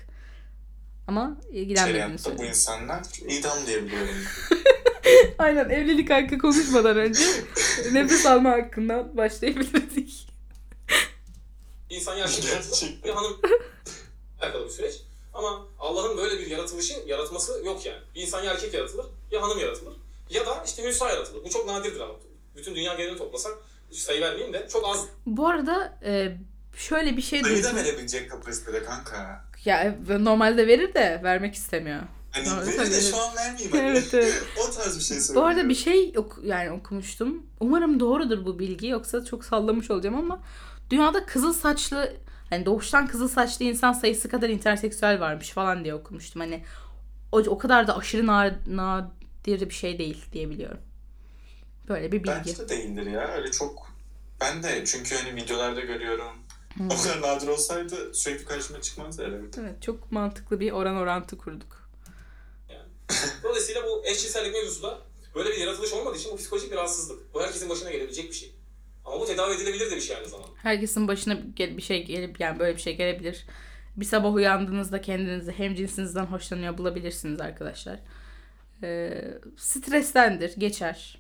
[1.09, 4.15] Ama ilgilenmediğini Şeriatta bu insanlar idam diyebiliyorum.
[5.39, 7.23] Aynen evlilik hakkı konuşmadan önce
[7.93, 10.29] nefes alma hakkından başlayabilirdik.
[11.91, 12.43] İnsan yaşlı
[13.05, 13.41] bir hanım
[14.41, 14.95] alakalı bir süreç.
[15.35, 17.99] Ama Allah'ın böyle bir yaratılışı, yaratması yok yani.
[18.15, 19.95] Bir insan ya erkek yaratılır, ya hanım yaratılır.
[20.31, 21.45] Ya da işte Hüsa yaratılır.
[21.45, 22.15] Bu çok nadirdir ama.
[22.57, 23.53] Bütün dünya genelini toplasak,
[23.93, 26.37] sayı vermeyeyim de çok az Bu arada e,
[26.77, 27.85] şöyle bir şey Sayı da duydum.
[27.85, 29.45] verebilecek kapasitede kanka.
[29.65, 32.03] Ya e, normalde verir de vermek istemiyor.
[32.31, 33.73] Hani Doğru verir de şu an vermeyeyim.
[33.73, 33.83] Hani.
[33.83, 34.43] Evet, evet.
[34.69, 35.51] o tarz bir şey Bu söylüyorum.
[35.51, 37.47] arada bir şey ok yani okumuştum.
[37.61, 40.41] Umarım doğrudur bu bilgi yoksa çok sallamış olacağım ama
[40.91, 42.13] dünyada kızıl saçlı
[42.51, 46.41] hani doğuştan kızıl saçlı insan sayısı kadar interseksüel varmış falan diye okumuştum.
[46.41, 46.65] Hani
[47.33, 50.81] o, o kadar da aşırı na- nadir bir şey değil diye biliyorum.
[51.89, 52.31] Böyle bir bilgi.
[52.31, 53.29] Bence de değildir ya.
[53.29, 53.89] Öyle çok...
[54.41, 56.33] Ben de çünkü hani videolarda görüyorum.
[56.91, 59.47] O kadar nadir olsaydı sürekli karşıma çıkmazdı herhalde.
[59.61, 61.88] Evet çok mantıklı bir oran orantı kurduk.
[63.43, 64.99] Dolayısıyla bu eşcinsellik mevzusu da
[65.35, 67.35] böyle bir yaratılış olmadığı için bu psikolojik bir rahatsızlık.
[67.35, 68.55] Bu herkesin başına gelebilecek bir şey.
[69.05, 70.51] Ama bu tedavi edilebilir de bir şey aynı zamanda.
[70.63, 73.47] Herkesin başına bir şey gelip yani böyle bir şey gelebilir.
[73.97, 78.01] Bir sabah uyandığınızda kendinizi hem cinsinizden hoşlanıyor bulabilirsiniz arkadaşlar.
[78.83, 79.25] Ee,
[79.57, 81.19] strestendir, geçer.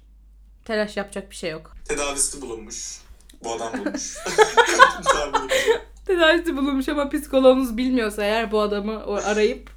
[0.64, 1.76] Telaş yapacak bir şey yok.
[1.84, 3.00] Tedavisi bulunmuş.
[3.44, 4.14] Bu adam bulmuş.
[6.06, 9.70] Tedavisi bulunmuş ama psikoloğunuz bilmiyorsa eğer bu adamı arayıp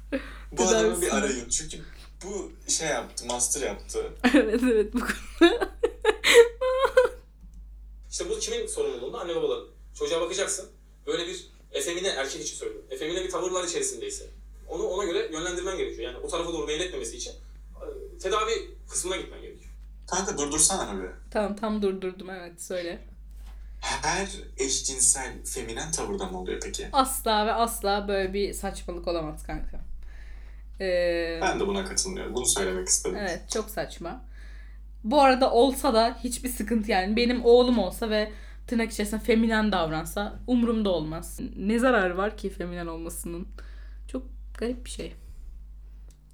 [0.52, 1.02] Bu adamı Tedavisi.
[1.02, 1.48] bir arayın.
[1.48, 1.78] Çünkü
[2.24, 4.12] bu şey yaptı, master yaptı.
[4.34, 5.72] evet evet bu konuda.
[8.10, 9.18] İşte bu kimin sorumluluğunda?
[9.20, 9.66] Anne babaların.
[9.94, 10.68] Çocuğa bakacaksın.
[11.06, 12.86] Böyle bir efemine erkek için söylüyorum.
[12.90, 14.24] Efemine bir tavırlar içerisindeyse.
[14.68, 16.12] Onu ona göre yönlendirmen gerekiyor.
[16.12, 18.52] Yani o tarafa doğru meyletmemesi için e, tedavi
[18.90, 19.72] kısmına gitmen gerekiyor.
[20.06, 21.08] Kanka durdursana bir.
[21.30, 22.98] tamam tam durdurdum evet söyle.
[23.80, 26.88] Her eşcinsel feminen tavırda mı oluyor peki?
[26.92, 29.80] Asla ve asla böyle bir saçmalık olamaz kanka.
[30.82, 32.34] Ee, Ben de buna katılmıyorum.
[32.34, 33.16] Bunu söylemek istedim.
[33.20, 34.24] Evet çok saçma.
[35.04, 37.16] Bu arada olsa da hiçbir sıkıntı yani.
[37.16, 38.32] Benim oğlum olsa ve
[38.66, 41.40] tırnak içerisinde feminen davransa umurumda olmaz.
[41.56, 43.48] Ne zararı var ki feminen olmasının?
[44.12, 44.22] Çok
[44.58, 45.14] garip bir şey.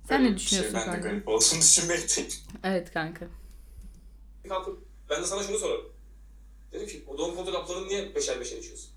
[0.09, 1.09] Sen Böyle ne bir düşünüyorsun şey, Ben de kanka?
[1.09, 2.31] garip olduğunu düşünmekteyim.
[2.65, 3.27] Evet kanka.
[4.49, 4.79] Kalkıp
[5.11, 5.85] ben de sana şunu sorarım.
[6.73, 8.91] Dedim ki o doğum kontrol haplarını niye beşer beşer içiyorsun?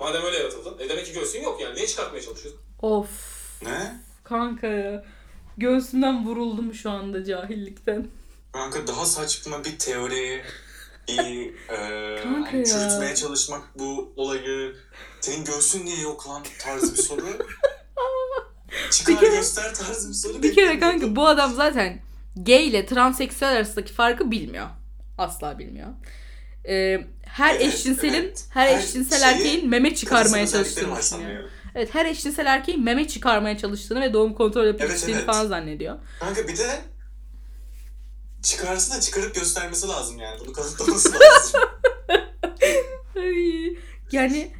[0.00, 0.78] Madem öyle yaratıldın.
[0.78, 1.74] E demek ki göğsün yok yani.
[1.74, 2.60] Niye çıkartmaya çalışıyorsun?
[2.82, 3.10] Of
[3.62, 4.00] Ne?
[4.32, 5.04] Kanka ya.
[5.56, 8.06] Göğsümden vuruldum şu anda cahillikten.
[8.52, 10.42] Kanka daha saçma bir teori,
[11.08, 14.76] bir e, hani çürütmeye çalışmak bu olayı.
[15.20, 17.22] Senin göğsün niye yok lan tarzı bir soru.
[18.90, 20.42] Çıkar Bir kere- göster tarzı bir soru.
[20.42, 22.00] Bir kere kanka bu adam zaten
[22.36, 24.66] gay ile transseksüel arasındaki farkı bilmiyor.
[25.18, 25.88] Asla bilmiyor.
[26.68, 28.44] Ee, her Evet, eşcinselin, evet.
[28.50, 31.44] her, Her eşcinsel erkeğin meme çıkarmaya çalıştığını düşünüyor.
[31.74, 35.26] Evet her eşcinsel erkeğin meme çıkarmaya çalıştığını ve doğum kontrol yapıp Evet, evet.
[35.26, 35.98] falan zannediyor.
[36.20, 36.80] Kanka bir de
[38.42, 40.40] çıkarsa da çıkarıp göstermesi lazım yani.
[40.40, 41.60] Bunu kanıtlaması lazım.
[44.12, 44.52] Yani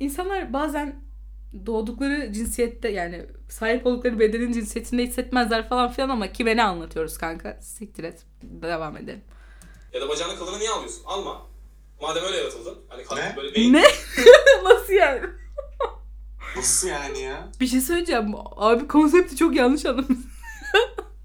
[0.00, 1.04] insanlar bazen
[1.66, 7.58] doğdukları cinsiyette yani sahip oldukları bedenin cinsiyetinde hissetmezler falan filan ama kime ne anlatıyoruz kanka?
[7.62, 8.22] Siktir et.
[8.42, 9.20] Devam edelim.
[9.92, 11.02] Ya da bacağının kılını niye alıyorsun?
[11.04, 11.46] Alma.
[12.02, 12.78] Madem öyle yaratıldın.
[12.88, 13.36] Hani Ne?
[13.36, 13.84] böyle beyin Ne?
[14.64, 15.20] Nasıl yani?
[16.56, 17.48] Nasıl yani ya?
[17.60, 18.34] Bir şey söyleyeceğim.
[18.56, 20.26] Abi konsepti çok yanlış anlamışsın.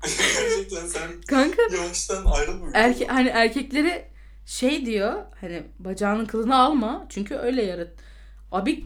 [0.03, 2.71] Gerçekten sen Kanka yavaştan ayrılmıyor.
[2.73, 4.09] erke hani erkeklere
[4.45, 7.87] şey diyor hani bacağının kılını alma çünkü öyle yarat.
[8.51, 8.85] Abi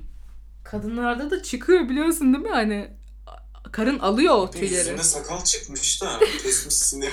[0.63, 2.87] kadınlarda da çıkıyor biliyorsun değil mi hani
[3.71, 4.73] karın alıyor o tüyleri.
[4.79, 7.11] Yüzünde sakal çıkmış da kesmişsin diye.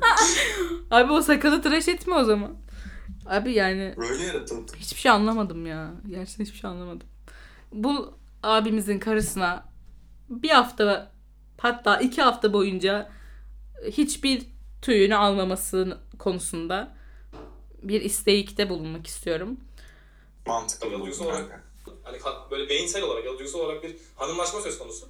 [0.90, 2.54] Abi o sakalı tıraş etme o zaman.
[3.26, 4.72] Abi yani Böyle yaratıldı.
[4.76, 5.90] hiçbir şey anlamadım ya.
[6.08, 7.06] Gerçekten hiçbir şey anlamadım.
[7.72, 8.14] Bu
[8.46, 9.68] abimizin karısına
[10.28, 11.12] bir hafta
[11.58, 13.10] hatta iki hafta boyunca
[13.90, 14.42] hiçbir
[14.82, 16.96] tüyünü almaması konusunda
[17.82, 19.60] bir isteyikte bulunmak istiyorum.
[20.46, 21.64] Mantıklı bu duygusal olarak.
[22.02, 22.18] Hani
[22.50, 25.08] böyle beyinsel olarak ya duygusal olarak bir hanımlaşma söz konusu.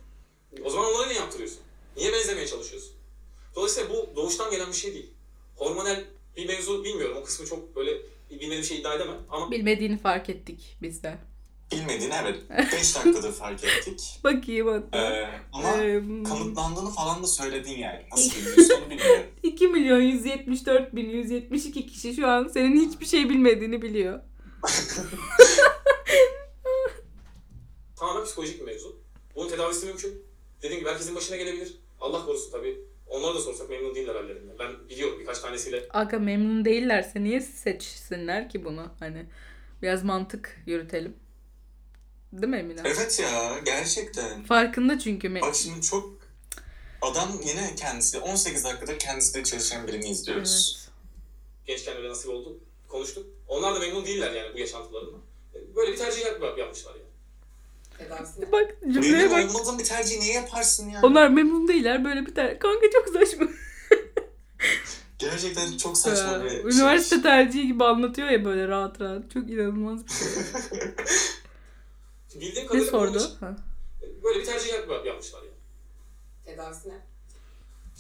[0.65, 1.59] O zaman onları niye yaptırıyorsun?
[1.97, 2.93] Niye benzemeye çalışıyorsun?
[3.57, 5.11] Dolayısıyla bu doğuştan gelen bir şey değil.
[5.57, 6.05] Hormonal
[6.37, 7.17] bir mevzu bilmiyorum.
[7.21, 7.91] O kısmı çok böyle
[8.31, 9.17] bilmediğim bir şey iddia edemem.
[9.31, 11.19] Ama Bilmediğini fark ettik biz de.
[11.72, 14.20] Bilmediğini evet 5 dakikadır fark ettik.
[14.24, 14.98] Bakayım hatta.
[15.14, 18.02] Ee, ama Ee, kanıtlandığını falan da söyledin yani.
[18.12, 19.26] Nasıl biliyorsun onu bilmiyorum.
[19.43, 24.20] 2 milyon 174 bin 172 kişi şu an senin hiçbir şey bilmediğini biliyor.
[27.97, 28.97] tamamen psikolojik bir mevzu.
[29.36, 30.22] Bunun tedavisi mümkün.
[30.62, 31.78] Dediğim gibi herkesin başına gelebilir.
[32.01, 32.78] Allah korusun tabii.
[33.06, 34.59] Onlara da sorsak memnun değiller hallerinden.
[34.59, 38.86] Ben biliyorum birkaç tanesiyle Aga memnun değillerse niye seçsinler ki bunu?
[39.01, 39.26] Hani
[39.82, 41.16] biraz mantık yürütelim.
[42.43, 42.81] Değil mi Emine?
[42.85, 44.45] Evet ya gerçekten.
[44.45, 45.29] Farkında çünkü.
[45.29, 46.11] Me- Bak şimdi çok
[47.03, 50.77] adam yine kendisi 18 dakikadır kendisiyle çalışan birini izliyoruz.
[50.81, 50.91] Evet.
[51.67, 52.59] gençken öyle nasip oldu.
[52.89, 53.27] Konuştuk.
[53.49, 55.21] Onlar da memnun değiller yani bu yaşantılarından.
[55.77, 57.07] Böyle bir tercih yap- yapmışlar yani.
[57.99, 58.53] Tedavisine.
[58.53, 59.57] Bak cümleye Benim bak.
[59.57, 61.01] olmadığım bir tercihi niye yaparsın ya?
[61.03, 62.59] Onlar memnun değiller böyle bir tane.
[62.59, 63.47] Kanka çok saçma.
[65.19, 66.61] Gerçekten çok saçma bir şey.
[66.61, 69.31] Üniversite tercihi gibi anlatıyor ya böyle rahat rahat.
[69.35, 70.27] Çok inanılmaz bir şey.
[72.41, 73.31] Bildiğim Ne kadarıyla bunun sordu?
[73.41, 73.57] Ha.
[74.25, 75.53] böyle bir tercih yap- yapmışlar yani.
[76.45, 76.95] Tedavisine.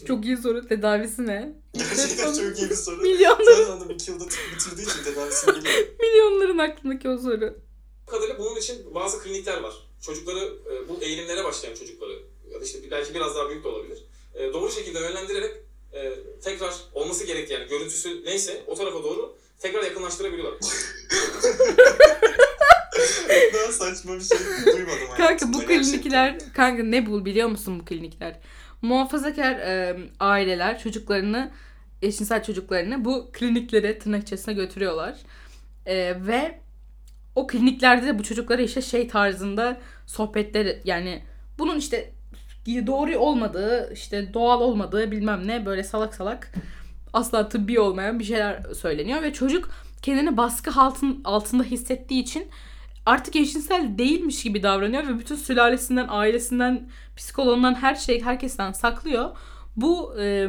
[0.06, 0.68] Çok iyi soru.
[0.68, 1.52] Tedavisi ne?
[1.74, 2.96] Gerçekten çok iyi bir soru.
[3.02, 5.74] Milyonların, Zaten adam 2 yılda bitirdiği için tedavisini biliyor.
[6.00, 7.58] milyonların aklındaki o soru.
[8.06, 9.74] Bu kadarıyla bunun için bazı klinikler var.
[10.00, 10.38] Çocukları
[10.72, 12.12] e, bu eğilimlere başlayan çocukları
[12.52, 14.04] ya da işte belki biraz daha büyük de olabilir.
[14.34, 15.56] e, doğru şekilde yönlendirerek
[15.92, 20.60] e, tekrar olması gerektiği yani görüntüsü neyse o tarafa doğru tekrar yakınlaştırabiliyorlar.
[23.54, 25.82] Daha saçma bir şey duymadım Kanka bu gerçekten.
[25.82, 28.38] klinikler, kanka ne bul biliyor musun bu klinikler?
[28.82, 31.50] Muhafazakar e, aileler çocuklarını,
[32.02, 35.18] eşcinsel çocuklarını bu kliniklere tırnak içerisine götürüyorlar.
[35.86, 36.60] E, ve
[37.34, 41.22] o kliniklerde de bu çocuklara işte şey tarzında sohbetler yani
[41.58, 42.12] bunun işte
[42.66, 46.52] doğru olmadığı, işte doğal olmadığı bilmem ne böyle salak salak
[47.12, 49.70] asla tıbbi olmayan bir şeyler söyleniyor ve çocuk
[50.02, 52.48] kendini baskı altın, altında hissettiği için
[53.06, 59.36] artık eşcinsel değilmiş gibi davranıyor ve bütün sülalesinden, ailesinden, psikoloğundan her şey herkesten saklıyor.
[59.76, 60.48] Bu e,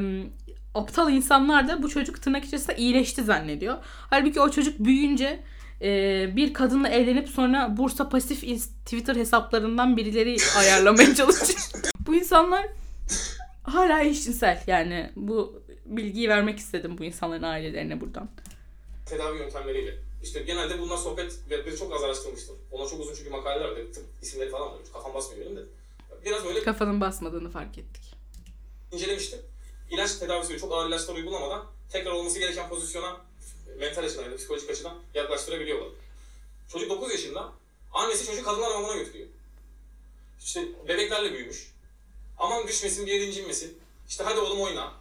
[0.75, 3.77] aptal insanlar da bu çocuk tırnak içerisinde iyileşti zannediyor.
[4.09, 5.39] Halbuki o çocuk büyüyünce
[5.81, 5.89] e,
[6.35, 8.41] bir kadınla evlenip sonra Bursa Pasif
[8.85, 11.59] Twitter hesaplarından birileri ayarlamaya çalışıyor.
[12.07, 12.65] bu insanlar
[13.63, 18.29] hala eşcinsel yani bu bilgiyi vermek istedim bu insanların ailelerine buradan.
[19.05, 19.97] tedavi yöntemleriyle.
[20.23, 22.55] İşte genelde bunlar sohbet ve bir çok az araştırmıştım.
[22.71, 23.75] Ona çok uzun çünkü makaleler var.
[23.93, 24.77] Tıp isimleri falan var.
[24.93, 25.61] Kafam basmıyor benim de.
[26.25, 28.13] Biraz öyle Kafanın basmadığını fark ettik.
[28.91, 29.39] incelemiştim.
[29.91, 33.17] İlaç tedavisi çok ağır ilaçlar uygulamadan tekrar olması gereken pozisyona
[33.79, 35.89] mental açıdan ya da psikolojik açıdan yaklaştırabiliyorlar.
[36.71, 37.51] Çocuk 9 yaşında.
[37.93, 39.27] Annesi çocuğu kadınlar hamamına götürüyor.
[40.43, 41.71] İşte bebeklerle büyümüş.
[42.37, 43.77] Aman düşmesin bir yere incinmesin.
[44.09, 44.93] İşte hadi oğlum oyna.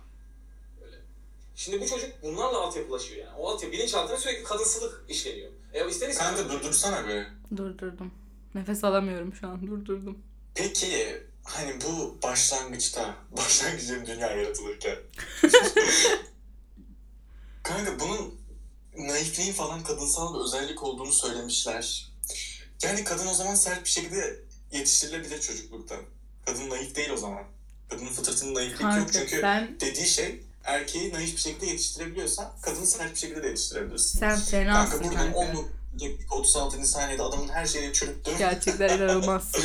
[1.57, 3.37] Şimdi bu çocuk bunlarla altyapılaşıyor yani.
[3.39, 5.51] O altyapı bilinçaltına sürekli kadınsılık işleniyor.
[5.73, 6.17] E ister istemez.
[6.17, 7.27] Sen de durdursana be.
[7.57, 8.15] Durdurdum.
[8.55, 9.67] Nefes alamıyorum şu an.
[9.67, 10.19] Durdurdum.
[10.55, 14.97] Peki hani bu başlangıçta, başlangıçta dünya yaratılırken.
[17.63, 18.41] Kanka bunun
[18.99, 22.13] naifliğin falan kadınsal bir özellik olduğunu söylemişler.
[22.83, 24.41] Yani kadın o zaman sert bir şekilde
[24.73, 26.01] yetiştirilebilir çocukluktan.
[26.47, 27.45] Kadın naif değil o zaman.
[27.91, 32.87] Kadının fıtratının naiflik yok Kanka çünkü sen dediği şey erkeği naif bir şekilde yetiştirebiliyorsan kadını
[32.87, 34.19] sert bir şekilde de yetiştirebilirsin.
[34.19, 35.59] sen fenasın Kanka buradan kanka.
[35.59, 35.69] 10
[36.31, 36.87] 36.
[36.87, 38.31] saniyede adamın her şeyini çürüttü.
[38.39, 39.65] Gerçekten inanılmazsın.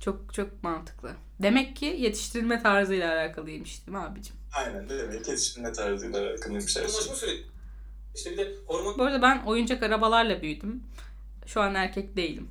[0.00, 1.12] Çok çok mantıklı.
[1.42, 4.36] Demek ki yetiştirilme tarzıyla alakalıymış değil mi abicim?
[4.52, 6.82] Aynen demek yetiştirme tarzıyla alakalıymış her şey.
[6.82, 7.46] Bunlaşma süreci.
[8.14, 10.82] İşte bir de hormon Bu arada ben oyuncak arabalarla büyüdüm.
[11.46, 12.50] Şu an erkek değilim.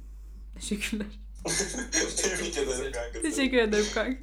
[0.60, 1.08] Teşekkürler.
[2.18, 3.22] Tebrik ederim kanka.
[3.22, 4.20] Teşekkür ederim kanka.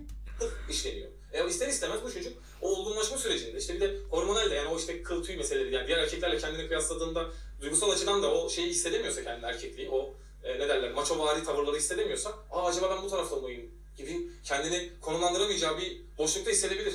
[0.70, 1.08] işleniyor.
[1.32, 2.32] E ister istemez bu çocuk
[2.62, 5.86] o olgunlaşma sürecinde işte bir de hormonal de yani o işte kıl tüy meseleleri yani
[5.86, 7.26] diğer erkeklerle kendini kıyasladığında
[7.60, 10.14] duygusal açıdan da o şeyi hissedemiyorsa kendini erkekliği o
[10.44, 14.90] e, ne derler maço vari tavırları hissedemiyorsa aa acaba ben bu tarafta mıyım gibi kendini
[15.00, 16.94] konumlandıramayacağı bir boşlukta hissedebilir.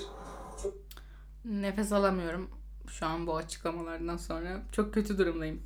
[1.46, 2.50] Nefes alamıyorum
[2.88, 4.62] şu an bu açıklamalardan sonra.
[4.72, 5.64] Çok kötü durumdayım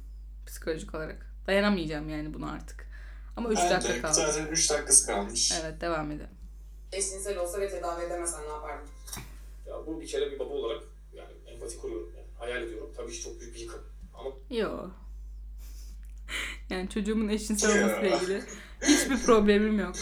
[0.48, 1.26] psikolojik olarak.
[1.48, 2.90] Dayanamayacağım yani bunu artık.
[3.38, 4.14] Ama 3 dakika Bence kaldı.
[4.14, 5.52] Zaten 3 dakikası kalmış.
[5.62, 6.30] Evet devam edelim.
[6.92, 8.90] Eşcinsel olsa ve tedavi edemesen ne yapardın?
[9.70, 10.84] Ya bu bir kere bir baba olarak
[11.14, 12.28] yani empati kuruyorum yani.
[12.40, 12.94] Hayal ediyorum.
[12.98, 13.82] Tabii ki çok büyük bir yıkım.
[14.14, 14.70] Ama Yo.
[16.70, 18.44] Yani çocuğumun eşcinsel olmasıyla ilgili
[18.82, 19.96] hiçbir problemim yok.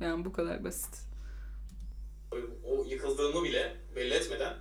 [0.00, 0.94] Yani bu kadar basit.
[2.64, 4.54] o yıkıldığımı bile belli etmeden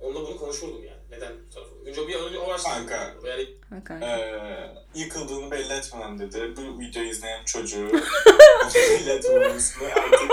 [0.00, 1.00] onunla bunu konuşurdum yani.
[1.10, 1.74] Neden bu tarafı?
[1.86, 2.74] Önce bir önce o araştırma.
[2.86, 3.28] Kanka.
[3.28, 4.06] Yani Ha kanka.
[4.18, 6.52] Ee, yıkıldığını belli etmeden dedi.
[6.56, 7.90] Bu videoyu izleyen çocuğu
[8.74, 10.30] belli etmemesini artık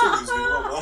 [0.00, 0.80] çok üzgünüm ama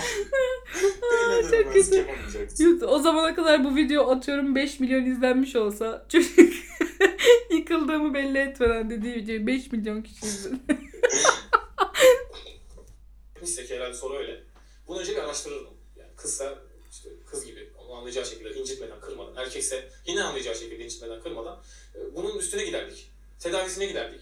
[1.12, 1.97] belli Çok edememesi kötü.
[1.97, 2.65] yapamayacaksın.
[2.65, 6.39] YouTube- O zamana kadar bu video atıyorum 5 milyon izlenmiş olsa çocuk
[7.51, 10.56] yıkıldığımı belli etmeden dediği videoyu 5 milyon kişi izledi.
[13.40, 14.43] Neyse ki herhalde soru öyle.
[14.89, 15.74] Bunu önce bir araştırırdım.
[15.97, 16.59] Yani kızsa
[16.90, 19.36] işte kız gibi onu anlayacağı şekilde incitmeden, kırmadan.
[19.36, 21.62] Erkekse yine anlayacağı şekilde incitmeden, kırmadan.
[21.94, 23.10] e, Bunun üstüne giderdik.
[23.39, 24.20] Tedavisine giderdik.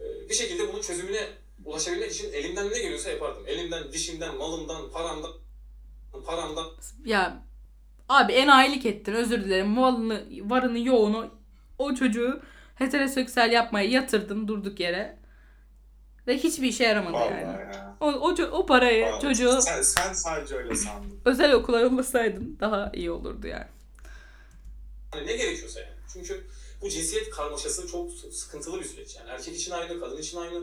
[0.00, 1.28] E, Bir şekilde bunun çözümüne
[1.64, 3.46] ulaşabilmek için elimden ne geliyorsa yapardım.
[3.46, 5.32] Elimden, dişimden, malımdan, paramdan,
[6.26, 6.66] paramdan.
[7.04, 7.49] Ya
[8.10, 9.66] abi enayilik ettin özür dilerim.
[9.68, 11.30] Malını, varını yoğunu
[11.78, 12.40] o çocuğu
[12.74, 15.18] heteroseksüel yapmaya yatırdın durduk yere.
[16.26, 17.46] Ve hiçbir işe yaramadı Vallahi yani.
[17.46, 17.96] ya.
[18.00, 19.22] O, o, o parayı Vallahi.
[19.22, 21.20] çocuğu Sen, sen sadece öyle sandın.
[21.24, 23.66] özel okula yollasaydın daha iyi olurdu yani.
[25.10, 25.90] Hani ne gerekiyorsa yani.
[26.12, 26.46] Çünkü
[26.82, 29.16] bu cinsiyet karmaşası çok sıkıntılı bir süreç.
[29.16, 30.58] Yani erkek için aynı, kadın için aynı.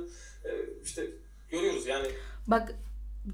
[0.45, 0.51] E,
[0.83, 1.07] işte
[1.51, 2.07] görüyoruz yani
[2.47, 2.75] Bak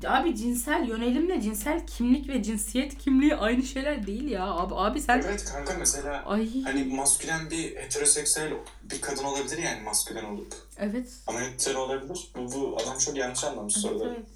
[0.07, 4.45] abi cinsel yönelimle cinsel kimlik ve cinsiyet kimliği aynı şeyler değil ya.
[4.47, 5.21] Abi, abi sen...
[5.25, 8.53] Evet kanka mesela Ay hani maskülen bir heteroseksüel
[8.83, 10.53] bir kadın olabilir yani maskülen olup.
[10.77, 11.09] evet.
[11.27, 12.27] Ama hetero olabilir.
[12.37, 14.13] Bu, bu adam çok yanlış anlamış Evet, soruları.
[14.17, 14.27] evet.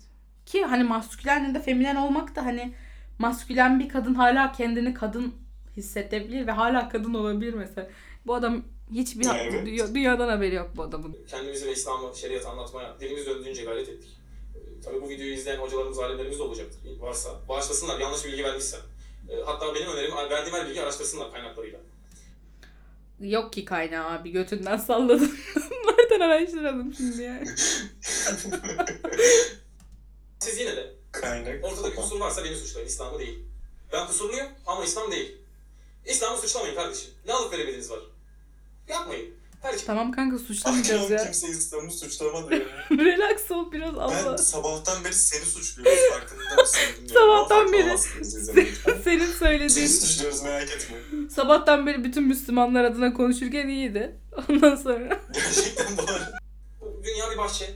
[0.45, 2.73] Ki hani maskülen ya da feminen olmak da hani
[3.19, 5.33] maskülen bir kadın hala kendini kadın
[5.77, 7.87] hissedebilir ve hala kadın olabilir mesela.
[8.27, 9.65] Bu adam hiçbir Evet.
[9.65, 11.17] dünya- dünyadan haberi yok bu adamın.
[11.27, 14.16] kendimizi ve İslam'ı, şeriatı anlatmaya dilimiz döndüğünce gayret ettik.
[14.87, 16.79] Tabii bu videoyu izleyen hocalarımız, alimlerimiz de olacaktır.
[16.99, 18.79] Varsa bağışlasınlar yanlış bilgi vermişsem.
[19.29, 21.79] Ee, Hatta benim önerim verdiğim her bilgi araştırsınlar kaynaklarıyla.
[23.19, 25.31] Yok ki kaynağı abi götünden salladım.
[25.87, 27.47] Nereden araştıralım şimdi yani.
[30.39, 31.65] Siz yine de Kaynak.
[31.65, 33.39] ortada bir kusur varsa beni suçlayın, İslam'ı değil.
[33.93, 35.37] Ben kusurluyum ama İslam değil.
[36.05, 37.09] İslam'ı suçlamayın kardeşim.
[37.25, 37.99] Ne alıp veremediğiniz var?
[38.87, 39.35] Yapmayın.
[39.61, 41.23] Her Tamam kanka suçlamayacağız Akşam ya.
[41.23, 42.59] kimse İslam'ı suçlamadı ya.
[42.91, 44.37] Relax ol biraz Ben Allah.
[44.37, 46.79] sabahtan beri seni suçluyoruz farkında mısın?
[47.01, 47.13] bilmiyorum.
[47.13, 47.97] Sabahtan beri.
[49.03, 50.97] Senin Seni söylediğin suçluyoruz merak etme.
[51.35, 54.15] sabahtan beri bütün Müslümanlar adına konuşurken iyiydi.
[54.49, 55.21] Ondan sonra.
[55.33, 56.07] Gerçekten doğru.
[56.81, 57.75] Bu dünya bir bahçe.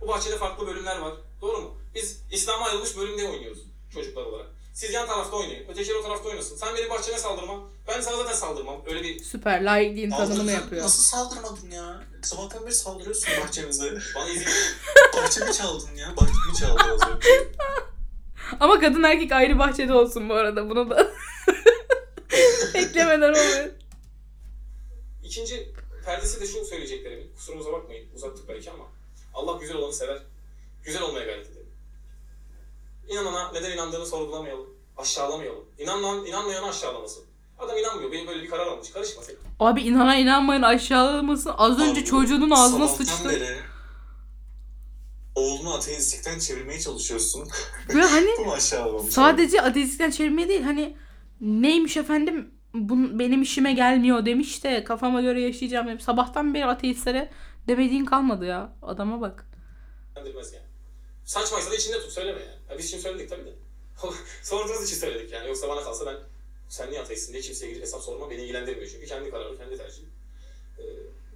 [0.00, 1.12] Bu bahçede farklı bölümler var.
[1.42, 1.74] Doğru mu?
[1.94, 3.58] Biz İslam'a ayrılmış bölümde oynuyoruz
[3.94, 4.46] çocuklar olarak.
[4.74, 5.68] Siz yan tarafta oynayın.
[5.68, 6.56] Ötekiler o tarafta oynasın.
[6.56, 7.60] Sen benim bahçeme saldırma.
[7.88, 8.82] Ben sana zaten saldırmam.
[8.86, 10.52] Öyle bir Süper laikliğin tanımını Saldırdın.
[10.52, 10.82] yapıyor.
[10.84, 12.04] Nasıl saldırmadın ya?
[12.22, 13.98] Sabahtan beri saldırıyorsun bahçemize.
[14.16, 14.48] bana izin
[15.16, 16.14] Bahçemi çaldın ya.
[16.16, 17.28] Bahçemi çaldın az önce.
[18.60, 20.70] Ama kadın erkek ayrı bahçede olsun bu arada.
[20.70, 21.12] Bunu da
[22.74, 23.70] eklemeden oluyor.
[25.24, 25.72] İkinci
[26.04, 27.32] perdesi de şu söyleyeceklerimin.
[27.36, 28.08] Kusurumuza bakmayın.
[28.14, 28.84] Uzattık belki ama.
[29.34, 30.18] Allah güzel olanı sever.
[30.84, 31.63] Güzel olmaya gayret edelim.
[33.08, 34.66] İnanana neden inandığını sorgulamayalım.
[34.96, 35.64] Aşağılamayalım.
[35.78, 37.24] İnanan, inanmayanı aşağılamasın.
[37.58, 38.12] Adam inanmıyor.
[38.12, 38.90] Benim böyle bir karar almış.
[38.90, 39.34] Karışma sen.
[39.60, 41.52] Abi inana inanmayın aşağılamasın.
[41.58, 43.28] Az önce Abi, çocuğunun ağzına Sabahtan sıçtı.
[43.28, 43.56] beri
[45.34, 47.48] oğlunu ateistlikten çevirmeye çalışıyorsun.
[47.94, 49.14] Ve hani Bu mu aşağılamamış?
[49.14, 50.96] sadece ateistlikten çevirmeye değil hani
[51.40, 56.04] neymiş efendim bun, benim işime gelmiyor demiş de kafama göre yaşayacağım demiş.
[56.04, 57.30] Sabahtan beri ateistlere
[57.68, 58.72] demediğin kalmadı ya.
[58.82, 59.46] Adama bak.
[60.16, 60.26] yani.
[61.24, 62.53] Saçmaysa da içinde tut söyleme yani.
[62.70, 63.52] Ya biz şimdi söyledik tabii de.
[64.42, 65.48] Sorduğunuz için söyledik yani.
[65.48, 66.16] Yoksa bana kalsa ben
[66.68, 70.06] sen niye ateistsin diye kimseye gidip hesap sorma beni ilgilendirmiyor çünkü kendi kararı, kendi tercihi.
[70.78, 70.82] Ee,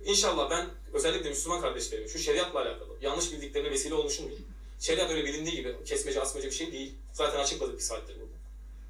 [0.04, 4.40] inşallah ben özellikle Müslüman kardeşlerimi şu şeriatla alakalı yanlış bildiklerine vesile olmuşum muyum?
[4.80, 6.94] Şeriat öyle bilindiği gibi kesmece asmacı bir şey değil.
[7.12, 8.32] Zaten açıkladık bir saattir burada.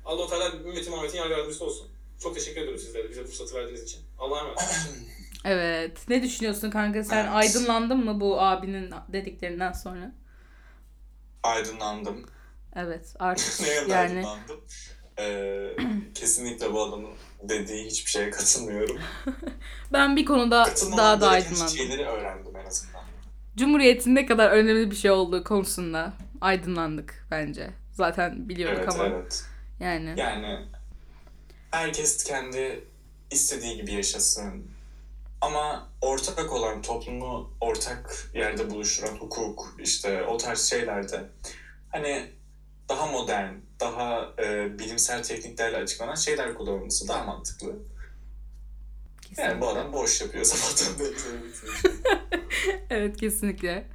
[0.04, 1.88] Allah-u Teala ümmeti Muhammed'in yar yardımcısı olsun.
[2.22, 4.00] Çok teşekkür ediyorum sizlere bize bu fırsatı verdiğiniz için.
[4.18, 4.58] Allah'a emanet.
[5.44, 5.98] Evet.
[6.08, 7.04] Ne düşünüyorsun kanka?
[7.04, 7.30] Sen Evet.
[7.34, 10.12] aydınlandın mı bu abinin dediklerinden sonra?
[11.42, 12.26] Aydınlandım.
[12.76, 14.60] Evet artık ne kadar yani aydınlandım.
[15.20, 15.76] Ee,
[16.14, 17.10] kesinlikle bu adamın
[17.42, 18.98] dediği hiçbir şeye katılmıyorum.
[19.92, 20.66] ben bir konuda
[20.96, 21.76] daha da aydınlandım.
[21.76, 23.02] şeyleri öğrendim en azından.
[23.56, 27.70] Cumhuriyet'in ne kadar önemli bir şey olduğu konusunda aydınlandık bence.
[27.92, 29.44] Zaten biliyorduk Evet ama evet.
[29.80, 30.14] yani.
[30.16, 30.58] Yani
[31.70, 32.84] herkes kendi
[33.30, 34.70] istediği gibi yaşasın.
[35.40, 41.30] Ama ortak olan toplumu ortak yerde buluşturan hukuk işte o tarz şeylerde
[41.92, 42.30] hani
[42.88, 47.68] daha modern, daha e, bilimsel tekniklerle açıklanan şeyler kullanılması daha mantıklı.
[47.68, 47.78] Yani
[49.20, 49.60] Kesinlikle.
[49.60, 50.44] bu adam boş yapıyor
[50.98, 51.08] beri.
[52.90, 53.86] Evet kesinlikle.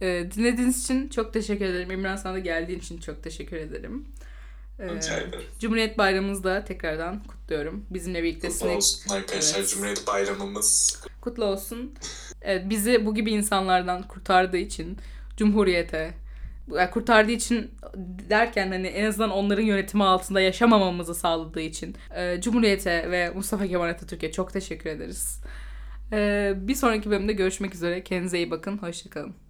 [0.00, 1.90] Ee, dinlediğiniz için çok teşekkür ederim.
[1.90, 4.08] İmran sana da geldiğin için çok teşekkür ederim.
[4.78, 5.44] Ee, Rica ederim.
[5.58, 7.86] Cumhuriyet Bayramımızı da tekrardan kutluyorum.
[7.90, 9.68] Bizimle birlikte Kutlu sinek olsun arkadaşlar Evet.
[9.70, 11.02] Cumhuriyet Bayramımız.
[11.20, 11.94] kutlu olsun.
[12.42, 14.98] Evet, bizi bu gibi insanlardan kurtardığı için
[15.36, 16.14] Cumhuriyete
[16.74, 17.70] yani kurtardığı için
[18.30, 23.88] derken hani en azından onların yönetimi altında yaşamamamızı sağladığı için e, Cumhuriyete ve Mustafa Kemal
[23.88, 25.40] Atatürk'e çok teşekkür ederiz.
[26.12, 28.04] E, bir sonraki bölümde görüşmek üzere.
[28.04, 28.78] Kendinize iyi bakın.
[28.78, 29.45] Hoşçakalın.